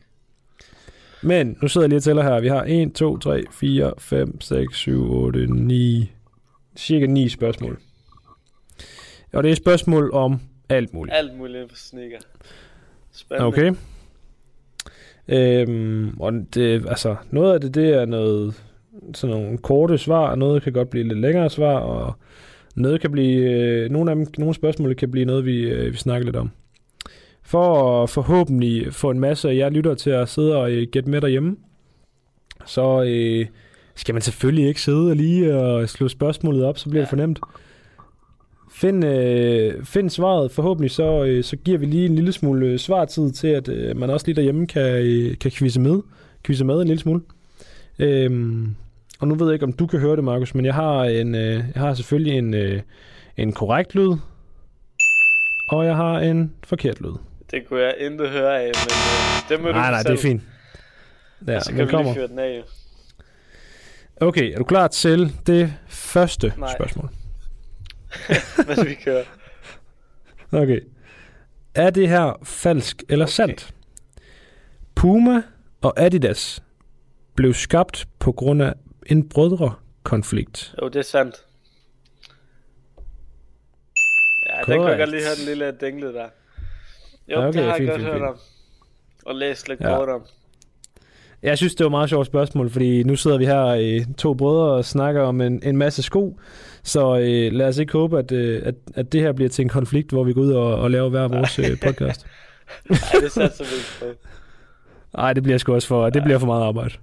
Men 1.23 1.57
nu 1.61 1.67
sidder 1.67 1.85
jeg 1.85 1.89
lige 1.89 1.97
og 1.97 2.03
tæller 2.03 2.23
her. 2.23 2.39
Vi 2.39 2.47
har 2.47 2.65
1, 2.67 2.93
2, 2.93 3.17
3, 3.17 3.43
4, 3.51 3.93
5, 3.97 4.41
6, 4.41 4.75
7, 4.77 5.11
8, 5.11 5.47
9. 5.47 6.11
Cirka 6.77 7.05
9 7.05 7.29
spørgsmål. 7.29 7.79
Og 9.33 9.43
det 9.43 9.51
er 9.51 9.55
spørgsmål 9.55 10.11
om 10.13 10.39
alt 10.69 10.93
muligt. 10.93 11.15
Alt 11.15 11.37
muligt 11.37 11.55
inden 11.55 11.69
for 11.69 11.75
sneaker. 11.75 12.17
Spændende. 13.11 13.47
Okay. 13.47 13.73
Øhm, 15.27 16.19
og 16.19 16.33
det, 16.53 16.85
altså, 16.87 17.15
noget 17.31 17.53
af 17.53 17.61
det, 17.61 17.75
det 17.75 17.89
er 17.89 18.05
noget, 18.05 18.63
sådan 19.13 19.35
nogle 19.35 19.57
korte 19.57 19.97
svar, 19.97 20.29
og 20.29 20.37
noget 20.37 20.63
kan 20.63 20.73
godt 20.73 20.89
blive 20.89 21.07
lidt 21.07 21.19
længere 21.19 21.49
svar, 21.49 21.79
og 21.79 22.13
noget 22.75 23.01
kan 23.01 23.11
blive, 23.11 23.51
øh, 23.51 23.89
nogle 23.89 24.11
af 24.11 24.15
dem, 24.15 24.27
nogle 24.37 24.53
spørgsmål 24.53 24.95
kan 24.95 25.11
blive 25.11 25.25
noget, 25.25 25.45
vi, 25.45 25.61
øh, 25.61 25.91
vi 25.91 25.97
snakker 25.97 26.25
lidt 26.25 26.35
om. 26.35 26.51
For 27.43 28.03
at 28.03 28.09
forhåbentlig 28.09 28.93
få 28.93 29.09
en 29.09 29.19
masse 29.19 29.49
af 29.49 29.55
jer 29.55 29.69
lytter 29.69 29.95
til 29.95 30.09
at 30.09 30.29
sidde 30.29 30.57
og 30.57 30.71
øh, 30.71 30.87
gætte 30.91 31.09
med 31.09 31.21
derhjemme, 31.21 31.55
så 32.65 33.03
øh, 33.03 33.45
skal 33.95 34.15
man 34.15 34.21
selvfølgelig 34.21 34.67
ikke 34.67 34.81
sidde 34.81 35.09
og 35.09 35.15
lige 35.15 35.55
og 35.55 35.89
slå 35.89 36.07
spørgsmålet 36.07 36.65
op, 36.65 36.77
så 36.77 36.89
bliver 36.89 36.99
ja. 36.99 37.01
det 37.01 37.09
for 37.09 37.15
nemt. 37.15 37.39
Find, 38.71 39.05
øh, 39.05 39.83
find 39.83 40.09
svaret. 40.09 40.51
Forhåbentlig 40.51 40.91
så, 40.91 41.23
øh, 41.23 41.43
så 41.43 41.55
giver 41.55 41.77
vi 41.77 41.85
lige 41.85 42.05
en 42.05 42.15
lille 42.15 42.31
smule 42.31 42.65
øh, 42.65 42.79
svartid 42.79 43.31
til, 43.31 43.47
at 43.47 43.67
øh, 43.67 43.97
man 43.97 44.09
også 44.09 44.25
lige 44.25 44.35
derhjemme 44.35 44.67
kan, 44.67 44.95
øh, 44.95 45.37
kan 45.37 45.51
quizze 45.51 45.79
med. 45.79 46.01
Quizze 46.43 46.65
med 46.65 46.81
en 46.81 46.87
lille 46.87 47.01
smule. 47.01 47.21
Øhm, 47.99 48.75
og 49.19 49.27
nu 49.27 49.35
ved 49.35 49.47
jeg 49.47 49.53
ikke, 49.53 49.65
om 49.65 49.73
du 49.73 49.87
kan 49.87 49.99
høre 49.99 50.15
det, 50.15 50.23
Markus, 50.23 50.55
men 50.55 50.65
jeg 50.65 50.73
har, 50.73 51.03
en, 51.03 51.35
øh, 51.35 51.63
jeg 51.73 51.81
har 51.81 51.93
selvfølgelig 51.93 52.37
en, 52.37 52.53
øh, 52.53 52.81
en 53.37 53.51
korrekt 53.51 53.95
lyd, 53.95 54.11
og 55.69 55.85
jeg 55.85 55.95
har 55.95 56.19
en 56.19 56.51
forkert 56.63 57.01
lyd. 57.01 57.13
Det 57.53 57.67
kunne 57.67 57.81
jeg 57.81 57.95
intet 57.97 58.29
høre 58.29 58.59
af, 58.61 58.65
men 58.65 58.71
øh, 58.91 59.49
det 59.49 59.61
må 59.61 59.67
du 59.67 59.73
Nej, 59.73 59.91
nej, 59.91 60.03
det 60.03 60.11
er 60.11 60.17
fint. 60.17 60.41
Ja, 61.47 61.59
Så 61.59 61.69
kan 61.71 61.85
vi 61.85 61.91
kommer. 61.91 62.03
lige 62.03 62.13
fyre 62.15 62.27
den 62.27 62.39
af. 62.39 62.63
Okay, 64.21 64.53
er 64.53 64.57
du 64.57 64.63
klar 64.63 64.87
til 64.87 65.35
det 65.47 65.73
første 65.87 66.53
Nej. 66.57 66.73
spørgsmål? 66.77 67.09
Mens 68.67 68.85
vi 68.85 68.93
kører. 68.93 69.23
Okay. 70.51 70.79
Er 71.75 71.89
det 71.89 72.09
her 72.09 72.39
falsk 72.43 73.03
eller 73.09 73.25
Okay. 73.25 73.31
sandt? 73.31 73.73
Puma 74.95 75.41
og 75.81 75.93
Adidas 76.01 76.63
blev 77.35 77.53
skabt 77.53 78.07
på 78.19 78.31
grund 78.31 78.61
af 78.63 78.73
en 79.05 79.29
brødrekonflikt. 79.29 80.75
Jo, 80.81 80.87
det 80.87 80.95
er 80.99 81.03
sandt. 81.03 81.35
Ja, 84.49 84.57
den 84.57 84.81
kan 84.81 84.89
jeg 84.89 84.97
godt 84.97 85.09
lige 85.09 85.23
høre 85.23 85.35
den 85.35 85.45
lille 85.45 85.71
dingle 85.81 86.13
der. 86.13 86.29
Jo, 87.27 87.39
Ja, 87.41 87.47
okay, 87.47 87.57
det 87.59 87.63
har 87.65 87.69
jeg 87.71 87.77
fint, 87.77 87.89
godt 87.89 88.01
fint, 88.01 88.11
hørt 88.13 88.21
om. 88.21 88.35
Og 89.25 89.35
læst 89.35 89.67
lidt 89.69 89.79
Ja. 89.81 89.97
kort 89.97 90.09
om. 90.09 90.21
Jeg 91.43 91.57
synes, 91.57 91.75
det 91.75 91.83
var 91.83 91.87
et 91.87 91.91
meget 91.91 92.09
sjovt 92.09 92.27
spørgsmål, 92.27 92.69
fordi 92.69 93.03
nu 93.03 93.15
sidder 93.15 93.37
vi 93.37 93.45
her 93.45 93.73
i 93.73 94.05
to 94.17 94.33
brødre 94.33 94.71
og 94.73 94.85
snakker 94.85 95.21
om 95.21 95.41
en, 95.41 95.59
en 95.63 95.77
masse 95.77 96.03
sko. 96.03 96.39
Så 96.83 97.17
øh, 97.19 97.51
lad 97.53 97.67
os 97.67 97.77
ikke 97.77 97.93
håbe, 97.93 98.19
at, 98.19 98.31
øh, 98.31 98.61
at, 98.65 98.75
at 98.95 99.11
det 99.13 99.21
her 99.21 99.31
bliver 99.31 99.49
til 99.49 99.63
en 99.63 99.69
konflikt, 99.69 100.11
hvor 100.11 100.23
vi 100.23 100.33
går 100.33 100.41
ud 100.41 100.51
og, 100.51 100.75
og 100.75 100.91
laver 100.91 101.09
hver 101.09 101.27
vores 101.27 101.59
øh, 101.59 101.79
podcast. 101.79 102.25
Nej, 102.89 102.99
det 103.21 103.31
satser 103.31 103.63
vi 103.63 104.07
ikke. 104.09 104.19
Nej, 105.17 105.33
det 105.33 105.43
bliver 105.43 105.57
sgu 105.57 105.73
også 105.73 105.87
for, 105.87 106.09
det 106.09 106.23
bliver 106.23 106.39
for 106.39 106.45
meget 106.47 106.63
arbejde. 106.63 106.93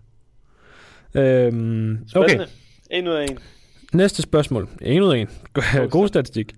Øhm, 1.14 1.98
okay, 2.14 2.28
Spændende. 2.28 2.52
En 2.90 3.08
ud 3.08 3.12
af 3.12 3.24
en. 3.30 3.38
næste 3.92 4.22
spørgsmål. 4.22 4.68
En 4.82 5.02
ud 5.02 5.12
af 5.14 5.18
en. 5.18 5.28
God 5.90 6.08
statistik. 6.08 6.52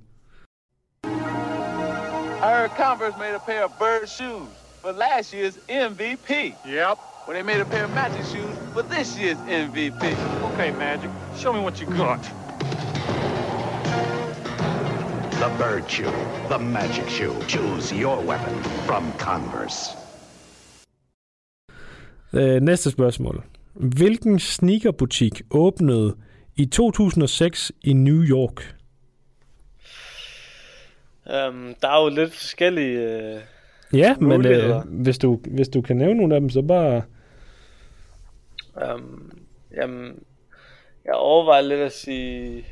I 2.62 2.68
heard 2.68 2.76
Converse 2.76 3.18
made 3.18 3.34
a 3.34 3.40
pair 3.40 3.64
of 3.64 3.76
bird 3.76 4.08
shoes 4.08 4.46
for 4.82 4.92
last 4.92 5.34
year's 5.34 5.56
MVP. 5.68 6.54
Yep. 6.64 6.98
When 7.24 7.36
they 7.36 7.42
made 7.42 7.60
a 7.60 7.64
pair 7.64 7.84
of 7.84 7.92
Magic 7.92 8.24
shoes 8.24 8.56
for 8.72 8.82
this 8.82 9.18
year's 9.18 9.36
MVP. 9.38 10.04
Okay, 10.52 10.70
Magic, 10.70 11.10
show 11.36 11.52
me 11.52 11.58
what 11.58 11.80
you 11.80 11.86
got. 11.86 12.22
The 15.40 15.50
bird 15.58 15.90
shoe, 15.90 16.12
the 16.48 16.58
magic 16.58 17.08
shoe. 17.08 17.34
Choose 17.48 17.92
your 17.92 18.18
weapon 18.24 18.54
from 18.86 19.12
Converse. 19.18 19.96
Øh, 22.32 22.60
næste 22.60 22.90
spørgsmål. 22.90 23.44
Hvilken 23.72 24.38
sneakerbutik 24.38 25.42
åbnede 25.50 26.16
i 26.56 26.66
2006 26.66 27.72
i 27.84 27.92
New 27.92 28.22
York? 28.22 28.74
Um, 31.26 31.74
der 31.82 31.88
er 31.88 32.02
jo 32.02 32.08
lidt 32.08 32.32
forskellige... 32.32 33.34
Uh, 33.34 33.40
Ja, 33.94 34.16
men 34.16 34.46
øh, 34.46 34.76
hvis, 34.86 35.18
du, 35.18 35.40
hvis 35.46 35.68
du 35.68 35.80
kan 35.80 35.96
nævne 35.96 36.14
nogle 36.14 36.34
af 36.34 36.40
dem, 36.40 36.50
så 36.50 36.62
bare... 36.62 37.02
um, 38.94 39.32
jamen, 39.76 40.22
jeg 41.04 41.14
overvejer 41.14 41.62
lidt 41.62 41.80
at 41.80 41.92
sige 41.92 42.66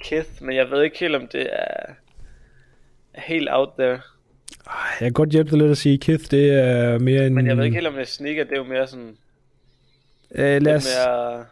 Kith, 0.00 0.28
men 0.40 0.56
jeg 0.56 0.70
ved 0.70 0.82
ikke 0.82 0.98
helt, 0.98 1.16
om 1.16 1.28
det 1.28 1.48
er, 1.52 1.92
helt 3.14 3.48
out 3.50 3.68
there. 3.78 4.00
Jeg 4.66 5.06
kan 5.06 5.12
godt 5.12 5.30
hjælpe 5.30 5.50
dig 5.50 5.58
lidt 5.58 5.70
at 5.70 5.78
sige, 5.78 5.98
Kith, 5.98 6.24
det 6.30 6.52
er 6.52 6.98
mere 6.98 7.26
en... 7.26 7.34
Men 7.34 7.46
jeg 7.46 7.56
ved 7.56 7.64
ikke 7.64 7.74
helt, 7.74 7.86
om 7.86 7.94
det 7.94 8.02
er 8.02 8.06
sneaker. 8.06 8.44
Det 8.44 8.52
er 8.52 8.56
jo 8.56 8.64
mere 8.64 8.86
sådan... 8.86 9.16
Øh, 10.34 10.62
lad 10.62 10.74
os, 10.74 10.88
mere 11.08 11.44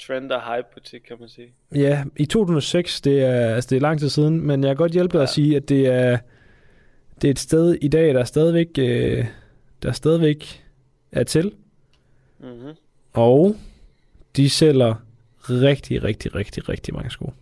trend 0.00 0.32
og 0.32 0.54
hype 0.56 0.66
butik, 0.74 1.00
kan 1.00 1.16
man 1.20 1.28
sige. 1.28 1.48
ja, 1.74 2.04
i 2.16 2.26
2006, 2.26 3.00
det 3.00 3.22
er, 3.22 3.54
altså 3.54 3.70
det 3.70 3.76
er 3.76 3.80
lang 3.80 3.98
tid 4.00 4.08
siden, 4.08 4.40
men 4.40 4.64
jeg 4.64 4.68
kan 4.68 4.76
godt 4.76 4.92
hjælpe 4.92 5.12
dig 5.12 5.18
ja. 5.18 5.22
at 5.22 5.28
sige, 5.28 5.56
at 5.56 5.68
det 5.68 5.86
er, 5.86 6.18
det 7.22 7.28
er 7.28 7.30
et 7.30 7.38
sted 7.38 7.74
i 7.74 7.88
dag, 7.88 8.14
der 8.14 8.20
er 8.20 8.24
stadigvæk, 8.24 8.68
øh, 8.78 9.26
der 9.82 9.92
stadigvæk 9.92 10.64
er 11.12 11.24
til, 11.24 11.52
Mm-hmm. 12.40 12.72
og 13.12 13.56
de 14.36 14.50
sælger 14.50 14.94
rigtig, 15.50 16.04
rigtig, 16.04 16.34
rigtig, 16.34 16.68
rigtig 16.68 16.94
mange 16.94 17.10
sko. 17.10 17.32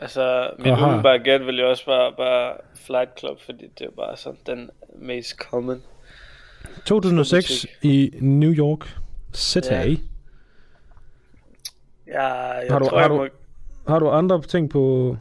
Altså, 0.00 0.50
mit 0.58 0.66
Aha. 0.66 0.84
umiddelbare 0.86 1.18
gæt 1.18 1.46
vil 1.46 1.58
jo 1.58 1.70
også 1.70 1.84
bare, 1.86 2.12
bare 2.16 2.56
Flight 2.74 3.18
Club, 3.18 3.40
fordi 3.40 3.66
det 3.78 3.86
er 3.86 3.90
bare 3.90 4.16
sådan 4.16 4.38
den 4.46 4.70
mest 4.98 5.36
common. 5.36 5.82
2006 6.86 7.66
i 7.82 8.10
New 8.20 8.52
York 8.52 8.88
City. 9.34 9.70
Ja. 9.70 9.96
Ja, 12.10 12.24
jeg 12.24 12.66
Har 12.72 12.78
du- 12.78 12.88
tror, 12.88 12.96
har 12.98 13.02
jeg 13.04 13.10
du- 13.10 13.16
må... 13.16 13.28
Har 13.88 13.98
du 13.98 14.10
andre 14.10 14.42
ting 14.42 14.70
på... 14.70 15.16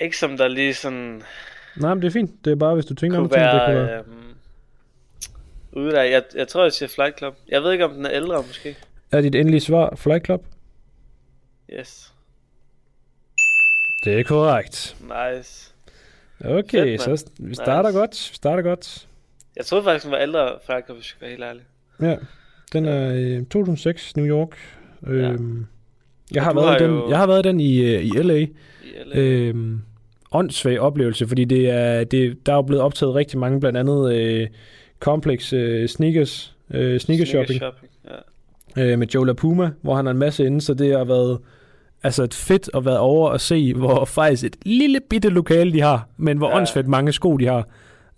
Ikke 0.00 0.18
som 0.18 0.36
der 0.36 0.48
lige 0.48 0.74
sådan 0.74 1.22
Nej, 1.76 1.94
men 1.94 2.02
det 2.02 2.08
er 2.08 2.12
fint. 2.12 2.44
Det 2.44 2.50
er 2.50 2.56
bare, 2.56 2.74
hvis 2.74 2.86
du 2.86 2.94
tænker 2.94 3.18
andre 3.18 3.28
ting, 3.36 3.42
det 3.44 3.62
kunne 3.66 3.74
være 3.86 3.98
øhm, 3.98 4.34
ude 5.72 5.90
der. 5.92 6.02
Jeg, 6.02 6.22
jeg 6.34 6.48
tror, 6.48 6.62
jeg 6.62 6.72
siger 6.72 6.88
Flight 6.88 7.18
Club. 7.18 7.34
Jeg 7.48 7.62
ved 7.62 7.72
ikke, 7.72 7.84
om 7.84 7.90
den 7.94 8.06
er 8.06 8.10
ældre 8.12 8.36
måske. 8.46 8.76
Er 9.12 9.20
dit 9.20 9.34
endelige 9.34 9.60
svar 9.60 9.94
Flight 9.96 10.24
Club? 10.24 10.44
Yes. 11.72 12.12
Det 14.04 14.20
er 14.20 14.24
korrekt. 14.24 14.96
Nice. 15.00 15.72
Okay, 16.44 16.98
Fedt, 17.00 17.20
så 17.20 17.30
vi 17.38 17.54
starter 17.54 17.88
Nice. 17.88 17.98
godt. 17.98 18.28
Vi 18.30 18.34
starter 18.36 18.62
godt. 18.62 19.08
Jeg 19.56 19.66
troede 19.66 19.84
faktisk, 19.84 20.04
den 20.04 20.12
var 20.12 20.18
ældre 20.18 20.58
Flight 20.66 20.84
Club, 20.86 20.96
hvis 20.96 21.04
jeg 21.06 21.08
skal 21.10 21.20
være 21.20 21.30
helt 21.30 21.44
ærlig. 21.44 21.62
Ja, 22.00 22.16
den 22.72 22.84
er 22.84 23.12
i 23.12 23.44
2006, 23.44 24.16
New 24.16 24.26
York. 24.26 24.56
Øhm, 25.06 25.66
jeg, 26.34 26.42
har 26.44 26.54
været 26.54 26.68
har 26.68 26.78
den, 26.78 26.90
jo- 26.90 27.10
jeg 27.10 27.18
har 27.18 27.26
været 27.26 27.44
den 27.44 27.60
i, 27.60 27.78
øh, 27.94 28.02
i 28.04 28.10
LA. 28.22 28.34
I 28.34 28.48
LA. 29.06 29.20
Øhm, 29.20 29.80
åndssvag 30.32 30.80
oplevelse, 30.80 31.28
fordi 31.28 31.44
det 31.44 31.70
er, 31.70 32.04
det, 32.04 32.46
der 32.46 32.52
er 32.52 32.56
jo 32.56 32.62
blevet 32.62 32.82
optaget 32.82 33.14
rigtig 33.14 33.38
mange, 33.38 33.60
blandt 33.60 33.78
andet 33.78 34.14
øh, 34.14 34.46
Complex 35.00 35.52
øh, 35.52 35.88
Sneakers, 35.88 36.54
øh, 36.70 37.00
sneaker 37.00 37.24
shopping, 37.24 37.60
shopping. 37.60 37.90
Ja. 38.76 38.92
øh, 38.92 38.98
med 38.98 39.06
Joe 39.06 39.26
LaPuma, 39.26 39.70
hvor 39.82 39.94
han 39.94 40.06
har 40.06 40.10
en 40.12 40.18
masse 40.18 40.46
inde, 40.46 40.60
så 40.60 40.74
det 40.74 40.92
har 40.98 41.04
været 41.04 41.38
altså 42.02 42.22
et 42.22 42.34
fedt 42.34 42.70
at 42.74 42.84
være 42.84 42.98
over 42.98 43.30
og 43.30 43.40
se, 43.40 43.74
hvor 43.74 44.04
faktisk 44.04 44.44
et 44.44 44.56
lille 44.62 45.00
bitte 45.10 45.28
lokale 45.28 45.72
de 45.72 45.80
har, 45.80 46.08
men 46.16 46.38
hvor 46.38 46.46
Ja. 46.46 46.52
ja. 46.54 46.58
åndssvagt 46.58 46.88
mange 46.88 47.12
sko 47.12 47.36
de 47.36 47.46
har. 47.46 47.68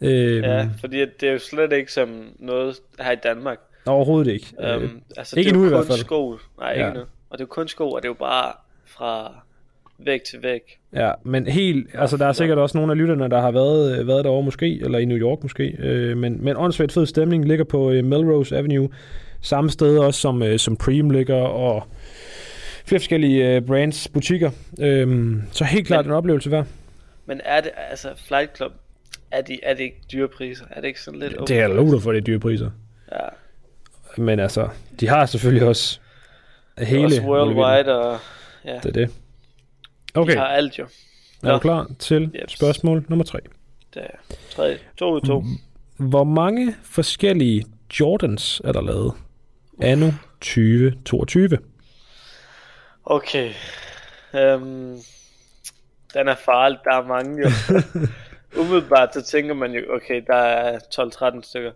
Øhm, 0.00 0.44
ja, 0.44 0.68
fordi 0.80 1.00
det 1.20 1.28
er 1.28 1.32
jo 1.32 1.38
slet 1.38 1.72
ikke 1.72 1.92
som 1.92 2.08
noget 2.38 2.76
her 3.00 3.12
i 3.12 3.16
Danmark. 3.22 3.58
Overhovedet 3.88 4.32
ikke. 4.32 4.46
Øh, 4.60 4.76
Um, 4.82 5.00
altså, 5.16 5.38
ikke 5.38 5.48
det 5.50 5.56
er 5.56 5.60
nu 5.60 5.66
i 5.66 5.68
hvert 5.68 5.86
fald. 5.86 5.98
sko. 5.98 6.36
Nej, 6.58 6.72
ikke 6.72 6.86
Ja. 6.86 6.92
nu. 6.92 7.00
Og 7.00 7.38
det 7.38 7.40
er 7.40 7.44
jo 7.44 7.46
kun 7.46 7.68
sko, 7.68 7.90
og 7.90 8.02
det 8.02 8.08
er 8.08 8.10
jo 8.10 8.14
bare 8.14 8.52
fra 8.86 9.34
væg 9.98 10.22
til 10.22 10.42
væg. 10.42 10.60
Ja, 10.92 11.12
men 11.24 11.46
helt, 11.46 11.86
altså 11.94 12.16
der 12.16 12.26
er 12.26 12.32
sikkert 12.32 12.58
også 12.58 12.78
nogle 12.78 12.92
af 12.92 12.98
lytterne, 12.98 13.28
der 13.30 13.40
har 13.40 13.50
været, 13.50 13.98
øh, 14.00 14.06
været 14.06 14.24
derovre 14.24 14.42
måske, 14.44 14.80
eller 14.84 14.98
i 14.98 15.04
New 15.04 15.18
York 15.18 15.42
måske, 15.42 15.76
øh, 15.78 16.16
men, 16.16 16.44
men 16.44 16.56
åndssvagt 16.56 16.92
fed 16.92 17.06
stemning 17.06 17.44
ligger 17.44 17.64
på 17.64 17.90
øh, 17.90 18.04
Melrose 18.04 18.56
Avenue, 18.56 18.88
samme 19.40 19.70
sted 19.70 19.98
også 19.98 20.20
som, 20.20 20.42
øh, 20.42 20.58
som 20.58 20.76
Preem 20.76 21.10
ligger, 21.10 21.34
og 21.36 21.82
flere 22.86 23.00
forskellige 23.00 23.54
øh, 23.56 23.62
brands, 23.62 24.08
butikker, 24.08 24.50
øh, 24.80 25.36
så 25.52 25.64
helt 25.64 25.86
klart 25.86 26.04
Men- 26.04 26.12
en 26.12 26.16
oplevelse 26.16 26.50
værd. 26.50 26.66
Men 27.26 27.40
er 27.44 27.60
det, 27.60 27.70
altså 27.90 28.08
Flight 28.28 28.56
Club, 28.56 28.72
er 29.30 29.40
det, 29.42 29.60
er 29.62 29.74
det 29.74 29.82
ikke 29.82 30.00
dyre 30.12 30.28
priser? 30.28 30.64
Er 30.70 30.80
det 30.80 30.88
ikke 30.88 31.00
sådan 31.02 31.20
lidt 31.20 31.34
Det 31.48 31.58
er 31.60 31.68
lovet 31.68 32.02
for 32.02 32.12
de 32.12 32.20
dyre 32.20 32.38
priser, 32.38 32.70
Ja, 33.12 33.18
men 34.16 34.40
altså, 34.40 34.68
de 35.00 35.08
har 35.08 35.26
selvfølgelig 35.26 35.68
også 35.68 35.98
hele... 36.78 37.04
også 37.04 37.22
worldwide, 37.22 37.98
og 38.00 38.18
ja, 38.64 38.74
Det 38.74 38.84
er 38.86 38.90
det. 38.92 39.10
okay. 40.14 40.32
De 40.32 40.38
har 40.38 40.46
alt 40.46 40.78
jo. 40.78 40.86
er 41.42 41.52
du 41.52 41.58
klar 41.58 41.90
til 41.98 42.30
Jeps. 42.40 42.52
spørgsmål 42.52 43.04
nummer 43.08 43.24
tre? 43.24 43.38
Det 43.94 44.02
er 44.02 44.34
3, 44.50 44.78
2 44.96 45.10
ud 45.14 45.20
2. 45.20 45.44
Hvor 45.96 46.24
mange 46.24 46.74
forskellige 46.82 47.64
Jordans 48.00 48.60
er 48.64 48.72
der 48.72 48.80
lavet 48.82 49.12
anno 49.82 50.10
2022? 50.40 51.58
Okay. 53.04 53.52
Um, 54.34 54.96
den 56.14 56.28
er 56.28 56.34
farlig, 56.34 56.78
der 56.84 56.94
er 56.94 57.06
mange 57.06 57.42
jo. 57.42 57.50
Umiddelbart 58.60 59.14
så 59.14 59.22
tænker 59.22 59.54
man 59.54 59.72
jo, 59.72 59.80
okay, 59.94 60.22
der 60.26 60.34
er 60.36 60.78
12-13 61.38 61.42
stykker. 61.42 61.72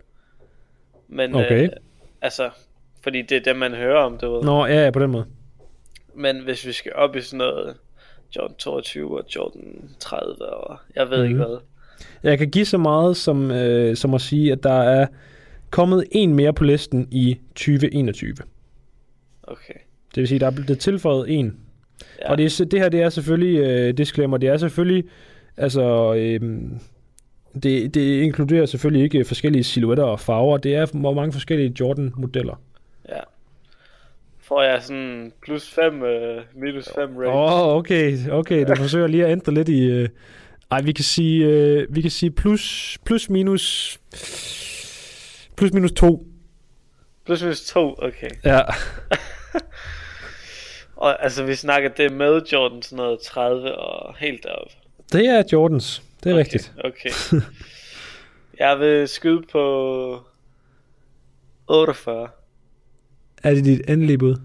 Men 1.07 1.35
Okay. 1.35 1.63
øh, 1.63 1.69
altså, 2.23 2.49
fordi 3.03 3.21
det 3.21 3.37
er 3.37 3.41
det, 3.41 3.55
man 3.55 3.71
hører 3.73 3.99
om, 4.03 4.17
du 4.17 4.33
ved. 4.33 4.43
Nå, 4.43 4.65
ja, 4.65 4.83
ja, 4.83 4.91
på 4.91 4.99
den 4.99 5.11
måde. 5.11 5.25
Men 6.15 6.39
hvis 6.43 6.67
vi 6.67 6.71
skal 6.71 6.91
op 6.95 7.15
i 7.15 7.21
sådan 7.21 7.37
noget 7.37 7.75
Jordan 8.35 8.55
22 8.55 9.17
og 9.17 9.25
Jordan 9.35 9.89
30 9.99 10.45
og 10.45 10.77
jeg 10.95 11.09
ved 11.09 11.17
mm. 11.17 11.23
ikke 11.23 11.35
Mhm. 11.35 11.45
hvad. 11.47 11.57
Jeg 12.23 12.37
kan 12.37 12.49
give 12.51 12.65
så 12.65 12.77
meget 12.77 13.17
som, 13.17 13.51
øh, 13.51 13.95
som 13.95 14.13
at 14.13 14.21
sige, 14.21 14.51
at 14.51 14.63
der 14.63 14.73
er 14.81 15.07
kommet 15.69 16.05
en 16.11 16.33
mere 16.33 16.53
på 16.53 16.63
listen 16.63 17.07
i 17.11 17.37
2021. 17.55 18.35
Okay. 19.43 19.73
Det 20.15 20.21
vil 20.21 20.27
sige, 20.27 20.39
der 20.39 20.47
er 20.47 20.51
blevet 20.51 20.79
tilføjet 20.79 21.39
en. 21.39 21.57
Ja. 22.21 22.31
Og 22.31 22.37
det, 22.37 22.71
det 22.71 22.79
her, 22.79 22.89
det 22.89 23.01
er 23.01 23.09
selvfølgelig, 23.09 23.59
øh, 23.59 23.97
disclaimer, 23.97 24.37
det 24.37 24.49
er 24.49 24.57
selvfølgelig, 24.57 25.03
altså, 25.57 26.13
øh, 26.13 26.41
det, 27.63 27.93
det 27.93 28.21
inkluderer 28.21 28.65
selvfølgelig 28.65 29.03
ikke 29.03 29.25
forskellige 29.25 29.63
silhuetter 29.63 30.03
og 30.03 30.19
farver. 30.19 30.57
Det 30.57 30.75
er, 30.75 30.85
hvor 30.85 31.13
mange 31.13 31.33
forskellige 31.33 31.73
Jordan-modeller. 31.79 32.61
Ja. 33.09 33.19
tror 34.47 34.63
jeg 34.63 34.83
sådan 34.83 35.33
plus 35.45 35.69
5, 35.69 36.03
øh, 36.03 36.41
minus 36.55 36.89
5 36.95 37.17
range. 37.17 37.33
Åh, 37.33 37.67
oh, 37.67 37.75
okay, 37.75 38.29
okay. 38.29 38.65
Du 38.67 38.75
forsøger 38.75 39.07
lige 39.07 39.25
at 39.25 39.31
ændre 39.31 39.53
lidt 39.53 39.69
i... 39.69 39.83
Øh... 39.85 40.09
Ej, 40.71 40.81
vi 40.81 40.91
kan 40.91 41.03
sige, 41.03 41.45
øh, 41.45 41.95
vi 41.95 42.01
kan 42.01 42.11
sige 42.11 42.31
plus, 42.31 42.97
plus 43.05 43.29
minus... 43.29 43.97
Plus 45.57 45.73
minus 45.73 45.91
2. 45.91 46.25
Plus 47.25 47.41
minus 47.43 47.65
2, 47.65 47.95
okay. 47.97 48.29
Ja. 48.45 48.61
Og 50.95 51.23
altså, 51.23 51.43
vi 51.43 51.55
snakker 51.55 51.89
det 51.89 52.11
med 52.11 52.41
Jordan 52.53 52.81
sådan 52.81 52.95
noget 52.95 53.19
30 53.19 53.75
og 53.75 54.15
helt 54.17 54.43
derop. 54.43 54.71
Det 55.11 55.25
er 55.25 55.43
Jordans. 55.53 56.01
Det 56.23 56.29
er 56.29 56.33
okay. 56.33 56.39
rigtigt. 56.39 56.73
Okay. 56.83 57.09
jeg 58.59 58.79
vil 58.79 59.07
skyde 59.07 59.41
på 59.51 60.19
48. 61.67 62.27
Er 63.43 63.53
det 63.53 63.65
dit 63.65 63.89
endelige 63.89 64.17
bud? 64.17 64.35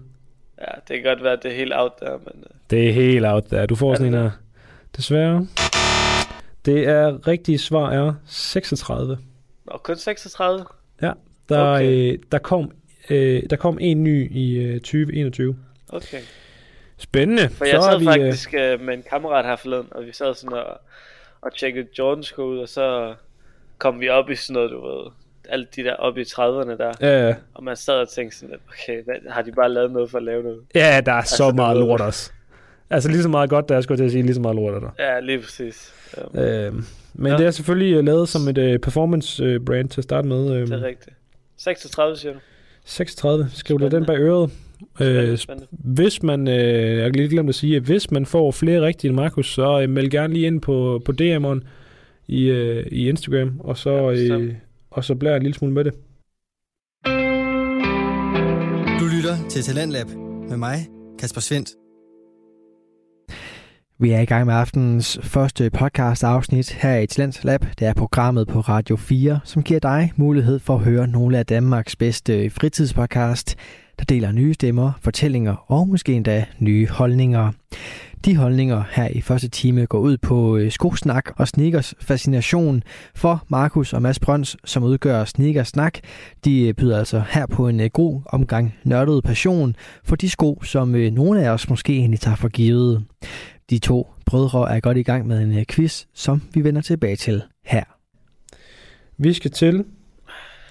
Ja, 0.59 0.71
det 0.87 1.01
kan 1.01 1.03
godt 1.03 1.23
være, 1.23 1.33
at 1.33 1.43
det 1.43 1.51
er 1.51 1.55
helt 1.55 1.73
out 1.75 1.99
der, 1.99 2.17
men... 2.17 2.33
Uh... 2.35 2.55
Det 2.69 2.89
er 2.89 2.93
helt 2.93 3.25
out 3.25 3.51
der. 3.51 3.65
Du 3.65 3.75
får 3.75 3.95
sådan 3.95 4.13
en 4.13 4.21
her. 4.21 4.31
Desværre. 4.97 5.47
Det 6.65 6.87
er 6.87 7.27
rigtige 7.27 7.57
svar 7.57 7.91
er 7.91 8.13
36. 8.25 9.17
Nå, 9.65 9.77
kun 9.83 9.95
36? 9.95 10.65
Ja, 11.01 11.11
der, 11.49 11.73
okay. 11.73 12.13
øh, 12.13 12.19
der, 12.31 12.39
kom, 12.39 12.71
øh, 13.09 13.43
der 13.49 13.55
kom 13.55 13.77
en 13.81 14.03
ny 14.03 14.31
i 14.31 14.57
øh, 14.57 14.79
2021. 14.79 15.57
Okay. 15.89 16.21
Spændende. 16.97 17.49
For 17.49 17.65
jeg 17.65 17.81
så 17.81 17.89
sad 17.91 17.99
vi, 17.99 18.05
faktisk 18.05 18.53
øh, 18.53 18.81
med 18.81 18.93
en 18.93 19.03
kammerat 19.09 19.45
her 19.45 19.55
forleden, 19.55 19.87
og 19.91 20.05
vi 20.05 20.11
sad 20.13 20.33
sådan 20.35 20.57
og, 20.57 20.81
og 21.41 21.55
tjekkede 21.55 21.87
Jordan 21.99 22.23
sko 22.23 22.43
ud, 22.43 22.57
og 22.57 22.69
så 22.69 23.15
kom 23.77 23.99
vi 23.99 24.09
op 24.09 24.29
i 24.29 24.35
sådan 24.35 24.53
noget, 24.53 24.71
du 24.71 24.87
ved, 24.87 25.11
alle 25.49 25.67
de 25.75 25.83
der 25.83 25.93
oppe 25.93 26.21
i 26.21 26.23
30'erne 26.23 26.77
der. 26.77 26.91
Ja, 27.01 27.27
ja. 27.27 27.35
Og 27.53 27.63
man 27.63 27.75
sad 27.75 27.93
og 27.93 28.09
tænkte 28.09 28.37
sådan 28.37 28.49
lidt, 28.49 28.61
okay, 28.69 29.03
hvad, 29.03 29.15
har 29.29 29.41
de 29.41 29.51
bare 29.51 29.69
lavet 29.69 29.91
noget 29.91 30.11
for 30.11 30.17
at 30.17 30.23
lave 30.23 30.43
noget? 30.43 30.59
Ja, 30.75 31.01
der 31.05 31.11
er 31.11 31.15
altså, 31.15 31.35
så 31.35 31.51
meget 31.51 31.77
lort 31.77 32.01
også. 32.01 32.31
Altså 32.89 33.09
lige 33.09 33.23
så 33.23 33.29
meget 33.29 33.49
godt, 33.49 33.69
der 33.69 33.75
jeg 33.75 33.83
skulle 33.83 33.97
til 33.97 34.05
at 34.05 34.11
sige, 34.11 34.23
lige 34.23 34.35
så 34.35 34.41
meget 34.41 34.55
lort 34.55 34.73
er 34.73 34.79
der. 34.79 34.89
Ja, 34.99 35.19
lige 35.19 35.39
præcis. 35.39 35.93
Um, 36.17 36.39
øh, 36.39 36.73
men 37.13 37.31
ja. 37.31 37.37
det 37.37 37.45
er 37.45 37.51
selvfølgelig 37.51 37.97
uh, 37.97 38.05
lavet 38.05 38.29
som 38.29 38.47
et 38.47 38.57
uh, 38.57 38.79
performance 38.79 39.55
uh, 39.55 39.65
brand 39.65 39.89
til 39.89 39.99
at 39.99 40.03
starte 40.03 40.27
med. 40.27 40.61
Um, 40.61 40.69
det 40.69 40.83
er 40.83 40.87
rigtigt. 40.87 41.15
36 41.57 42.17
siger 42.17 42.33
du? 42.33 42.39
36. 42.85 43.49
Skriv 43.53 43.79
dig 43.79 43.91
den 43.91 44.05
bag 44.05 44.17
øret. 44.17 44.51
Spændende, 44.95 45.37
spændende. 45.37 45.67
hvis 45.71 46.23
man, 46.23 46.47
øh, 46.47 46.95
jeg 46.95 47.03
har 47.03 47.09
lige 47.09 47.29
glemt 47.29 47.49
at 47.49 47.55
sige, 47.55 47.75
at 47.75 47.81
hvis 47.81 48.11
man 48.11 48.25
får 48.25 48.51
flere 48.51 48.81
rigtige 48.81 49.13
Markus, 49.13 49.53
så 49.53 49.81
øh, 49.81 49.89
meld 49.89 50.09
gerne 50.11 50.33
lige 50.33 50.47
ind 50.47 50.61
på, 50.61 51.01
på 51.05 51.11
DM'eren 51.21 51.59
i, 52.27 52.43
øh, 52.43 52.85
i 52.91 53.09
Instagram, 53.09 53.59
og 53.59 53.77
så, 53.77 54.09
ja, 54.09 54.37
øh, 54.37 54.53
og 54.91 55.03
så 55.03 55.15
bliver 55.15 55.31
jeg 55.31 55.37
en 55.37 55.43
lille 55.43 55.55
smule 55.55 55.73
med 55.73 55.83
det. 55.83 55.93
Du 58.99 59.05
lytter 59.15 59.49
til 59.49 59.63
Talentlab 59.63 60.07
med 60.49 60.57
mig, 60.57 60.75
Kasper 61.19 61.41
Svendt. 61.41 61.69
Vi 64.01 64.11
er 64.11 64.19
i 64.19 64.25
gang 64.25 64.45
med 64.45 64.53
aftenens 64.53 65.19
første 65.23 65.69
podcast 65.69 66.23
afsnit 66.23 66.71
her 66.71 66.97
i 66.97 67.07
Talents 67.07 67.43
Lab. 67.43 67.65
Det 67.79 67.87
er 67.87 67.93
programmet 67.93 68.47
på 68.47 68.59
Radio 68.59 68.95
4, 68.95 69.39
som 69.43 69.63
giver 69.63 69.79
dig 69.79 70.11
mulighed 70.15 70.59
for 70.59 70.75
at 70.75 70.79
høre 70.79 71.07
nogle 71.07 71.37
af 71.37 71.45
Danmarks 71.45 71.95
bedste 71.95 72.49
fritidspodcast, 72.49 73.55
der 73.99 74.05
deler 74.05 74.31
nye 74.31 74.53
stemmer, 74.53 74.91
fortællinger 75.01 75.71
og 75.71 75.87
måske 75.87 76.13
endda 76.13 76.45
nye 76.59 76.87
holdninger. 76.87 77.51
De 78.25 78.35
holdninger 78.35 78.83
her 78.91 79.07
i 79.07 79.21
første 79.21 79.47
time 79.47 79.85
går 79.85 79.99
ud 79.99 80.17
på 80.17 80.57
øh, 80.57 80.71
skosnak 80.71 81.31
og 81.37 81.47
sneakers 81.47 81.93
fascination 82.01 82.83
for 83.15 83.43
Markus 83.47 83.93
og 83.93 84.01
Mads 84.01 84.19
Brøns, 84.19 84.57
som 84.65 84.83
udgør 84.83 85.25
sneakersnak. 85.25 85.99
De 86.45 86.67
øh, 86.67 86.73
byder 86.73 86.97
altså 86.97 87.23
her 87.29 87.45
på 87.45 87.67
en 87.67 87.79
øh, 87.79 87.89
god 87.93 88.21
omgang 88.25 88.75
nørdet 88.83 89.23
passion 89.23 89.75
for 90.03 90.15
de 90.15 90.29
sko, 90.29 90.61
som 90.63 90.87
nogle 90.87 91.45
af 91.45 91.49
os 91.49 91.69
måske 91.69 91.93
egentlig 91.93 92.19
tager 92.19 92.35
for 92.35 92.47
givet. 92.47 93.05
De 93.69 93.79
to 93.79 94.07
brødre 94.25 94.75
er 94.75 94.79
godt 94.79 94.97
i 94.97 95.03
gang 95.03 95.27
med 95.27 95.41
en 95.41 95.65
quiz, 95.65 96.05
som 96.13 96.41
vi 96.53 96.63
vender 96.63 96.81
tilbage 96.81 97.15
til 97.15 97.43
her. 97.65 97.83
Vi 99.17 99.33
skal 99.33 99.51
til 99.51 99.85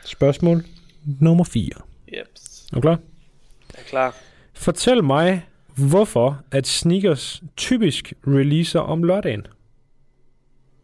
spørgsmål 0.04 0.64
nummer 1.20 1.44
4. 1.44 1.70
Yep. 2.08 2.26
Er 2.72 2.74
du 2.74 2.80
klar? 2.80 2.98
Er 3.78 3.82
klar. 3.86 4.16
Fortæl 4.54 5.04
mig, 5.04 5.48
hvorfor 5.76 6.42
at 6.50 6.66
sneakers 6.66 7.42
typisk 7.56 8.12
releaser 8.26 8.80
om 8.80 9.02
lørdagen. 9.02 9.46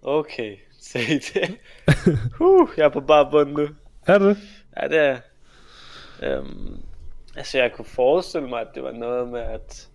Okay, 0.02 0.56
se 0.80 0.98
det. 0.98 1.58
uh, 2.40 2.68
jeg 2.76 2.84
er 2.84 2.88
på 2.88 3.00
bare 3.00 3.30
bund 3.30 3.52
nu. 3.52 3.68
Er 4.06 4.18
du 4.18 4.34
Ja, 4.82 4.88
det 4.88 4.98
er 4.98 6.38
um, 6.38 6.80
Altså, 7.36 7.58
jeg 7.58 7.72
kunne 7.72 7.84
forestille 7.84 8.48
mig, 8.48 8.60
at 8.60 8.66
det 8.74 8.82
var 8.82 8.92
noget 8.92 9.28
med, 9.28 9.40
at 9.40 9.88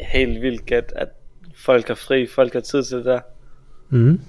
helt 0.00 0.42
vildt 0.42 0.66
gæt, 0.66 0.92
at 0.96 1.08
folk 1.54 1.90
er 1.90 1.94
fri, 1.94 2.26
folk 2.26 2.52
har 2.52 2.60
tid 2.60 2.84
til 2.84 2.96
det 2.96 3.04
der. 3.04 3.20
Mm. 3.88 4.20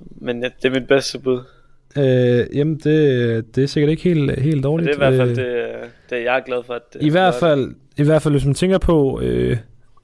Men 0.00 0.42
det 0.42 0.64
er 0.64 0.70
mit 0.70 0.88
bedste 0.88 1.18
bud. 1.18 1.44
Øh, 1.98 2.46
jamen, 2.54 2.76
det, 2.84 3.56
det 3.56 3.62
er 3.62 3.66
sikkert 3.66 3.90
ikke 3.90 4.02
helt, 4.02 4.40
helt 4.40 4.64
dårligt. 4.64 4.88
det 4.88 5.02
er 5.02 5.10
i 5.10 5.16
hvert 5.16 5.28
fald 5.28 5.38
øh, 5.38 5.44
det, 5.44 5.90
det, 6.10 6.24
jeg 6.24 6.36
er 6.36 6.40
glad 6.40 6.62
for. 6.66 6.74
At 6.74 6.82
I 7.00 7.10
hvert 7.10 7.34
fald, 7.34 7.74
i 7.96 8.02
hvert 8.02 8.22
fald, 8.22 8.34
hvis 8.34 8.44
man 8.44 8.54
tænker 8.54 8.78
på, 8.78 9.20
øh, 9.20 9.56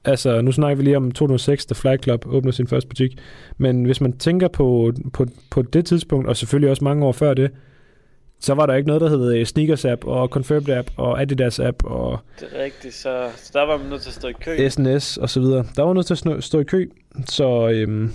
altså 0.05 0.41
nu 0.41 0.51
snakker 0.51 0.75
vi 0.75 0.83
lige 0.83 0.97
om 0.97 1.11
2006, 1.11 1.65
da 1.65 1.73
Fly 1.73 2.03
Club 2.03 2.25
åbnede 2.27 2.55
sin 2.55 2.67
første 2.67 2.87
butik, 2.87 3.17
men 3.57 3.85
hvis 3.85 4.01
man 4.01 4.17
tænker 4.17 4.47
på, 4.47 4.93
på, 5.13 5.25
på 5.51 5.61
det 5.61 5.85
tidspunkt, 5.85 6.27
og 6.27 6.37
selvfølgelig 6.37 6.69
også 6.69 6.83
mange 6.83 7.05
år 7.05 7.11
før 7.11 7.33
det, 7.33 7.51
så 8.39 8.53
var 8.53 8.65
der 8.65 8.73
ikke 8.73 8.87
noget, 8.87 9.01
der 9.01 9.09
hed 9.09 9.33
øh, 9.33 9.45
Sneakers 9.45 9.85
app 9.85 10.05
og 10.05 10.27
Confirmed 10.27 10.69
app 10.69 10.89
og 10.97 11.21
Adidas 11.21 11.59
app 11.59 11.83
og... 11.83 12.19
Det 12.39 12.47
er 12.55 12.63
rigtigt, 12.63 12.93
så, 12.93 13.29
så 13.37 13.51
der 13.53 13.65
var 13.65 13.77
man 13.77 13.87
nødt 13.89 14.01
til 14.01 14.09
at 14.09 14.13
stå 14.13 14.27
i 14.27 14.33
kø. 14.41 14.69
SNS 14.69 15.17
og 15.17 15.29
så 15.29 15.39
videre. 15.39 15.65
Der 15.75 15.83
var 15.83 15.93
nødt 15.93 16.05
til 16.05 16.29
at 16.29 16.43
stå 16.43 16.59
i 16.59 16.63
kø, 16.63 16.89
så 17.25 17.69
øhm, 17.69 18.11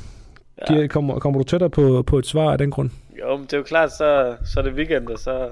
ja. 0.71 0.87
kommer, 0.87 1.19
kommer 1.19 1.39
du 1.39 1.45
tættere 1.45 1.71
på, 1.71 2.03
på 2.03 2.19
et 2.19 2.27
svar 2.27 2.53
af 2.53 2.59
den 2.59 2.71
grund? 2.71 2.91
Jo, 3.19 3.37
men 3.37 3.45
det 3.45 3.53
er 3.53 3.57
jo 3.57 3.63
klart, 3.63 3.93
så, 3.93 4.37
så 4.45 4.61
er 4.61 4.65
det 4.65 4.75
weekend, 4.75 5.09
og 5.09 5.19
så 5.19 5.49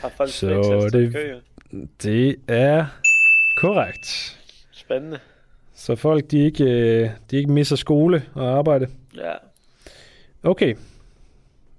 har 0.00 0.12
folk 0.16 0.30
så 0.30 0.62
stå 0.62 0.88
det, 0.98 1.12
kø. 1.12 1.34
Det 2.02 2.36
er 2.48 2.86
korrekt. 3.56 4.38
Spændende. 4.72 5.18
Så 5.74 5.96
folk, 5.96 6.30
de 6.30 6.38
ikke, 6.38 6.64
øh, 6.64 7.10
de 7.30 7.36
ikke 7.36 7.52
misser 7.52 7.76
skole 7.76 8.22
og 8.34 8.58
arbejde. 8.58 8.88
Ja. 9.16 9.32
Okay. 10.42 10.74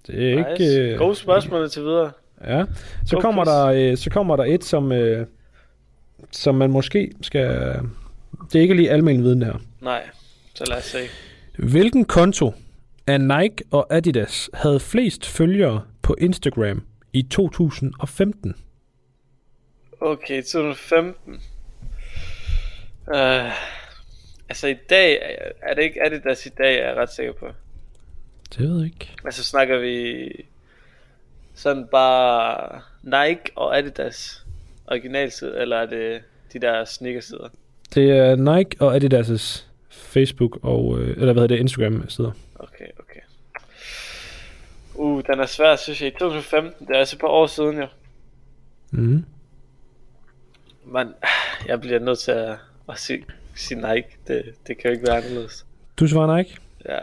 Det 0.07 0.33
er 0.33 0.49
nice. 0.49 0.63
ikke... 0.63 0.91
Øh, 0.91 0.97
Gode 0.97 1.15
spørgsmål 1.15 1.69
til 1.69 1.83
videre. 1.83 2.11
Ja. 2.45 2.63
Så 3.05 3.19
kommer, 3.19 3.43
der, 3.43 3.65
øh, 3.65 3.97
så 3.97 4.09
kommer 4.09 4.35
der 4.35 4.43
et, 4.43 4.63
som, 4.63 4.91
som 6.31 6.55
man 6.55 6.71
måske 6.71 7.11
skal... 7.21 7.49
Det 8.51 8.55
er 8.55 8.61
ikke 8.61 8.73
lige 8.73 8.91
almindelig 8.91 9.25
viden 9.25 9.41
her. 9.41 9.53
Nej, 9.81 10.03
så 10.55 10.63
lad 10.69 10.77
os 10.77 10.83
se. 10.83 10.97
Hvilken 11.57 12.05
konto 12.05 12.53
af 13.07 13.21
Nike 13.21 13.63
og 13.71 13.87
Adidas 13.89 14.49
havde 14.53 14.79
flest 14.79 15.25
følgere 15.25 15.81
på 16.01 16.15
Instagram 16.17 16.85
i 17.13 17.21
2015? 17.21 18.55
Okay, 20.01 20.43
2015. 20.43 21.33
Uh, 23.07 23.15
altså 24.49 24.67
i 24.67 24.75
dag, 24.89 25.39
er 25.61 25.73
det 25.73 25.83
ikke 25.83 26.05
Adidas 26.05 26.45
i 26.45 26.49
dag, 26.49 26.79
er 26.79 26.87
jeg 26.87 26.95
ret 26.95 27.09
sikker 27.09 27.33
på. 27.33 27.47
Det 28.49 28.59
ved 28.59 28.77
jeg 28.77 28.85
ikke. 28.85 29.11
Altså 29.25 29.43
snakker 29.43 29.77
vi 29.77 30.29
sådan 31.53 31.87
bare 31.91 32.81
Nike 33.03 33.51
og 33.55 33.77
Adidas 33.77 34.45
originalside, 34.87 35.57
eller 35.57 35.77
er 35.77 35.85
det 35.85 36.21
de 36.53 36.59
der 36.59 36.85
sneakersider? 36.85 37.49
Det 37.95 38.11
er 38.11 38.35
Nike 38.35 38.75
og 38.79 38.95
Adidas' 38.95 39.63
Facebook 40.15 40.59
og, 40.61 40.99
øh, 40.99 41.09
eller 41.09 41.33
hvad 41.33 41.41
hedder 41.41 41.55
det, 41.55 41.59
Instagram-sider. 41.59 42.31
Okay, 42.59 42.87
okay. 42.99 43.19
Uh, 44.95 45.21
den 45.27 45.39
er 45.39 45.45
svær, 45.45 45.75
synes 45.75 46.01
jeg. 46.01 46.07
I 46.07 46.11
2015, 46.11 46.87
det 46.87 46.95
er 46.95 46.99
altså 46.99 47.17
på 47.17 47.27
år 47.27 47.47
siden, 47.47 47.77
jo. 47.77 47.87
Mhm. 48.91 49.25
Men 50.85 51.07
jeg 51.69 51.81
bliver 51.81 51.99
nødt 51.99 52.19
til 52.19 52.31
at, 52.31 52.55
at 52.89 52.99
sige, 52.99 53.25
sige 53.55 53.93
Nike. 53.93 54.07
Det, 54.27 54.43
det 54.67 54.77
kan 54.77 54.89
jo 54.89 54.91
ikke 54.91 55.07
være 55.07 55.17
anderledes. 55.17 55.65
Du 55.99 56.07
svarer 56.07 56.37
Nike? 56.37 56.57
Ja. 56.89 56.99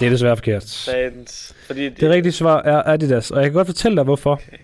Det 0.00 0.06
er 0.06 0.10
desværre 0.10 0.36
forkert. 0.36 0.88
Fans, 0.90 1.54
fordi 1.66 1.84
det, 1.84 2.00
det 2.00 2.10
rigtige 2.10 2.32
svar 2.32 2.62
er 2.62 2.82
Adidas, 2.92 3.30
og 3.30 3.36
jeg 3.36 3.44
kan 3.44 3.52
godt 3.52 3.66
fortælle 3.66 3.96
dig, 3.96 4.04
hvorfor. 4.04 4.32
Okay. 4.32 4.56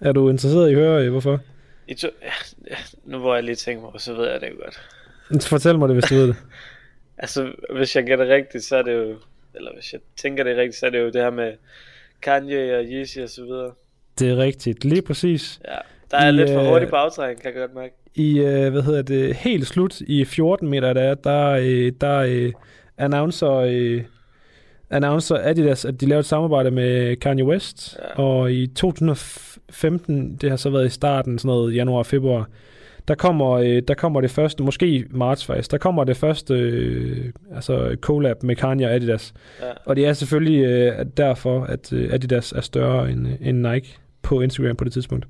Er 0.00 0.12
du 0.12 0.28
interesseret 0.28 0.70
i 0.70 0.72
at 0.72 0.78
høre, 0.78 1.10
hvorfor? 1.10 1.40
I 1.88 1.94
to, 1.94 2.08
ja, 2.70 2.76
nu 3.04 3.18
hvor 3.18 3.34
jeg 3.34 3.44
lige 3.44 3.56
tænker 3.56 3.90
mig, 3.90 4.00
så 4.00 4.14
ved 4.14 4.30
jeg 4.30 4.40
det 4.40 4.50
godt. 4.64 4.80
Fortæl 5.42 5.78
mig 5.78 5.88
det, 5.88 5.96
hvis 5.96 6.04
du 6.04 6.14
ved 6.14 6.28
det. 6.28 6.36
altså, 7.18 7.52
hvis 7.74 7.96
jeg 7.96 8.04
gætter 8.04 8.28
rigtigt, 8.34 8.64
så 8.64 8.76
er 8.76 8.82
det 8.82 8.92
jo... 8.92 9.16
Eller 9.54 9.74
hvis 9.74 9.92
jeg 9.92 10.00
tænker 10.16 10.44
det 10.44 10.56
rigtigt, 10.56 10.76
så 10.76 10.86
er 10.86 10.90
det 10.90 11.00
jo 11.00 11.06
det 11.06 11.22
her 11.22 11.30
med 11.30 11.52
Kanye 12.22 12.78
og 12.78 12.84
Yeezy 12.84 13.18
og 13.18 13.28
så 13.28 13.44
videre. 13.44 13.72
Det 14.18 14.30
er 14.30 14.36
rigtigt, 14.36 14.84
lige 14.84 15.02
præcis. 15.02 15.60
Ja, 15.68 15.76
der 16.10 16.16
er 16.16 16.28
I, 16.28 16.32
lidt 16.32 16.50
for 16.50 16.60
øh, 16.60 16.66
hurtig 16.66 16.88
bagtrækning, 16.88 17.42
kan 17.42 17.52
jeg 17.52 17.60
godt 17.60 17.74
mærke. 17.74 17.94
I, 18.14 18.40
uh, 18.40 18.46
hvad 18.46 18.82
hedder 18.82 19.02
det, 19.02 19.34
helt 19.34 19.66
slut 19.66 20.00
i 20.00 20.24
14 20.24 20.68
meter, 20.68 20.92
der, 20.92 21.14
der, 21.14 21.56
der, 21.56 21.90
der 22.00 22.46
uh, 22.46 22.52
announcer 22.96 23.96
uh, 23.96 24.04
annoncer 24.90 25.36
Adidas, 25.42 25.84
at 25.84 26.00
de 26.00 26.06
lavede 26.06 26.20
et 26.20 26.26
samarbejde 26.26 26.70
med 26.70 27.16
Kanye 27.16 27.44
West, 27.44 27.98
Ja. 28.16 28.22
og 28.22 28.52
i 28.52 28.66
2015, 28.66 30.36
det 30.36 30.50
har 30.50 30.56
så 30.56 30.70
været 30.70 30.86
i 30.86 30.90
starten, 30.90 31.38
sådan 31.38 31.48
noget 31.48 31.74
januar 31.74 32.02
februar, 32.02 32.48
der 33.08 33.14
kommer, 33.14 33.50
øh, 33.52 33.82
der 33.88 33.94
kommer 33.94 34.20
det 34.20 34.30
første, 34.30 34.62
måske 34.62 35.04
marts 35.10 35.46
faktisk, 35.46 35.70
der 35.70 35.78
kommer 35.78 36.04
det 36.04 36.16
første 36.16 36.54
øh, 36.54 37.32
altså 37.54 37.96
collab 38.00 38.42
med 38.42 38.56
Kanye 38.56 38.86
og 38.86 38.94
Adidas. 38.94 39.34
Ja. 39.62 39.66
Og 39.84 39.96
det 39.96 40.06
er 40.06 40.12
selvfølgelig 40.12 40.64
øh, 40.64 41.06
derfor, 41.16 41.64
at 41.64 41.92
øh, 41.92 42.12
Adidas 42.12 42.52
er 42.52 42.60
større 42.60 43.10
end, 43.10 43.26
end 43.40 43.66
Nike 43.72 43.96
på 44.22 44.40
Instagram 44.40 44.76
på 44.76 44.84
det 44.84 44.92
tidspunkt. 44.92 45.26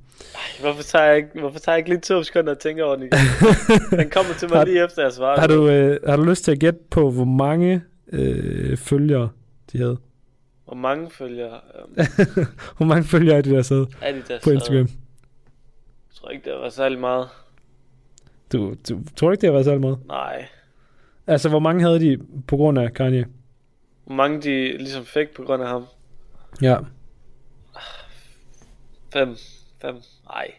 Hvorfor 0.60 0.82
tager 0.82 1.04
jeg 1.04 1.16
ikke, 1.16 1.28
hvorfor 1.40 1.58
tager 1.58 1.74
jeg 1.74 1.78
ikke 1.78 1.90
lige 1.90 2.00
to 2.00 2.22
sekunder 2.22 2.52
at 2.52 2.58
tænke 2.58 2.84
over 2.84 2.96
igen? 2.96 3.10
den 4.00 4.10
kommer 4.10 4.34
til 4.38 4.48
mig 4.48 4.58
Har- 4.58 4.64
lige 4.64 4.84
efter, 4.84 5.02
jeg 5.02 5.12
svarer. 5.12 5.40
Har 5.40 5.46
du, 5.46 5.68
øh, 5.68 5.98
har 6.06 6.16
du 6.16 6.22
lyst 6.22 6.44
til 6.44 6.52
at 6.52 6.58
gætte 6.58 6.78
på, 6.90 7.10
hvor 7.10 7.24
mange 7.24 7.82
øh, 8.12 8.76
følgere 8.76 9.28
de 9.72 9.78
havde? 9.78 9.98
Hvor 10.64 10.74
mange 10.74 11.10
følger 11.10 11.52
um, 11.54 11.90
hvor 12.76 12.86
mange 12.86 13.04
følgere 13.04 13.36
Adidas 13.36 13.68
havde 13.68 13.86
Adidas? 14.02 14.42
på 14.44 14.50
Instagram? 14.50 14.78
Jeg 14.78 16.14
tror 16.14 16.30
ikke, 16.30 16.50
det 16.50 16.58
var 16.58 16.68
særlig 16.68 16.98
meget. 16.98 17.28
Du, 18.52 18.74
du 18.88 19.00
tror 19.16 19.32
ikke, 19.32 19.40
det 19.40 19.46
har 19.46 19.52
været 19.52 19.64
særlig 19.64 19.80
meget? 19.80 19.98
Nej. 20.06 20.46
Altså, 21.26 21.48
hvor 21.48 21.58
mange 21.58 21.82
havde 21.82 22.00
de 22.00 22.18
på 22.48 22.56
grund 22.56 22.78
af 22.78 22.92
Kanye? 22.94 23.26
Hvor 24.04 24.14
mange 24.14 24.42
de 24.42 24.76
ligesom 24.78 25.04
fik 25.04 25.34
på 25.34 25.42
grund 25.42 25.62
af 25.62 25.68
ham? 25.68 25.86
Ja. 26.62 26.78
Fem. 29.12 29.36
Fem. 29.82 29.96
Nej. 30.24 30.52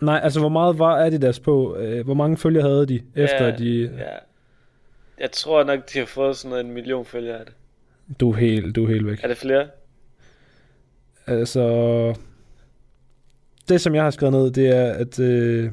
Nej, 0.00 0.20
altså, 0.22 0.40
hvor 0.40 0.48
meget 0.48 0.78
var 0.78 0.96
Adidas 0.96 1.40
på? 1.40 1.76
Øh, 1.76 2.04
hvor 2.04 2.14
mange 2.14 2.36
følgere 2.36 2.68
havde 2.68 2.86
de, 2.86 3.02
efter 3.14 3.46
ja, 3.46 3.56
de... 3.56 3.96
Ja. 3.98 4.16
Jeg 5.18 5.30
tror 5.32 5.64
nok, 5.64 5.92
de 5.92 5.98
har 5.98 6.06
fået 6.06 6.36
sådan 6.36 6.50
noget 6.50 6.64
en 6.64 6.72
million 6.72 7.04
følgere 7.04 7.38
af 7.38 7.44
det. 7.44 7.54
Du 8.20 8.30
er 8.32 8.36
helt, 8.36 8.76
du 8.76 8.84
er 8.84 8.88
helt 8.88 9.06
væk. 9.06 9.18
Er 9.22 9.28
det 9.28 9.36
flere? 9.36 9.66
Altså... 11.26 12.14
Det, 13.68 13.80
som 13.80 13.94
jeg 13.94 14.02
har 14.02 14.10
skrevet 14.10 14.32
ned, 14.32 14.50
det 14.50 14.68
er, 14.76 14.92
at... 14.92 15.20
Øh, 15.20 15.70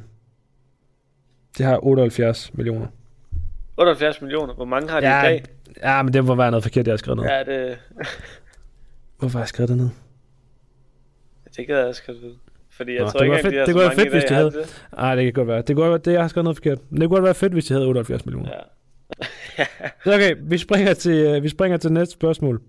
det 1.58 1.66
har 1.66 1.86
78 1.86 2.54
millioner. 2.54 2.88
78 3.78 4.22
millioner. 4.22 4.54
Hvor 4.54 4.66
mange 4.66 4.90
har 4.90 5.00
de 5.00 5.08
Ja, 5.08 5.22
i 5.24 5.26
dag? 5.26 5.44
Ja, 5.84 6.04
men 6.04 6.14
det 6.14 6.26
må 6.26 6.36
være 6.36 6.52
noget 6.52 6.64
forkert, 6.64 6.88
jeg 6.88 6.92
har 6.92 6.98
skrevet 6.98 7.18
ned. 7.20 7.26
Ja, 7.30 7.44
det, 7.44 7.78
Hvorfor 9.20 9.38
har 9.40 9.44
jeg 9.44 9.48
skrevet 9.50 9.70
det 9.70 9.78
ned? 9.78 9.90
det 11.58 11.66
kan 11.68 11.76
jeg 11.76 11.86
også 11.86 12.04
godt 12.08 12.22
vide. 12.22 12.36
Fordi 12.70 12.94
jeg 12.94 13.02
Nå, 13.04 13.10
tror 13.10 13.20
det 13.20 13.26
ikke, 13.26 13.36
fedt- 13.36 13.56
det 13.56 13.66
så 13.68 13.74
kunne 13.74 13.82
være 13.84 13.96
fedt, 13.96 14.12
hvis 14.12 14.24
de 14.24 14.34
havde- 14.34 14.52
det? 14.52 14.84
Nej, 14.98 15.16
det 15.16 15.24
kan 15.24 15.34
godt 15.34 15.48
være. 15.48 15.58
Det 15.62 15.76
kunne 15.76 15.84
godt 15.84 15.90
være, 15.92 16.02
det 16.06 16.12
jeg 16.14 16.22
har 16.22 16.28
skrevet 16.28 16.44
noget 16.44 16.58
forkert. 16.58 16.78
Men 16.90 17.02
det 17.02 17.10
kunne 17.10 17.16
godt 17.18 17.24
være 17.26 17.34
fedt, 17.36 17.54
hvis 17.54 17.66
de 17.66 17.74
havde 17.74 17.88
78 17.88 18.26
millioner. 18.26 18.50
Ja. 18.50 18.60
Okay, 20.06 20.36
vi 20.40 20.58
springer 20.58 20.94
til, 20.94 21.12
øh, 21.12 21.44
vi 21.44 21.50
springer 21.50 21.78
til 21.78 21.92
næste 21.92 22.14
spørgsmål. 22.14 22.62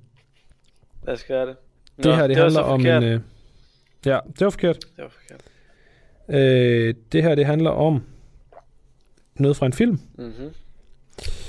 Lad 1.03 1.15
os 1.15 1.25
gøre 1.25 1.47
det. 1.47 1.57
det 1.97 2.17
her, 2.17 2.27
det, 2.27 2.37
var 2.37 2.43
handler 2.43 2.61
om 2.61 2.81
en... 2.81 3.03
Øh, 3.03 3.21
ja, 4.07 4.19
det 4.27 4.45
var 4.45 4.51
forkert. 4.51 4.77
Det 4.97 5.05
var 5.05 5.09
forkert. 5.09 5.43
Øh, 6.29 6.95
det 7.13 7.23
her, 7.23 7.35
det 7.35 7.47
handler 7.47 7.71
om 7.71 8.03
noget 9.35 9.57
fra 9.57 9.67
en 9.67 9.73
film. 9.73 10.01
Mm-hmm. 10.19 10.55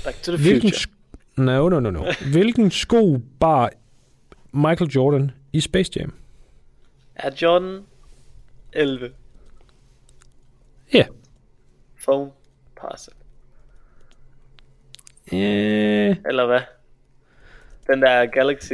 Back 0.04 0.22
to 0.22 0.32
the 0.32 0.42
Hvilken 0.42 0.70
future. 0.70 0.92
no, 1.36 1.68
no, 1.68 1.80
no, 1.80 1.90
no. 1.90 2.12
Hvilken 2.32 2.70
sko 2.70 3.18
bar 3.40 3.70
Michael 4.52 4.90
Jordan 4.90 5.30
i 5.52 5.60
Space 5.60 5.90
Jam? 5.96 6.14
Er 7.14 7.30
Jordan 7.42 7.80
11? 8.72 9.10
Ja. 10.94 11.06
Phone 12.04 12.30
parcel. 12.76 13.12
Øh, 15.32 16.16
Eller 16.28 16.46
hvad? 16.46 16.60
Den 17.86 18.02
der 18.02 18.26
Galaxy... 18.26 18.72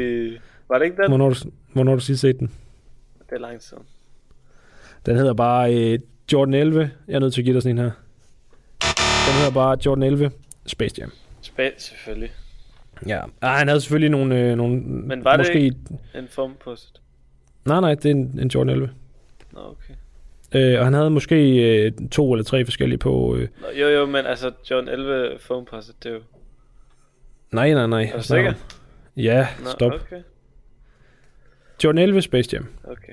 Var 0.68 0.78
det 0.78 0.84
ikke 0.84 1.02
den? 1.02 1.10
hvornår, 1.10 1.34
hvornår 1.72 1.92
har 1.92 1.96
du 1.96 2.04
sidst 2.04 2.20
set 2.20 2.38
den? 2.38 2.52
Det 3.30 3.36
er 3.36 3.38
lang 3.40 3.60
tid. 3.60 3.76
Den 5.06 5.16
hedder 5.16 5.34
bare 5.34 5.74
øh, 5.74 5.98
Jordan 6.32 6.54
11. 6.54 6.90
Jeg 7.08 7.14
er 7.14 7.18
nødt 7.18 7.34
til 7.34 7.40
at 7.40 7.44
give 7.44 7.54
dig 7.54 7.62
sådan 7.62 7.78
en 7.78 7.84
her. 7.84 7.90
Den 9.26 9.34
hedder 9.38 9.50
bare 9.54 9.78
Jordan 9.86 10.02
11 10.02 10.30
Space 10.66 10.94
Jam. 10.98 11.12
Space, 11.40 11.74
selvfølgelig. 11.78 12.32
Ja. 13.06 13.20
Ah, 13.42 13.58
han 13.58 13.68
havde 13.68 13.80
selvfølgelig 13.80 14.10
nogle... 14.10 14.40
Øh, 14.40 14.56
nogle 14.56 14.80
Men 14.80 15.24
var 15.24 15.36
måske, 15.36 15.52
det 15.52 15.60
ikke 15.60 15.76
en 16.14 16.28
phone 16.32 16.54
post? 16.54 17.00
Nej, 17.64 17.80
nej, 17.80 17.94
det 17.94 18.06
er 18.06 18.10
en, 18.10 18.38
en 18.42 18.48
Jordan 18.48 18.68
11. 18.72 18.90
Nå, 19.52 19.60
okay. 19.60 19.94
Øh, 20.54 20.78
og 20.78 20.84
han 20.84 20.94
havde 20.94 21.10
måske 21.10 21.56
øh, 21.84 21.92
to 22.12 22.32
eller 22.32 22.44
tre 22.44 22.64
forskellige 22.64 22.98
på... 22.98 23.36
Øh, 23.36 23.48
Nå, 23.60 23.66
jo, 23.80 23.88
jo, 23.88 24.06
men 24.06 24.26
altså 24.26 24.52
Jordan 24.70 24.88
11 24.88 25.38
phone 25.44 25.66
post, 25.66 26.04
det 26.04 26.08
er 26.08 26.14
jo... 26.14 26.20
nej, 27.52 27.72
nej, 27.74 27.86
nej. 27.86 28.10
Er 28.12 28.16
du 28.16 28.22
sikker? 28.22 28.52
Ja, 29.16 29.46
Nå, 29.64 29.70
stop. 29.70 29.92
okay. 29.92 30.16
Jordan 31.84 31.98
11 31.98 32.22
Space 32.22 32.50
Jam. 32.52 32.66
Okay. 32.84 33.12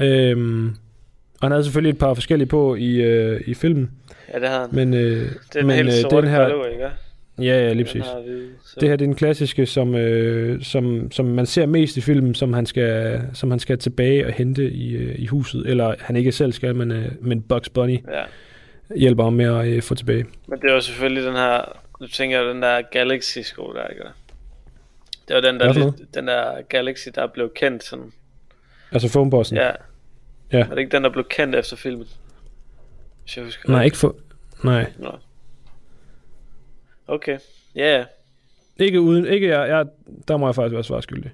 Øhm, 0.00 0.68
og 0.68 1.42
han 1.42 1.50
havde 1.50 1.64
selvfølgelig 1.64 1.90
et 1.92 1.98
par 1.98 2.14
forskellige 2.14 2.48
på 2.48 2.74
i, 2.74 2.94
øh, 3.02 3.40
i 3.46 3.54
filmen. 3.54 3.90
Ja, 4.34 4.38
det 4.40 4.48
har 4.48 4.60
han. 4.60 4.68
Men, 4.72 4.94
øh, 4.94 5.00
det 5.00 5.26
er 5.26 5.58
den 5.58 5.66
men 5.66 5.76
helt 5.76 5.88
øh, 6.12 6.22
den 6.22 6.28
her, 6.28 6.64
ikke? 6.72 6.84
Ja, 7.38 7.44
ja, 7.66 7.72
lige 7.72 7.84
præcis. 7.84 8.04
så- 8.04 8.76
Det 8.80 8.88
her 8.88 8.96
det 8.96 9.04
er 9.04 9.06
den 9.06 9.14
klassiske, 9.14 9.66
som, 9.66 9.94
øh, 9.94 10.62
som, 10.62 11.10
som 11.10 11.24
man 11.26 11.46
ser 11.46 11.66
mest 11.66 11.96
i 11.96 12.00
filmen, 12.00 12.34
som 12.34 12.52
han 12.52 12.66
skal, 12.66 13.20
som 13.32 13.50
han 13.50 13.58
skal 13.60 13.78
tilbage 13.78 14.26
og 14.26 14.32
hente 14.32 14.70
i, 14.70 14.96
øh, 14.96 15.14
i 15.18 15.26
huset. 15.26 15.66
Eller 15.66 15.94
han 16.00 16.16
ikke 16.16 16.32
selv 16.32 16.52
skal, 16.52 16.74
men, 16.76 16.90
øh, 16.92 17.08
men 17.20 17.42
Bugs 17.42 17.68
Bunny 17.68 17.98
Ja. 18.12 18.22
hjælper 18.96 19.24
ham 19.24 19.32
med 19.32 19.44
at 19.44 19.66
øh, 19.66 19.82
få 19.82 19.94
tilbage. 19.94 20.24
Men 20.48 20.58
det 20.60 20.70
er 20.70 20.74
jo 20.74 20.80
selvfølgelig 20.80 21.24
den 21.24 21.32
her, 21.34 21.78
nu 22.00 22.06
tænker 22.06 22.38
jeg 22.38 22.46
den 22.54 22.62
der 22.62 22.82
Galaxy 22.82 23.38
sko 23.38 23.72
der, 23.72 23.86
ikke? 23.88 24.02
Det 25.28 25.34
var 25.36 25.40
den 25.40 25.60
der, 25.60 25.72
lidt, 25.72 26.14
den 26.14 26.26
der 26.26 26.62
Galaxy, 26.62 27.08
der 27.14 27.26
blev 27.26 27.52
kendt 27.54 27.84
sådan. 27.84 28.12
Altså 28.92 29.08
phonebossen. 29.12 29.56
Ja. 29.56 29.70
Ja. 30.52 30.58
Er 30.60 30.68
det 30.68 30.78
ikke 30.78 30.90
den, 30.92 31.04
der 31.04 31.10
blev 31.10 31.24
kendt 31.28 31.54
efter 31.54 31.76
filmen? 31.76 32.06
Hvis 33.22 33.36
jeg 33.36 33.44
husker 33.44 33.68
Nej, 33.70 33.82
rigtigt. 33.82 33.86
ikke 33.86 33.98
for... 33.98 34.16
Nej. 34.66 34.92
Nå. 34.98 35.18
Okay. 37.06 37.38
Ja, 37.74 37.96
ja. 37.98 38.04
Ikke 38.76 39.00
uden... 39.00 39.26
Ikke 39.26 39.48
jeg, 39.48 39.68
jeg, 39.68 39.86
der 40.28 40.36
må 40.36 40.46
jeg 40.48 40.54
faktisk 40.54 40.74
være 40.74 40.84
svarskyldig. 40.84 41.32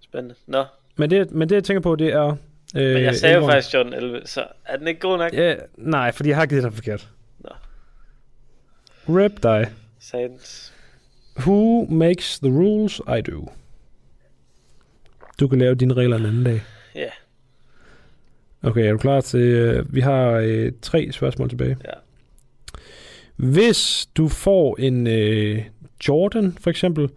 Spændende. 0.00 0.34
Nå. 0.46 0.64
Men 0.96 1.10
det, 1.10 1.30
men 1.30 1.48
det, 1.48 1.54
jeg 1.54 1.64
tænker 1.64 1.80
på, 1.80 1.96
det 1.96 2.12
er... 2.12 2.36
Øh, 2.76 2.94
Men 2.94 3.02
jeg 3.02 3.16
sagde 3.16 3.34
jo 3.34 3.46
faktisk 3.46 3.74
Jordan 3.74 3.92
11, 3.92 4.20
så 4.24 4.46
er 4.64 4.76
den 4.76 4.88
ikke 4.88 5.00
god 5.00 5.18
nok? 5.18 5.32
Ja, 5.32 5.56
nej, 5.76 6.12
fordi 6.12 6.28
jeg 6.28 6.36
har 6.36 6.46
givet 6.46 6.62
dig 6.62 6.72
forkert. 6.72 7.08
Nå. 7.38 7.50
Rip 9.08 9.42
dig. 9.42 9.66
Saints. 9.98 10.72
Who 11.38 11.86
makes 11.86 12.38
the 12.38 12.50
rules? 12.50 13.00
I 13.18 13.20
do. 13.20 13.48
Du 15.40 15.48
kan 15.48 15.58
lave 15.58 15.74
dine 15.74 15.94
regler 15.94 16.16
en 16.16 16.26
anden 16.26 16.44
dag. 16.44 16.60
Ja. 16.94 17.10
Okay, 18.62 18.84
er 18.86 18.92
du 18.92 18.98
klar 18.98 19.20
til... 19.20 19.40
Øh, 19.40 19.94
vi 19.94 20.00
har 20.00 20.30
øh, 20.30 20.72
tre 20.82 21.12
spørgsmål 21.12 21.48
tilbage. 21.48 21.76
Ja. 21.84 21.92
Hvis 23.36 24.08
du 24.16 24.28
får 24.28 24.76
en 24.80 25.06
øh, 25.06 25.64
Jordan, 26.08 26.52
for 26.60 26.70
eksempel, 26.70 27.10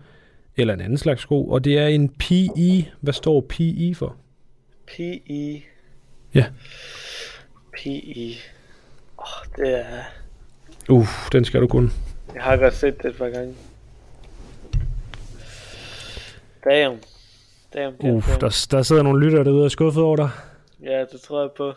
eller 0.58 0.74
en 0.74 0.82
anden 0.82 0.98
slags 0.98 1.22
sko, 1.22 1.48
og 1.48 1.64
det 1.64 1.78
er 1.78 1.88
en 1.88 2.10
PE, 2.10 2.92
hvad 3.02 3.14
står 3.14 3.42
PE 3.50 3.96
for? 3.96 4.16
PE. 4.88 5.62
Ja. 6.34 6.46
PE. 7.74 8.34
Åh, 9.18 9.26
oh, 9.26 9.56
det 9.58 9.80
er... 9.80 10.04
Uh, 10.90 11.08
den 11.32 11.46
skal 11.46 11.62
du 11.62 11.68
kunne. 11.68 11.90
Jeg 12.34 12.44
har 12.44 12.58
godt 12.58 12.74
set 12.74 13.04
det 13.04 13.10
et 13.10 13.18
par 13.18 13.30
gange. 13.30 13.56
Damn. 16.64 16.98
Damn, 17.74 17.96
damn, 17.98 18.16
Uh, 18.16 18.28
damn. 18.28 18.40
der, 18.40 18.68
der 18.72 18.82
sidder 18.82 19.04
nogle 19.04 19.26
lyttere 19.26 19.44
derude 19.44 19.62
og 19.62 19.66
er 19.66 19.70
skuffet 19.70 20.04
over 20.04 20.16
dig. 20.16 20.30
Ja, 20.84 21.06
det 21.12 21.22
tror 21.22 21.42
jeg 21.42 21.52
på. 21.58 21.74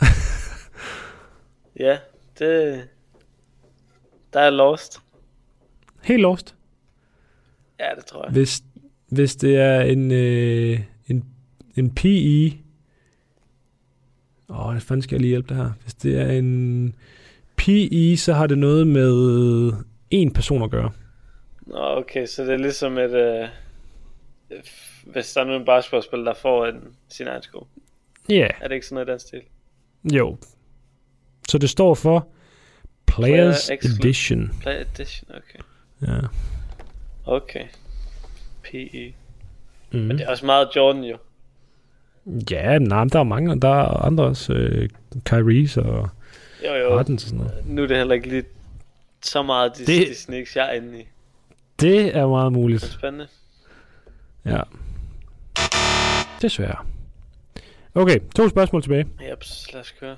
ja, 1.84 1.98
det... 2.38 2.82
Der 4.32 4.40
er 4.40 4.50
lost. 4.50 5.00
Helt 6.02 6.22
lost. 6.22 6.54
Ja, 7.80 7.86
det 7.96 8.04
tror 8.04 8.24
jeg. 8.24 8.32
Hvis, 8.32 8.62
hvis 9.08 9.36
det 9.36 9.56
er 9.56 9.80
en, 9.80 10.12
øh, 10.12 10.80
en, 11.06 11.24
en 11.76 11.94
PE... 11.94 12.58
Åh, 14.48 14.66
oh, 14.66 14.72
hvad 14.72 14.80
fanden 14.80 15.02
skal 15.02 15.14
jeg 15.14 15.20
lige 15.20 15.28
hjælpe 15.28 15.48
dig 15.48 15.56
her? 15.56 15.70
Hvis 15.82 15.94
det 15.94 16.18
er 16.18 16.30
en 16.30 16.94
PE, 17.62 18.16
så 18.16 18.32
har 18.32 18.46
det 18.46 18.58
noget 18.58 18.86
med 18.86 19.72
en 20.10 20.32
person 20.32 20.62
at 20.62 20.70
gøre. 20.70 20.90
Nå, 21.66 21.78
okay, 21.78 22.26
så 22.26 22.42
det 22.42 22.52
er 22.52 22.56
ligesom 22.56 22.98
et... 22.98 23.14
Øh, 23.14 23.48
hvis 25.06 25.32
der 25.32 25.40
er 25.40 25.44
nogen 25.44 25.64
basketballspiller, 25.64 26.24
der 26.24 26.34
får 26.34 26.66
en, 26.66 26.82
sin 27.08 27.26
egen 27.26 27.42
sko. 27.42 27.66
Ja. 28.28 28.34
Yeah. 28.34 28.50
Er 28.60 28.68
det 28.68 28.74
ikke 28.74 28.86
sådan 28.86 28.94
noget 28.94 29.08
i 29.08 29.10
den 29.10 29.18
stil? 29.18 29.40
Jo. 30.16 30.36
Så 31.48 31.58
det 31.58 31.70
står 31.70 31.94
for 31.94 32.28
Players 33.06 33.66
Player 33.66 33.78
Exclu- 33.80 33.98
Edition. 33.98 34.52
Player 34.60 34.80
Edition, 34.80 35.30
okay. 35.30 35.58
Ja. 36.12 36.18
Okay. 37.24 37.64
PE. 38.62 39.14
Mm. 39.92 39.98
Men 39.98 40.18
det 40.18 40.24
er 40.24 40.30
også 40.30 40.46
meget 40.46 40.68
Jordan 40.76 41.04
jo. 41.04 41.16
Ja, 42.50 42.78
nej, 42.78 43.04
der 43.04 43.18
er 43.18 43.24
mange, 43.24 43.60
der 43.60 43.68
er 43.68 44.04
andre 44.06 44.24
også. 44.24 44.52
Øh, 44.52 44.88
Kyries 45.24 45.76
og 45.76 46.08
Jo, 46.64 46.74
jo. 46.74 46.98
Og 46.98 47.04
sådan 47.06 47.38
noget. 47.38 47.62
Nu 47.66 47.82
er 47.82 47.86
det 47.86 47.96
heller 47.96 48.14
ikke 48.14 48.28
lige 48.28 48.44
så 49.22 49.42
meget 49.42 49.72
de, 49.76 49.78
Det- 49.78 49.86
det... 49.86 50.08
de 50.08 50.14
sneaks, 50.14 50.56
jeg 50.56 50.68
er 50.68 50.72
inde 50.72 51.00
i. 51.00 51.06
Det 51.80 52.16
er 52.16 52.26
meget 52.28 52.52
muligt. 52.52 52.82
Spændende. 52.84 53.28
Ja. 54.44 54.60
Desværre. 56.42 56.76
Okay, 57.94 58.18
to 58.36 58.48
spørgsmål 58.48 58.82
tilbage. 58.82 59.06
Jeps, 59.30 59.72
lad 59.72 59.80
os 59.80 59.94
køre. 60.00 60.16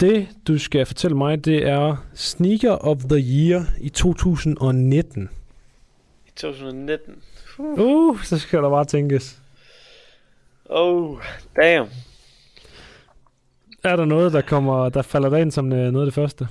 Det, 0.00 0.28
du 0.48 0.58
skal 0.58 0.86
fortælle 0.86 1.16
mig, 1.16 1.44
det 1.44 1.66
er 1.68 1.96
Sneaker 2.14 2.72
of 2.72 2.98
the 2.98 3.18
Year 3.18 3.64
i 3.80 3.88
2019. 3.88 5.30
I 6.26 6.30
2019. 6.36 7.14
Uh, 7.58 8.22
så 8.22 8.38
skal 8.38 8.62
der 8.62 8.70
bare 8.70 8.84
tænkes. 8.84 9.38
Oh, 10.64 11.18
damn. 11.56 11.88
Er 13.86 13.96
der 13.96 14.04
noget, 14.04 14.32
der 14.32 14.40
kommer, 14.40 14.88
der 14.88 15.02
falder 15.02 15.28
dig 15.28 15.40
ind 15.40 15.52
som 15.52 15.72
øh, 15.72 15.92
noget 15.92 16.06
af 16.06 16.06
det 16.06 16.14
første? 16.14 16.48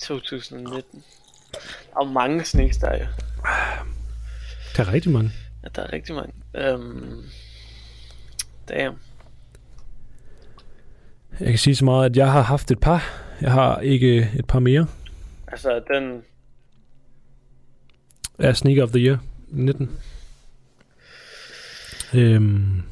2019. 0.00 1.04
Der 1.52 1.58
er 2.00 2.06
jo 2.06 2.12
mange 2.12 2.44
sneaks, 2.44 2.76
der 2.76 2.88
er 2.88 2.98
jo. 2.98 3.06
Der 4.76 4.84
er 4.84 4.92
rigtig 4.92 5.12
mange. 5.12 5.30
Ja, 5.62 5.68
der 5.76 5.82
er 5.82 5.92
rigtig 5.92 6.14
mange. 6.14 6.32
Um, 6.74 7.24
damn. 8.68 8.96
Jeg 11.40 11.48
kan 11.48 11.58
sige 11.58 11.76
så 11.76 11.84
meget, 11.84 12.10
at 12.10 12.16
jeg 12.16 12.32
har 12.32 12.42
haft 12.42 12.70
et 12.70 12.80
par. 12.80 13.22
Jeg 13.40 13.52
har 13.52 13.80
ikke 13.80 14.30
et 14.38 14.46
par 14.46 14.58
mere. 14.58 14.86
Altså, 15.46 15.82
den... 15.94 16.22
af 18.38 18.56
Sneaker 18.56 18.82
of 18.82 18.90
the 18.90 18.98
Year 18.98 19.18
19. 19.48 19.90
Øhm, 22.14 22.82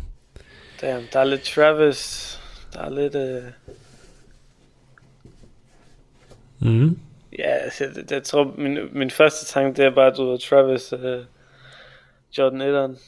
Damn, 0.80 1.04
der 1.12 1.20
er 1.20 1.24
lidt 1.24 1.42
Travis. 1.42 2.39
Der 2.72 2.80
er 2.80 2.90
lidt... 2.90 3.14
Uh... 6.60 6.68
mm. 6.68 6.98
Ja, 7.38 7.48
altså, 7.48 7.84
jeg, 7.84 8.10
jeg, 8.10 8.22
tror, 8.22 8.54
min, 8.58 8.78
min 8.92 9.10
første 9.10 9.46
tanke, 9.46 9.76
det 9.76 9.84
er 9.84 9.94
bare, 9.94 10.06
at 10.06 10.16
du 10.16 10.30
ved, 10.30 10.38
Travis 10.38 10.92
uh, 10.92 11.24
Jordan 12.38 12.60
1'eren. 12.60 12.98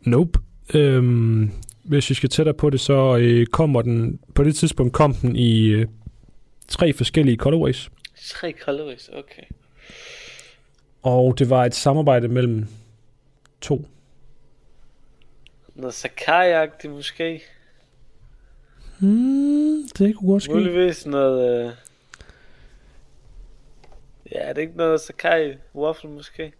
Nope. 0.00 0.38
Øhm, 0.74 1.50
hvis 1.82 2.10
vi 2.10 2.14
skal 2.14 2.28
tættere 2.28 2.54
på 2.54 2.70
det, 2.70 2.80
så 2.80 3.16
øh, 3.16 3.46
kommer 3.46 3.82
den... 3.82 4.20
På 4.34 4.44
det 4.44 4.56
tidspunkt 4.56 4.92
kom 4.92 5.14
den 5.14 5.36
i 5.36 5.66
øh, 5.66 5.86
tre 6.68 6.92
forskellige 6.92 7.36
colorways. 7.36 7.90
Tre 8.24 8.52
colorways, 8.64 9.08
okay. 9.08 9.42
Og 11.02 11.38
det 11.38 11.50
var 11.50 11.64
et 11.64 11.74
samarbejde 11.74 12.28
mellem 12.28 12.66
to. 13.60 13.86
Noget 15.82 15.94
Sakai-agtigt 15.94 16.92
måske. 16.92 17.42
Hmm, 18.98 19.82
det 19.98 20.16
kunne 20.16 20.30
godt 20.30 20.42
ske. 20.42 20.52
Muligvis 20.52 21.06
noget... 21.06 21.66
Uh... 21.66 21.72
Ja, 24.32 24.38
er 24.38 24.52
det 24.52 24.62
ikke 24.62 24.76
noget 24.76 25.00
Sakai 25.00 25.54
waffle 25.74 26.10
måske? 26.10 26.52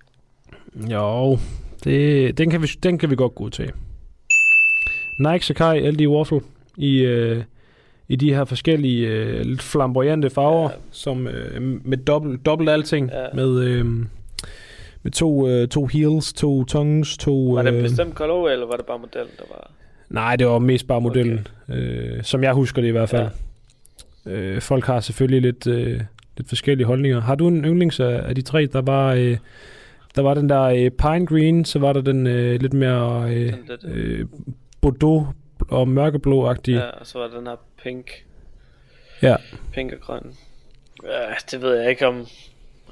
Jo, 0.90 1.38
det, 1.84 2.38
den, 2.38 2.50
kan 2.50 2.62
vi, 2.62 2.66
den 2.66 2.98
kan 2.98 3.10
vi 3.10 3.16
godt 3.16 3.34
godtage. 3.34 3.72
Nike 5.18 5.46
Sakai 5.46 5.90
LD 5.90 6.06
Waffle 6.06 6.40
i, 6.76 6.98
øh, 6.98 7.44
i 8.08 8.16
de 8.16 8.34
her 8.34 8.44
forskellige 8.44 9.08
øh, 9.08 9.40
lidt 9.40 9.62
flamboyante 9.62 10.30
farver, 10.30 10.70
ja. 10.70 10.76
som 10.90 11.26
øh, 11.26 11.62
med 11.62 11.98
dobbelt, 11.98 12.46
dobbelt 12.46 12.70
alting, 12.70 13.10
ja. 13.10 13.26
med, 13.34 13.60
øh, 13.60 13.86
med 15.02 15.12
to, 15.12 15.48
øh, 15.48 15.68
to 15.68 15.86
heels, 15.86 16.32
to 16.32 16.64
tongues, 16.64 17.16
to... 17.16 17.50
Var 17.50 17.62
det 17.62 17.74
øh, 17.74 17.82
bestemt 17.82 18.14
colorway, 18.14 18.52
eller 18.52 18.66
var 18.66 18.76
det 18.76 18.86
bare 18.86 18.98
modellen, 18.98 19.32
der 19.38 19.44
var... 19.50 19.70
Nej, 20.08 20.36
det 20.36 20.46
var 20.46 20.58
mest 20.58 20.86
bare 20.86 21.00
modellen, 21.00 21.48
okay. 21.68 21.78
øh, 21.78 22.22
som 22.22 22.42
jeg 22.42 22.52
husker 22.52 22.82
det 22.82 22.88
i 22.88 22.92
hvert 22.92 23.08
fald. 23.08 23.28
Ja. 24.26 24.30
Øh, 24.30 24.60
folk 24.60 24.84
har 24.84 25.00
selvfølgelig 25.00 25.42
lidt, 25.42 25.66
øh, 25.66 26.00
lidt 26.36 26.48
forskellige 26.48 26.86
holdninger. 26.86 27.20
Har 27.20 27.34
du 27.34 27.48
en 27.48 27.64
yndlings 27.64 28.00
af, 28.00 28.28
af 28.28 28.34
de 28.34 28.42
tre? 28.42 28.66
Der 28.66 28.82
var, 28.82 29.12
øh, 29.12 29.38
der 30.16 30.22
var 30.22 30.34
den 30.34 30.48
der 30.48 30.62
øh, 30.62 30.90
pine 30.90 31.26
green, 31.26 31.64
så 31.64 31.78
var 31.78 31.92
der 31.92 32.00
den 32.00 32.26
øh, 32.26 32.60
lidt 32.60 32.72
mere 32.72 33.34
øh, 33.34 33.52
øh, 33.84 34.26
bordeaux 34.80 35.26
og 35.68 35.88
mørkeblå-agtige. 35.88 36.78
Ja, 36.78 36.90
og 36.90 37.06
så 37.06 37.18
var 37.18 37.28
der 37.28 37.36
den 37.36 37.46
her 37.46 37.56
pink. 37.82 38.10
Ja. 39.22 39.36
Pink 39.72 39.92
og 39.92 40.00
grøn. 40.00 40.34
Ja, 41.04 41.34
det 41.50 41.62
ved 41.62 41.74
jeg 41.74 41.90
ikke 41.90 42.06
om, 42.06 42.26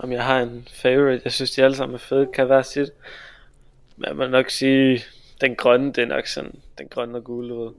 om 0.03 0.13
jeg 0.13 0.25
har 0.25 0.41
en 0.43 0.69
favorite. 0.75 1.21
Jeg 1.25 1.33
synes, 1.33 1.51
de 1.51 1.65
alle 1.65 1.77
sammen 1.77 1.95
er 1.95 1.99
fede. 1.99 2.29
Kan 2.35 2.49
være 2.49 2.65
sit. 2.65 2.91
Men 3.97 4.09
jeg 4.09 4.17
må 4.17 4.27
nok 4.27 4.51
sige, 4.51 5.01
den 5.41 5.55
grønne, 5.57 5.87
det 5.93 5.99
er 5.99 6.07
nok 6.07 6.27
sådan, 6.27 6.55
den 6.79 6.87
grønne 6.91 7.17
og 7.19 7.25
gule, 7.25 7.55
ved. 7.55 7.71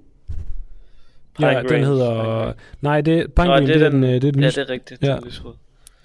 Ja, 1.39 1.61
Pine 1.61 1.69
den 1.69 1.83
hedder... 1.83 2.53
Nej, 2.81 3.01
det, 3.01 3.33
pine 3.33 3.47
Nå, 3.47 3.53
green, 3.53 3.67
det, 3.67 3.81
er 3.81 3.89
den, 3.89 4.03
øh, 4.03 4.09
det 4.09 4.23
er 4.23 4.31
den 4.31 4.41
Ja, 4.41 4.47
lys- 4.47 4.55
det 4.55 4.61
er 4.61 4.69
rigtigt. 4.69 5.03
Ja. 5.03 5.15
Den 5.15 5.23
lysrød. 5.25 5.53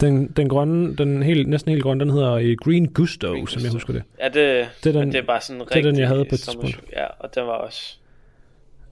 Den, 0.00 0.26
den 0.28 0.48
grønne, 0.48 0.96
den 0.96 1.22
helt, 1.22 1.48
næsten 1.48 1.70
helt 1.70 1.82
grønne, 1.82 2.04
den 2.04 2.12
hedder 2.12 2.32
øh, 2.32 2.56
Green 2.64 2.92
Gusto, 2.92 3.28
Green 3.32 3.46
som 3.46 3.62
jeg 3.62 3.70
husker 3.72 3.92
det. 3.92 4.02
Ja, 4.18 4.24
det, 4.24 4.34
Det 4.34 4.60
er 4.60 4.68
det, 4.84 4.94
den- 4.94 5.12
det 5.12 5.18
er 5.18 5.22
bare 5.22 5.40
sådan 5.40 5.60
en 5.60 5.66
det 5.68 5.76
er 5.76 5.80
den, 5.80 5.86
rigtig 5.86 6.00
jeg 6.00 6.08
havde 6.08 6.24
på 6.24 6.34
et 6.34 6.40
tidspunkt. 6.40 6.80
Ja, 6.92 7.06
og 7.18 7.34
den 7.34 7.46
var 7.46 7.52
også 7.52 7.96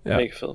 ja. 0.07 0.16
mega 0.16 0.31
fed. 0.41 0.55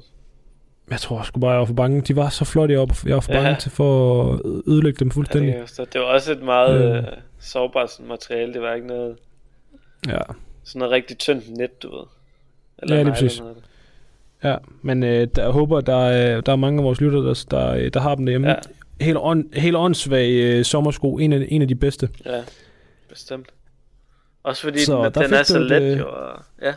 Jeg 0.91 0.99
tror 0.99 1.21
sgu 1.23 1.39
bare, 1.39 1.51
jeg 1.51 1.59
var 1.59 1.65
for 1.65 1.73
bange. 1.73 2.01
De 2.01 2.15
var 2.15 2.29
så 2.29 2.45
flotte, 2.45 2.71
jeg 2.73 2.79
var, 2.79 2.99
jeg 3.05 3.13
var 3.15 3.19
for 3.21 3.33
Ja. 3.33 3.41
bange 3.43 3.59
til 3.59 3.71
for 3.71 4.23
at 4.33 4.39
ødelægge 4.67 4.99
dem 4.99 5.05
Ja, 5.05 5.09
det, 5.09 5.13
fuldstændig. 5.13 5.51
jeg 5.53 5.59
forstå. 5.61 5.85
det 5.93 6.01
var 6.01 6.07
også 6.07 6.31
et 6.31 6.41
meget 6.41 6.81
Øh. 6.91 6.97
øh. 6.97 7.03
sårbart 7.39 7.89
materiale. 8.07 8.53
Det 8.53 8.61
var 8.61 8.73
ikke 8.73 8.87
noget, 8.87 9.15
Ja. 10.07 10.17
sådan 10.63 10.79
noget 10.79 10.91
rigtig 10.91 11.17
tyndt 11.17 11.57
net, 11.57 11.83
du 11.83 11.95
ved. 11.95 12.03
Ja, 12.81 12.85
lige 12.87 13.03
nylon 13.03 13.13
præcis. 13.13 13.37
hedder 13.39 13.53
det. 13.53 13.63
Ja, 14.43 14.55
men 14.81 15.03
øh, 15.03 15.27
der, 15.35 15.41
jeg 15.43 15.51
håber, 15.51 15.81
der 15.81 15.95
er, 16.05 16.41
der 16.41 16.51
er 16.51 16.55
mange 16.55 16.79
af 16.79 16.83
vores 16.83 17.01
lyttere, 17.01 17.21
der, 17.25 17.45
der, 17.51 17.71
øh, 17.73 17.91
der 17.93 17.99
har 17.99 18.15
dem 18.15 18.25
derhjemme. 18.25 18.47
Ja. 18.47 18.53
Ja. 18.99 19.05
Helt, 19.05 19.17
on, 19.21 19.45
helt 19.53 19.75
åndssvag 19.75 20.29
øh, 20.31 20.65
sommersko. 20.65 21.17
En 21.17 21.33
af, 21.33 21.45
en 21.49 21.61
af 21.61 21.67
de 21.67 21.75
bedste. 21.75 22.09
Ja, 22.25 22.41
bestemt. 23.09 23.47
Også 24.43 24.61
fordi 24.63 24.79
Så 24.79 25.03
den, 25.15 25.23
den 25.23 25.33
er 25.33 25.43
så 25.43 25.59
let 25.59 25.81
øh, 25.83 25.99
jo. 25.99 26.07
Og, 26.09 26.39
ja, 26.61 26.73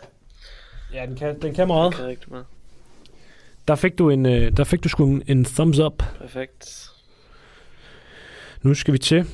Ja, 0.94 1.06
den 1.06 1.16
kan, 1.16 1.40
den 1.42 1.54
kan 1.54 1.66
meget. 1.66 1.92
den 1.92 1.98
kan 2.00 2.06
rigtig 2.08 2.30
meget. 2.30 2.44
Der 3.68 3.74
fik 3.74 3.98
du, 3.98 4.10
en, 4.10 4.26
øh, 4.26 4.56
der 4.56 4.64
fik 4.64 4.84
du 4.84 4.88
sgu 4.88 5.06
en, 5.06 5.22
en 5.26 5.44
thumbs 5.44 5.78
up. 5.78 6.02
Perfekt. 6.20 6.90
Nu 8.62 8.74
skal 8.74 8.92
vi 8.92 8.98
til 8.98 9.26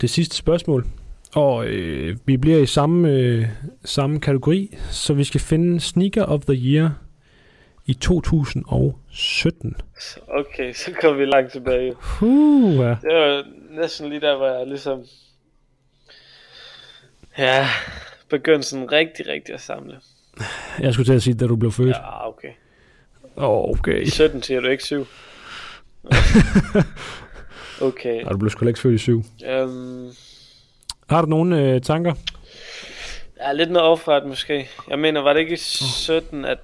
det 0.00 0.10
sidste 0.10 0.36
spørgsmål. 0.36 0.86
Og 1.34 1.66
øh, 1.66 2.16
vi 2.26 2.36
bliver 2.36 2.58
i 2.58 2.66
samme, 2.66 3.10
øh, 3.10 3.46
samme 3.84 4.20
kategori, 4.20 4.76
så 4.90 5.14
vi 5.14 5.24
skal 5.24 5.40
finde 5.40 5.80
Sneaker 5.80 6.24
of 6.24 6.40
the 6.40 6.54
Year 6.54 6.90
i 7.86 7.94
2017. 7.94 9.76
Så, 10.00 10.20
Okay, 10.28 10.72
så 10.72 10.92
kommer 11.00 11.18
vi 11.18 11.24
langt 11.24 11.52
tilbage. 11.52 11.94
Uh, 12.22 12.74
ja. 12.74 12.88
Det 13.02 13.14
var 13.14 13.44
næsten 13.70 14.08
lige 14.08 14.20
der, 14.20 14.36
hvor 14.36 14.46
jeg 14.46 14.66
ligesom... 14.66 15.04
Ja, 17.38 17.66
begyndte 18.30 18.68
sådan 18.68 18.92
rigtig, 18.92 19.26
rigtig 19.26 19.54
at 19.54 19.60
samle. 19.60 20.00
Jeg 20.78 20.92
skulle 20.94 21.06
til 21.06 21.12
at 21.12 21.22
sige, 21.22 21.34
da 21.34 21.46
du 21.46 21.56
blev 21.56 21.72
født. 21.72 21.96
Ja, 21.96 22.28
okay. 22.28 22.48
Okay. 23.36 24.02
I 24.06 24.10
17 24.10 24.42
siger 24.42 24.60
du 24.60 24.68
ikke 24.68 24.84
7. 24.84 25.06
Okay. 27.80 28.24
Og 28.24 28.32
du 28.32 28.36
blev 28.38 28.50
sgu 28.50 28.66
ikke 28.66 28.80
født 28.80 28.94
i 28.94 28.98
syv. 28.98 29.24
Um, 29.62 30.10
Har 31.08 31.22
du 31.22 31.26
nogle 31.28 31.60
øh, 31.60 31.80
tanker? 31.80 32.14
ja, 33.40 33.52
lidt 33.52 33.70
noget 33.70 33.88
overfart 33.88 34.26
måske. 34.26 34.68
Jeg 34.90 34.98
mener, 34.98 35.20
var 35.20 35.32
det 35.32 35.40
ikke 35.40 35.52
i 35.52 35.56
17, 35.56 36.44
at 36.44 36.58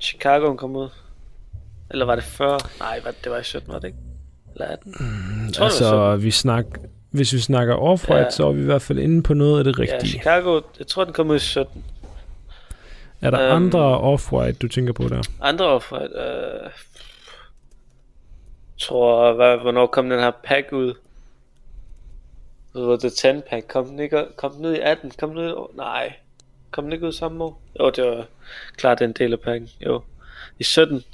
Chicago 0.00 0.54
kom 0.54 0.76
ud? 0.76 0.88
Eller 1.90 2.04
var 2.06 2.14
det 2.14 2.24
før? 2.24 2.58
Nej, 2.80 3.00
var- 3.04 3.14
det 3.24 3.32
var 3.32 3.38
i 3.38 3.44
17, 3.44 3.72
var 3.72 3.78
det 3.78 3.86
ikke? 3.86 3.98
Eller 4.54 4.66
18? 4.66 4.94
Jeg 5.46 5.54
tror, 5.54 5.64
altså, 5.64 6.16
vi 6.16 6.30
snak, 6.30 6.64
hvis 7.10 7.32
vi 7.32 7.38
snakker 7.38 7.74
off 7.74 8.08
Ja. 8.08 8.16
ja. 8.16 8.30
så 8.30 8.48
er 8.48 8.52
vi 8.52 8.60
i 8.60 8.64
hvert 8.64 8.82
fald 8.82 8.98
inde 8.98 9.22
på 9.22 9.34
noget 9.34 9.58
af 9.58 9.64
det 9.64 9.78
Ja, 9.78 9.82
rigtige. 9.82 10.10
Chicago, 10.10 10.60
jeg 10.78 10.86
tror, 10.86 11.04
den 11.04 11.12
kom 11.12 11.30
ud 11.30 11.36
i 11.36 11.38
17. 11.38 11.84
er 13.24 13.30
der 13.30 13.40
øhm, 13.40 13.64
andre 13.64 14.14
off-white, 14.14 14.58
du 14.58 14.68
tænker 14.68 14.92
på 14.92 15.08
der? 15.08 15.22
Andre 15.40 15.66
overfart, 15.66 16.10
øh, 16.16 16.70
tror, 18.78 19.32
hvad, 19.32 19.58
hvornår 19.58 19.86
kom 19.86 20.10
den 20.10 20.20
her 20.20 20.30
pack 20.44 20.72
ud? 20.72 20.94
Det 22.74 22.86
var 22.86 22.96
The 22.96 23.10
10 23.10 23.40
pack, 23.50 23.68
kom 23.68 23.86
den 23.86 23.98
ikke 23.98 24.26
kom 24.36 24.52
den 24.52 24.66
ud 24.66 24.74
i 24.74 24.80
18? 24.80 25.10
Kom 25.10 25.28
den 25.28 25.38
ud 25.38 25.50
i? 25.50 25.76
Nej. 25.76 26.12
Kom 26.70 26.84
den 26.84 26.92
ikke 26.92 27.06
ud 27.06 27.12
samme 27.12 27.44
år? 27.44 27.60
Jo, 27.80 27.90
det 27.90 28.04
var 28.04 28.26
klart 28.76 28.98
det 28.98 29.04
er 29.04 29.08
en 29.08 29.14
del 29.18 29.32
af 29.32 29.40
pakken. 29.40 29.70
Jo. 29.80 30.02
I 30.58 30.64
17. 30.64 31.04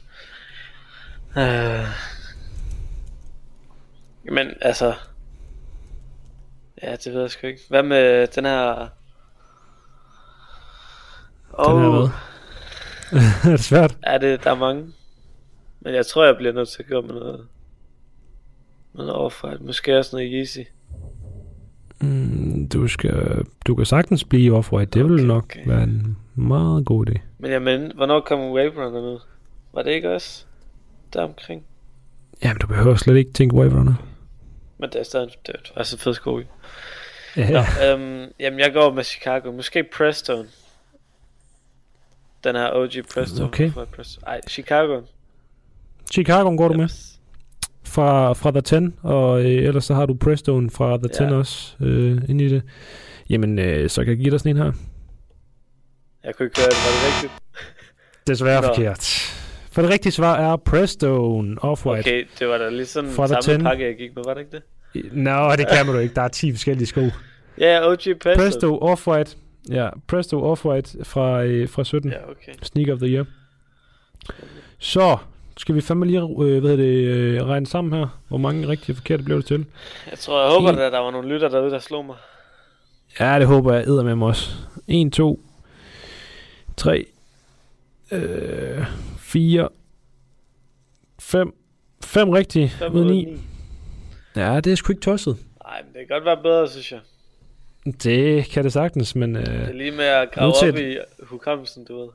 Øh. 1.36 1.86
Men 4.24 4.48
altså... 4.60 4.94
Ja, 6.82 6.96
det 6.96 7.14
ved 7.14 7.20
jeg 7.20 7.30
sgu 7.30 7.46
ikke. 7.46 7.60
Hvad 7.68 7.82
med 7.82 8.26
den 8.26 8.44
her... 8.44 8.88
Den 11.56 11.78
her 11.78 12.08
er 13.44 13.50
det 13.50 13.60
svært? 13.60 13.96
Ja, 14.06 14.18
det, 14.18 14.44
der 14.44 14.50
er 14.50 14.54
mange. 14.54 14.86
Men 15.80 15.94
jeg 15.94 16.06
tror, 16.06 16.24
jeg 16.24 16.36
bliver 16.36 16.52
nødt 16.52 16.68
til 16.68 16.82
at 16.82 16.88
gå 16.88 17.00
med 17.00 17.14
noget... 17.14 17.46
Med 18.92 19.04
noget 19.04 19.12
overfart. 19.12 19.60
Måske 19.60 19.98
også 19.98 20.16
noget 20.16 20.30
Yeezy. 20.32 20.58
Mm, 22.00 22.68
du, 22.68 22.88
skal, 22.88 23.44
du 23.66 23.74
kan 23.74 23.86
sagtens 23.86 24.24
blive 24.24 24.58
off-white. 24.58 24.84
Det 24.84 25.04
vil 25.04 25.12
Okay, 25.12 25.24
nok 25.24 25.44
okay. 25.44 25.66
være 25.66 25.82
en 25.82 26.16
meget 26.34 26.86
god 26.86 27.08
idé. 27.08 27.18
Men 27.38 27.50
jamen, 27.50 27.92
hvornår 27.94 28.20
kom 28.20 28.52
Wave 28.52 28.86
Runner 28.86 29.00
ud? 29.00 29.18
Var 29.72 29.82
det 29.82 29.90
ikke 29.90 30.14
også 30.14 30.44
der 31.12 31.22
omkring? 31.22 31.64
Jamen, 32.42 32.58
du 32.58 32.66
behøver 32.66 32.96
slet 32.96 33.16
ikke 33.16 33.32
tænke 33.32 33.56
Wave 33.56 33.78
Runner. 33.78 33.94
Men 34.78 34.90
det 34.90 35.00
er 35.00 35.04
stadig 35.04 35.28
det 35.46 35.54
er 35.54 35.78
altså 35.78 35.98
fed 35.98 36.14
sko. 36.14 36.40
Ja. 37.36 37.50
Nå, 37.50 37.58
øhm, 37.86 38.32
jamen 38.40 38.60
jeg 38.60 38.72
går 38.72 38.92
med 38.92 39.04
Chicago. 39.04 39.52
Måske 39.52 39.84
Preston. 39.96 40.46
Den 42.44 42.56
her 42.56 42.70
OG 42.74 42.90
Preston. 43.14 43.44
Okay. 43.46 43.70
For 43.70 43.84
Preston. 43.84 44.22
Ej, 44.26 44.40
Chicago. 44.48 45.00
Chicago 46.12 46.56
går 46.56 46.68
du 46.68 46.74
med 46.74 46.88
fra, 47.84 48.32
fra 48.32 48.50
The 48.50 48.60
10, 48.60 48.76
og 49.02 49.40
øh, 49.40 49.46
ellers 49.50 49.84
så 49.84 49.94
har 49.94 50.06
du 50.06 50.14
Preston 50.14 50.70
fra 50.70 50.96
The 50.96 51.08
10 51.08 51.22
Ja. 51.22 51.34
også 51.34 51.74
øh, 51.80 52.22
inde 52.28 52.44
i 52.44 52.48
det. 52.48 52.62
Jamen, 53.30 53.58
øh, 53.58 53.90
så 53.90 54.04
kan 54.04 54.08
jeg 54.10 54.18
give 54.18 54.30
dig 54.30 54.40
sådan 54.40 54.56
en 54.56 54.62
her. 54.62 54.72
Jeg 56.24 56.34
kunne 56.34 56.46
ikke 56.46 56.60
høre 56.60 56.68
det. 56.68 56.76
Var 56.76 56.90
det 56.92 57.14
rigtigt? 57.14 57.32
Desværre 58.28 58.60
Nå. 58.62 58.66
forkert. 58.68 59.36
For 59.72 59.82
det 59.82 59.90
rigtige 59.90 60.12
svar 60.12 60.36
er 60.36 60.56
Preston 60.56 61.58
Off-White. 61.62 61.98
Okay, 61.98 62.24
det 62.38 62.48
var 62.48 62.58
da 62.58 62.68
lige 62.68 62.86
sådan 62.86 63.10
Fra 63.10 63.26
samme 63.28 63.58
10. 63.58 63.62
pakke, 63.62 63.84
jeg 63.84 63.96
gik 63.96 64.16
med, 64.16 64.22
var 64.26 64.34
det 64.34 64.40
ikke 64.40 64.52
det? 64.52 65.12
Nå, 65.12 65.50
det 65.56 65.68
kan 65.68 65.86
man 65.86 65.94
du 65.94 66.00
ikke. 66.00 66.14
Der 66.14 66.22
er 66.22 66.28
10 66.28 66.52
forskellige 66.52 66.86
sko. 66.86 67.00
Ja, 67.58 67.90
OG 67.90 67.96
Preston. 67.96 68.36
Presto 68.36 68.78
Off-White. 68.92 69.36
Ja, 69.68 69.88
Presto 70.06 70.52
Off-White 70.52 71.04
fra, 71.04 71.42
øh, 71.44 71.68
fra 71.68 71.84
17. 71.84 72.10
Ja, 72.10 72.30
okay. 72.30 72.52
Sneak 72.62 72.88
of 72.88 72.98
the 72.98 73.08
Year. 73.08 73.24
Så 74.78 75.16
skal 75.56 75.74
vi 75.74 75.80
fandme 75.80 76.06
lige 76.06 76.20
øh, 76.20 76.60
hvad 76.60 76.76
det, 76.76 76.84
øh, 77.04 77.46
regne 77.46 77.66
sammen 77.66 77.92
her. 77.98 78.20
Hvor 78.28 78.38
mange 78.38 78.68
rigtige 78.68 78.92
og 78.92 78.96
forkerte 78.96 79.22
blev 79.22 79.36
det 79.36 79.46
til? 79.46 79.66
Jeg 80.10 80.18
tror, 80.18 80.42
jeg 80.42 80.50
håber, 80.50 80.68
En- 80.72 80.78
at 80.78 80.92
der 80.92 80.98
var 80.98 81.10
nogle 81.10 81.28
lytter 81.28 81.48
derude, 81.48 81.70
der 81.70 81.78
slog 81.78 82.04
mig. 82.04 82.16
Ja, 83.20 83.38
det 83.38 83.46
håber 83.46 83.74
jeg 83.74 83.86
æder 83.88 84.02
med 84.04 84.14
mig 84.14 84.28
også. 84.28 84.50
1, 84.88 85.12
2, 85.12 85.40
3, 86.76 87.06
øh, 88.12 88.84
4, 89.18 89.68
5. 91.18 91.54
5 92.04 92.28
rigtige 92.30 92.68
Fem 92.68 92.92
ud 92.94 93.00
af 93.00 93.04
ud 93.04 93.10
af 93.10 93.14
9. 93.16 93.24
ni. 93.24 93.40
Ja, 94.36 94.60
det 94.60 94.72
er 94.72 94.76
sgu 94.76 94.92
ikke 94.92 95.02
tosset. 95.02 95.36
Nej, 95.64 95.82
men 95.82 95.92
det 95.92 96.08
kan 96.08 96.16
godt 96.16 96.24
være 96.24 96.42
bedre, 96.42 96.68
synes 96.68 96.92
jeg. 96.92 97.00
Det 98.02 98.44
kan 98.44 98.64
det 98.64 98.72
sagtens, 98.72 99.14
men 99.16 99.36
øh, 99.36 99.46
Det 99.46 99.52
er 99.68 99.72
lige 99.72 99.90
med 99.90 100.04
at 100.04 100.28
grave 100.32 100.52
Uanset- 100.52 100.68
op 100.74 100.78
i 100.78 100.96
hukommelsen, 101.22 101.84
du 101.84 101.98
ved. 102.00 102.08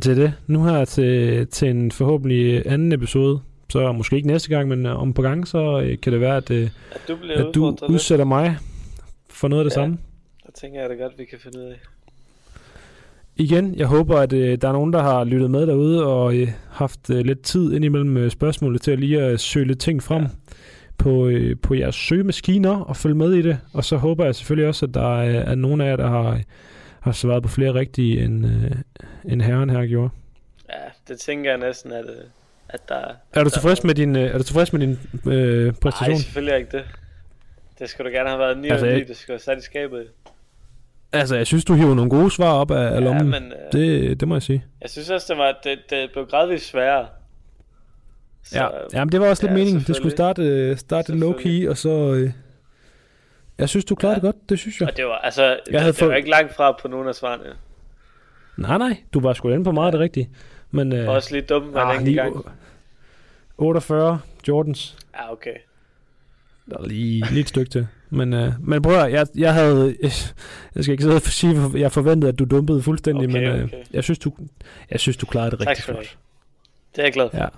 det 0.00 0.06
er 0.06 0.14
det. 0.14 0.32
Nu 0.46 0.64
her 0.64 0.84
til, 0.84 1.46
til 1.46 1.68
en 1.68 1.90
forhåbentlig 1.92 2.66
anden 2.66 2.92
episode, 2.92 3.40
så 3.70 3.92
måske 3.92 4.16
ikke 4.16 4.28
næste 4.28 4.48
gang, 4.48 4.68
men 4.68 4.86
øh, 4.86 5.00
om 5.02 5.12
på 5.14 5.22
gang, 5.22 5.48
så 5.48 5.80
øh, 5.80 5.98
kan 6.00 6.12
det 6.12 6.20
være, 6.20 6.36
at, 6.36 6.50
øh, 6.50 6.70
At 6.92 7.00
du 7.08 7.16
bliver 7.16 7.34
at 7.48 7.54
du 7.54 7.60
udfordret 7.66 7.80
lidt. 7.80 7.94
udsætter 7.94 8.24
mig 8.24 8.56
for 9.30 9.48
noget 9.48 9.64
af 9.64 9.70
det 9.70 9.76
Ja. 9.76 9.82
samme. 9.82 9.98
Det 10.46 10.54
tænker 10.54 10.80
jeg 10.80 10.90
da 10.90 10.94
godt, 10.94 11.12
vi 11.18 11.24
kan 11.24 11.38
finde 11.42 11.58
ud 11.58 11.64
af. 11.64 11.80
Igen, 13.36 13.74
jeg 13.76 13.86
håber, 13.86 14.16
at 14.18 14.32
øh, 14.32 14.58
der 14.60 14.68
er 14.68 14.72
nogen, 14.72 14.92
der 14.92 15.02
har 15.02 15.24
lyttet 15.24 15.50
med 15.50 15.66
derude 15.66 16.06
og 16.06 16.36
øh, 16.36 16.48
haft 16.70 17.10
øh, 17.10 17.24
lidt 17.24 17.42
tid 17.42 17.72
indimellem 17.72 18.16
øh, 18.16 18.30
spørgsmålet 18.30 18.82
til 18.82 18.90
at 18.90 18.98
lige 19.00 19.20
at 19.22 19.40
søge 19.40 19.66
lidt 19.66 19.78
ting 19.80 20.02
frem 20.02 20.22
Ja. 20.22 20.28
På, 21.04 21.26
øh, 21.28 21.56
på 21.62 21.74
jeres 21.74 21.94
søgemaskiner 21.94 22.76
og 22.80 22.96
følge 22.96 23.14
med 23.14 23.32
i 23.32 23.42
det. 23.42 23.58
Og 23.72 23.84
så 23.84 23.96
håber 23.96 24.24
jeg 24.24 24.34
selvfølgelig 24.34 24.68
også, 24.68 24.86
at 24.86 24.94
der 24.94 25.20
er, 25.20 25.40
er 25.40 25.54
nogen 25.54 25.80
af 25.80 25.86
jer, 25.90 25.96
der 25.96 26.08
har, 26.08 26.40
har 27.00 27.12
svaret 27.12 27.42
på 27.42 27.48
flere 27.48 27.74
rigtige, 27.74 28.24
end, 28.24 28.46
øh, 28.46 28.70
end 29.24 29.42
herren 29.42 29.70
her 29.70 29.86
gjorde. 29.86 30.10
Ja, 30.72 30.74
det 31.08 31.20
tænker 31.20 31.50
jeg 31.50 31.58
næsten, 31.58 31.92
at, 31.92 32.04
øh, 32.04 32.24
at 32.68 32.88
der 32.88 32.94
Er 33.32 33.40
du 33.40 33.44
der- 33.44 33.48
tilfreds 33.50 33.84
med 33.84 33.94
din, 33.94 34.16
øh, 34.16 34.22
er 34.34 34.38
du 34.38 34.44
tilfreds 34.44 34.72
med 34.72 34.80
din 34.80 34.98
øh, 35.32 35.72
præstation? 35.74 36.14
Nej, 36.14 36.20
selvfølgelig 36.22 36.56
ikke 36.58 36.70
det. 36.76 36.84
Det 37.78 37.88
skulle 37.90 38.10
da 38.12 38.16
gerne 38.16 38.28
have 38.28 38.38
været 38.38 38.58
9 38.58 38.68
Altså, 38.68 38.86
9, 38.86 38.92
jeg- 38.92 39.08
det 39.08 39.16
skulle 39.16 39.34
have 39.34 39.40
sat 39.40 39.58
i 39.58 39.62
skabet. 39.62 40.06
Altså, 41.12 41.36
jeg 41.36 41.46
synes, 41.46 41.64
du 41.64 41.74
hiver 41.74 41.94
nogle 41.94 42.10
gode 42.10 42.30
svar 42.30 42.52
op 42.52 42.70
af, 42.70 42.76
af 42.86 42.94
Ja, 42.94 42.98
lommen. 43.00 43.30
men 43.30 43.42
øh, 43.42 43.72
Det, 43.72 44.20
det 44.20 44.28
må 44.28 44.34
jeg 44.34 44.42
sige. 44.42 44.64
jeg 44.82 44.90
synes 44.90 45.10
også, 45.10 45.26
det, 45.28 45.38
var, 45.38 45.56
det, 45.64 45.78
det 45.90 46.08
blev 46.12 46.26
gradvist 46.26 46.66
sværere. 46.70 47.06
Så, 48.44 48.58
Ja, 48.58 48.68
Jamen, 48.92 49.12
det 49.12 49.20
var 49.20 49.28
også 49.28 49.42
lidt 49.42 49.50
ja, 49.52 49.56
meningen. 49.56 49.84
Det 49.86 49.96
skulle 49.96 50.10
starte, 50.10 50.42
øh, 50.42 50.76
starte 50.76 51.12
low-key, 51.12 51.68
og 51.70 51.76
så... 51.76 52.12
Øh, 52.14 52.30
jeg 53.58 53.68
synes, 53.68 53.84
du 53.84 53.94
klarede 53.94 54.14
Ja. 54.14 54.26
det 54.26 54.34
godt. 54.34 54.48
Det 54.48 54.58
synes 54.58 54.80
jeg. 54.80 54.88
Og 54.88 54.96
det 54.96 55.04
var, 55.04 55.18
altså, 55.18 55.42
jeg 55.42 55.80
havde 55.80 55.92
det, 55.92 56.00
det 56.00 56.06
var 56.06 56.10
fået- 56.12 56.16
ikke 56.18 56.30
langt 56.30 56.54
fra 56.54 56.72
på 56.82 56.88
nogle 56.88 57.08
af 57.08 57.14
svarene. 57.14 57.44
Nej, 58.56 58.78
nej. 58.78 58.96
Du 59.14 59.20
var 59.20 59.32
sgu 59.32 59.48
inde 59.48 59.64
på 59.64 59.72
meget 59.72 59.86
af 59.86 59.92
det 59.92 60.00
rigtige. 60.00 60.30
Men, 60.70 60.92
øh. 60.92 61.08
Også 61.08 61.32
lige 61.34 61.42
dumt 61.42 61.66
en 61.70 61.76
ah, 61.76 62.02
lige 62.04 62.14
gang. 62.16 62.46
48 63.58 64.20
Jordans. 64.48 64.96
Ja, 65.14 65.32
okay. 65.32 65.54
Der 66.70 66.78
er 66.78 66.86
lige, 66.86 67.24
lige 67.30 67.40
et 67.40 67.48
stykke 67.48 67.70
til. 67.70 67.86
Men, 68.10 68.32
øh, 68.32 68.52
men 68.60 68.82
prøv 68.82 68.94
at, 68.98 69.12
jeg, 69.12 69.26
jeg 69.36 69.54
havde... 69.54 69.96
Jeg 70.74 70.84
skal 70.84 70.92
ikke 70.92 71.02
sidde 71.02 71.16
og 71.16 71.22
sige, 71.22 71.70
jeg 71.74 71.92
forventede, 71.92 72.32
at 72.32 72.38
du 72.38 72.44
dumpede 72.44 72.82
fuldstændig, 72.82 73.28
Okay, 73.28 73.40
men 73.40 73.58
øh, 73.58 73.64
okay. 73.64 73.76
jeg, 73.92 74.04
synes, 74.04 74.18
du, 74.18 74.32
jeg 74.90 75.00
synes, 75.00 75.16
du 75.16 75.26
klarede 75.26 75.50
det 75.50 75.58
Tak 75.58 75.68
rigtig 75.68 75.84
flot. 75.84 76.16
Det 76.96 76.98
er 76.98 77.02
jeg 77.02 77.12
glad 77.12 77.30
for. 77.30 77.36
Ja. 77.38 77.48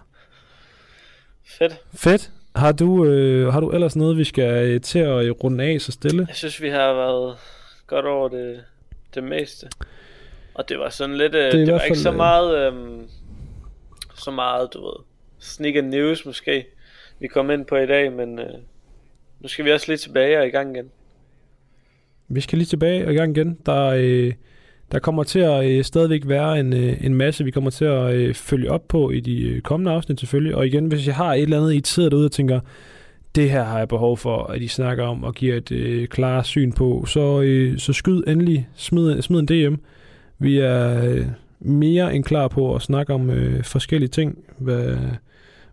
Fedt. 1.47 1.81
Fedt. 1.95 2.31
Har 2.57 2.73
du, 2.73 3.05
øh, 3.05 3.53
har 3.53 3.61
du 3.61 3.71
ellers 3.71 3.97
noget, 3.97 4.17
vi 4.17 4.25
skal 4.25 4.69
øh, 4.69 4.81
til 4.81 4.99
at 4.99 5.25
øh, 5.25 5.31
runde 5.31 5.65
af 5.65 5.81
så 5.81 5.93
stille? 5.93 6.25
Jeg 6.29 6.37
synes, 6.37 6.63
vi 6.63 6.69
har 6.69 6.95
været 6.95 7.37
godt 7.87 8.07
over 8.07 8.29
det, 8.29 8.65
det 9.15 9.25
meste. 9.25 9.69
Og 10.55 10.69
det 10.69 10.79
var 10.79 10.89
sådan 10.89 11.17
lidt... 11.17 11.35
Øh, 11.35 11.53
det, 11.53 11.67
det 11.67 11.75
var 11.75 11.81
ikke 11.81 11.99
så 11.99 12.11
øh, 12.11 12.17
meget... 12.17 12.73
Øh, 12.73 13.01
så 14.15 14.31
meget, 14.31 14.75
du 14.75 14.85
ved... 14.85 15.05
Sneak 15.39 15.85
news 15.85 16.27
måske. 16.27 16.67
Vi 17.19 17.29
kom 17.29 17.51
ind 17.51 17.67
på 17.67 17.77
i 17.77 17.87
dag, 17.87 18.13
men... 18.13 18.39
Øh, 18.39 18.55
nu 19.41 19.49
skal 19.49 19.65
vi 19.65 19.73
også 19.73 19.87
lige 19.89 19.99
tilbage 19.99 20.39
og 20.39 20.47
i 20.47 20.51
gang 20.51 20.77
igen. 20.77 20.91
Vi 22.29 22.41
skal 22.41 22.59
lige 22.59 22.67
tilbage 22.67 23.07
og 23.07 23.13
i 23.13 23.17
gang 23.17 23.37
igen. 23.37 23.59
Der, 23.67 23.87
øh, 23.87 24.33
der 24.93 24.99
kommer 24.99 25.23
til 25.23 25.39
at 25.39 25.65
øh, 25.65 25.85
stadigvæk 25.85 26.23
være 26.27 26.61
en, 26.61 26.73
øh, 26.73 27.05
en 27.05 27.15
masse, 27.15 27.45
vi 27.45 27.51
kommer 27.51 27.71
til 27.71 27.85
at 27.85 28.15
øh, 28.15 28.35
følge 28.35 28.71
op 28.71 28.89
på 28.89 29.11
i 29.11 29.21
de 29.21 29.43
øh, 29.43 29.61
kommende 29.61 29.93
afsnit 29.93 30.21
selvfølgelig. 30.21 30.55
Og 30.55 30.67
igen, 30.67 30.87
hvis 30.87 31.07
jeg 31.07 31.15
har 31.15 31.35
et 31.35 31.43
eller 31.43 31.57
andet, 31.57 31.75
I 31.75 31.81
sidder 31.85 32.09
derude 32.09 32.27
og 32.27 32.33
tænker, 32.33 32.61
det 33.35 33.51
her 33.51 33.65
har 33.65 33.79
jeg 33.79 33.89
behov 33.89 34.17
for, 34.17 34.45
at 34.45 34.63
I 34.63 34.69
snakker 34.69 35.05
om 35.05 35.25
og 35.25 35.35
giver 35.35 35.57
et 35.57 35.73
øh, 35.73 36.09
klart 36.09 36.47
syn 36.47 36.73
på, 36.73 37.05
så, 37.09 37.41
øh, 37.41 37.79
så 37.79 37.93
skyd 37.93 38.23
endelig, 38.27 38.69
smid, 38.75 39.23
smid 39.23 39.41
en 39.41 39.47
DM. 39.47 39.75
Vi 40.39 40.59
er 40.59 41.05
øh, 41.05 41.27
mere 41.61 42.15
end 42.15 42.25
klar 42.25 42.49
på 42.49 42.75
at 42.75 42.83
snakke 42.83 43.15
om 43.15 43.31
øh, 43.31 43.65
forskellige 43.65 44.09
ting, 44.09 44.39
hvad, 44.59 44.97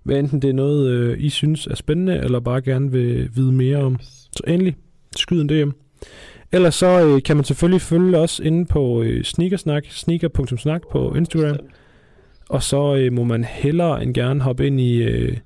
hvad 0.03 0.19
enten 0.19 0.41
det 0.41 0.49
er 0.49 0.53
noget, 0.53 0.89
øh, 0.89 1.17
I 1.19 1.29
synes 1.29 1.67
er 1.67 1.75
spændende, 1.75 2.17
eller 2.17 2.39
bare 2.39 2.61
gerne 2.61 2.91
vil 2.91 3.29
vide 3.35 3.51
mere 3.51 3.77
om. 3.77 3.99
Så 4.31 4.43
endelig, 4.47 4.75
skyd 5.15 5.41
en 5.41 5.49
DM. 5.49 5.69
Ellers 6.53 6.75
så 6.75 7.05
øh, 7.05 7.23
kan 7.23 7.35
man 7.35 7.45
selvfølgelig 7.45 7.81
følge 7.81 8.17
os 8.17 8.39
inde 8.39 8.65
på 8.65 9.01
øh, 9.01 9.23
Sneakersnak, 9.23 9.83
sneaker.snak 9.89 10.81
på 10.91 11.13
Instagram. 11.15 11.57
Og 12.49 12.63
så 12.63 12.95
øh, 12.95 13.13
må 13.13 13.23
man 13.23 13.43
hellere 13.43 14.03
end 14.03 14.13
gerne 14.13 14.41
hoppe 14.41 14.67
ind 14.67 14.79
i, 14.79 15.03
øh, 15.03 15.37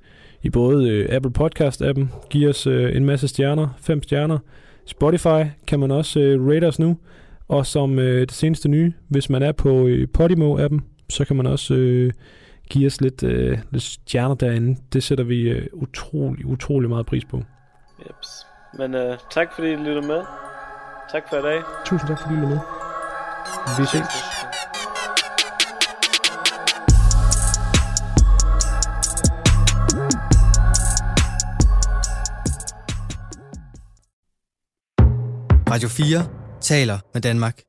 i 0.44 0.50
både 0.50 0.90
øh, 0.90 1.16
Apple 1.16 1.32
Podcast-appen, 1.40 2.28
give 2.30 2.50
os 2.50 2.68
øh, 2.68 2.96
en 2.96 3.06
masse 3.06 3.28
stjerner, 3.28 3.68
fem 3.82 4.04
stjerner. 4.04 4.38
Spotify 4.86 5.44
kan 5.68 5.80
man 5.80 5.92
også 5.92 6.20
øh, 6.20 6.48
rate 6.48 6.68
os 6.68 6.80
nu. 6.80 6.98
Og 7.48 7.66
som 7.66 8.00
øh, 8.00 8.22
det 8.22 8.32
seneste 8.32 8.70
nye, 8.70 8.94
hvis 9.08 9.30
man 9.30 9.44
er 9.44 9.52
på 9.52 9.88
øh, 9.88 10.08
Podimo-appen, 10.18 10.80
så 11.10 11.26
kan 11.26 11.36
man 11.36 11.46
også 11.46 11.74
øh, 11.74 12.12
give 12.70 12.88
os 12.88 13.02
lidt, 13.02 13.24
øh, 13.24 13.58
lidt 13.72 13.84
stjerner 13.84 14.36
derinde. 14.36 14.80
Det 14.94 15.04
sætter 15.04 15.24
vi 15.24 15.42
øh, 15.42 15.68
utrolig, 15.74 16.46
utrolig 16.46 16.90
meget 16.90 17.06
pris 17.06 17.26
på. 17.26 17.44
Jeps. 18.00 18.28
Men 18.78 18.96
øh, 18.96 19.18
tak 19.32 19.48
fordi 19.56 19.72
I 19.72 19.76
lyttede 19.76 20.08
med. 20.08 20.47
Tak 21.12 21.30
for 21.30 21.38
i 21.38 21.42
dag. 21.42 21.64
Tusind 21.86 22.10
tak 22.10 22.20
fordi 22.22 22.34
I 22.34 22.38
lyttede 22.38 22.56
med. 22.56 22.60
Vi 23.78 23.86
ses. 23.86 24.38
Radio 35.70 35.90
4 35.90 36.28
taler 36.62 37.00
med 37.14 37.22
Danmark. 37.22 37.67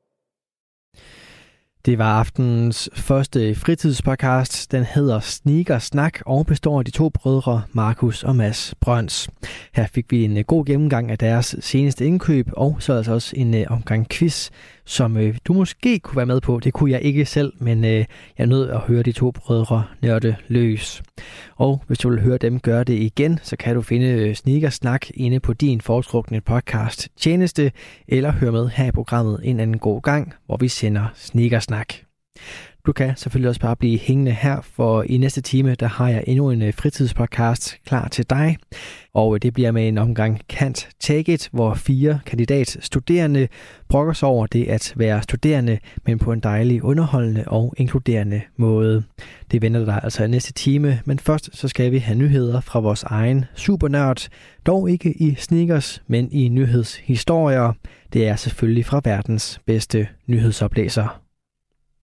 Det 1.85 1.97
var 1.97 2.19
aftenens 2.19 2.89
første 2.93 3.55
fritidspodcast. 3.55 4.71
Den 4.71 4.83
hedder 4.83 5.19
Sneaker 5.19 5.79
Snak 5.79 6.19
og 6.25 6.45
består 6.45 6.79
af 6.79 6.85
de 6.85 6.91
to 6.91 7.09
brødre 7.09 7.61
Markus 7.71 8.23
og 8.23 8.35
Mads 8.35 8.73
Brøns. 8.79 9.29
Her 9.73 9.87
fik 9.87 10.11
vi 10.11 10.23
en 10.23 10.37
øh, 10.37 10.43
god 10.43 10.65
gennemgang 10.65 11.11
af 11.11 11.17
deres 11.17 11.55
seneste 11.59 12.05
indkøb, 12.05 12.49
og 12.53 12.77
så 12.79 12.93
altså 12.93 13.13
også 13.13 13.33
en 13.35 13.53
øh, 13.55 13.65
omgang 13.69 14.09
quiz, 14.09 14.49
som 14.89 15.17
øh, 15.17 15.37
du 15.45 15.53
måske 15.53 15.99
kunne 15.99 16.17
være 16.17 16.25
med 16.25 16.41
på. 16.41 16.59
Det 16.63 16.73
kunne 16.73 16.91
jeg 16.91 17.01
ikke 17.01 17.25
selv, 17.25 17.53
men 17.57 17.85
øh, 17.85 17.91
jeg 17.91 18.05
er 18.37 18.45
nødt 18.45 18.69
at 18.69 18.79
høre 18.79 19.03
de 19.03 19.11
to 19.11 19.31
brødre 19.31 19.83
nørde 20.01 20.35
løs. 20.47 21.01
Og 21.55 21.83
hvis 21.87 21.97
du 21.97 22.09
vil 22.09 22.21
høre 22.21 22.37
dem 22.37 22.59
gøre 22.59 22.83
det 22.83 22.93
igen, 22.93 23.39
så 23.43 23.55
kan 23.55 23.75
du 23.75 23.81
finde 23.81 24.07
øh, 24.07 24.35
Sneaker 24.35 24.69
Snak 24.69 25.07
inde 25.13 25.39
på 25.39 25.53
din 25.53 25.81
foretrukne 25.81 26.41
podcast 26.41 27.09
tjeneste, 27.17 27.71
eller 28.07 28.31
høre 28.31 28.51
med 28.51 28.67
her 28.67 28.85
i 28.85 28.91
programmet 28.91 29.39
en 29.43 29.59
anden 29.59 29.79
god 29.79 30.01
gang, 30.01 30.33
hvor 30.45 30.57
vi 30.57 30.67
sender 30.67 31.05
Sneaker 31.15 31.59
Snak. 31.59 31.93
Du 32.85 32.91
kan 32.91 33.13
selvfølgelig 33.17 33.49
også 33.49 33.61
bare 33.61 33.75
blive 33.75 33.99
hængende 33.99 34.31
her, 34.31 34.61
for 34.61 35.03
i 35.03 35.17
næste 35.17 35.41
time, 35.41 35.75
der 35.75 35.87
har 35.87 36.09
jeg 36.09 36.23
endnu 36.27 36.51
en 36.51 36.61
øh, 36.61 36.73
fritidspodcast 36.73 37.77
klar 37.85 38.07
til 38.07 38.29
dig. 38.29 38.57
Og 39.13 39.35
øh, 39.35 39.41
det 39.41 39.53
bliver 39.53 39.71
med 39.71 39.87
en 39.87 39.97
omgang 39.97 40.41
Kant 40.49 40.89
Take 40.99 41.33
It, 41.33 41.49
hvor 41.51 41.73
fire 41.73 42.19
kandidatstuderende 42.25 43.47
brokker 43.89 44.13
sig 44.13 44.27
over 44.27 44.45
det 44.45 44.65
at 44.65 44.93
være 44.95 45.21
studerende, 45.21 45.79
men 46.05 46.19
på 46.19 46.31
en 46.31 46.39
dejlig, 46.39 46.83
underholdende 46.83 47.43
og 47.47 47.73
inkluderende 47.77 48.41
måde. 48.57 49.03
Det 49.51 49.61
vender 49.61 49.85
dig 49.85 49.99
altså 50.03 50.23
i 50.23 50.27
næste 50.27 50.53
time, 50.53 51.01
men 51.05 51.19
først 51.19 51.49
så 51.53 51.67
skal 51.67 51.91
vi 51.91 51.97
have 51.97 52.17
nyheder 52.17 52.61
fra 52.61 52.79
vores 52.79 53.03
egen 53.03 53.45
supernørd, 53.55 54.27
dog 54.65 54.89
ikke 54.89 55.21
i 55.21 55.35
sneakers, 55.35 56.03
men 56.07 56.31
i 56.31 56.47
nyhedshistorier. 56.47 57.73
Det 58.13 58.27
er 58.27 58.35
selvfølgelig 58.35 58.85
fra 58.85 59.01
verdens 59.03 59.59
bedste 59.65 60.07
nyhedsoplæser. 60.27 61.28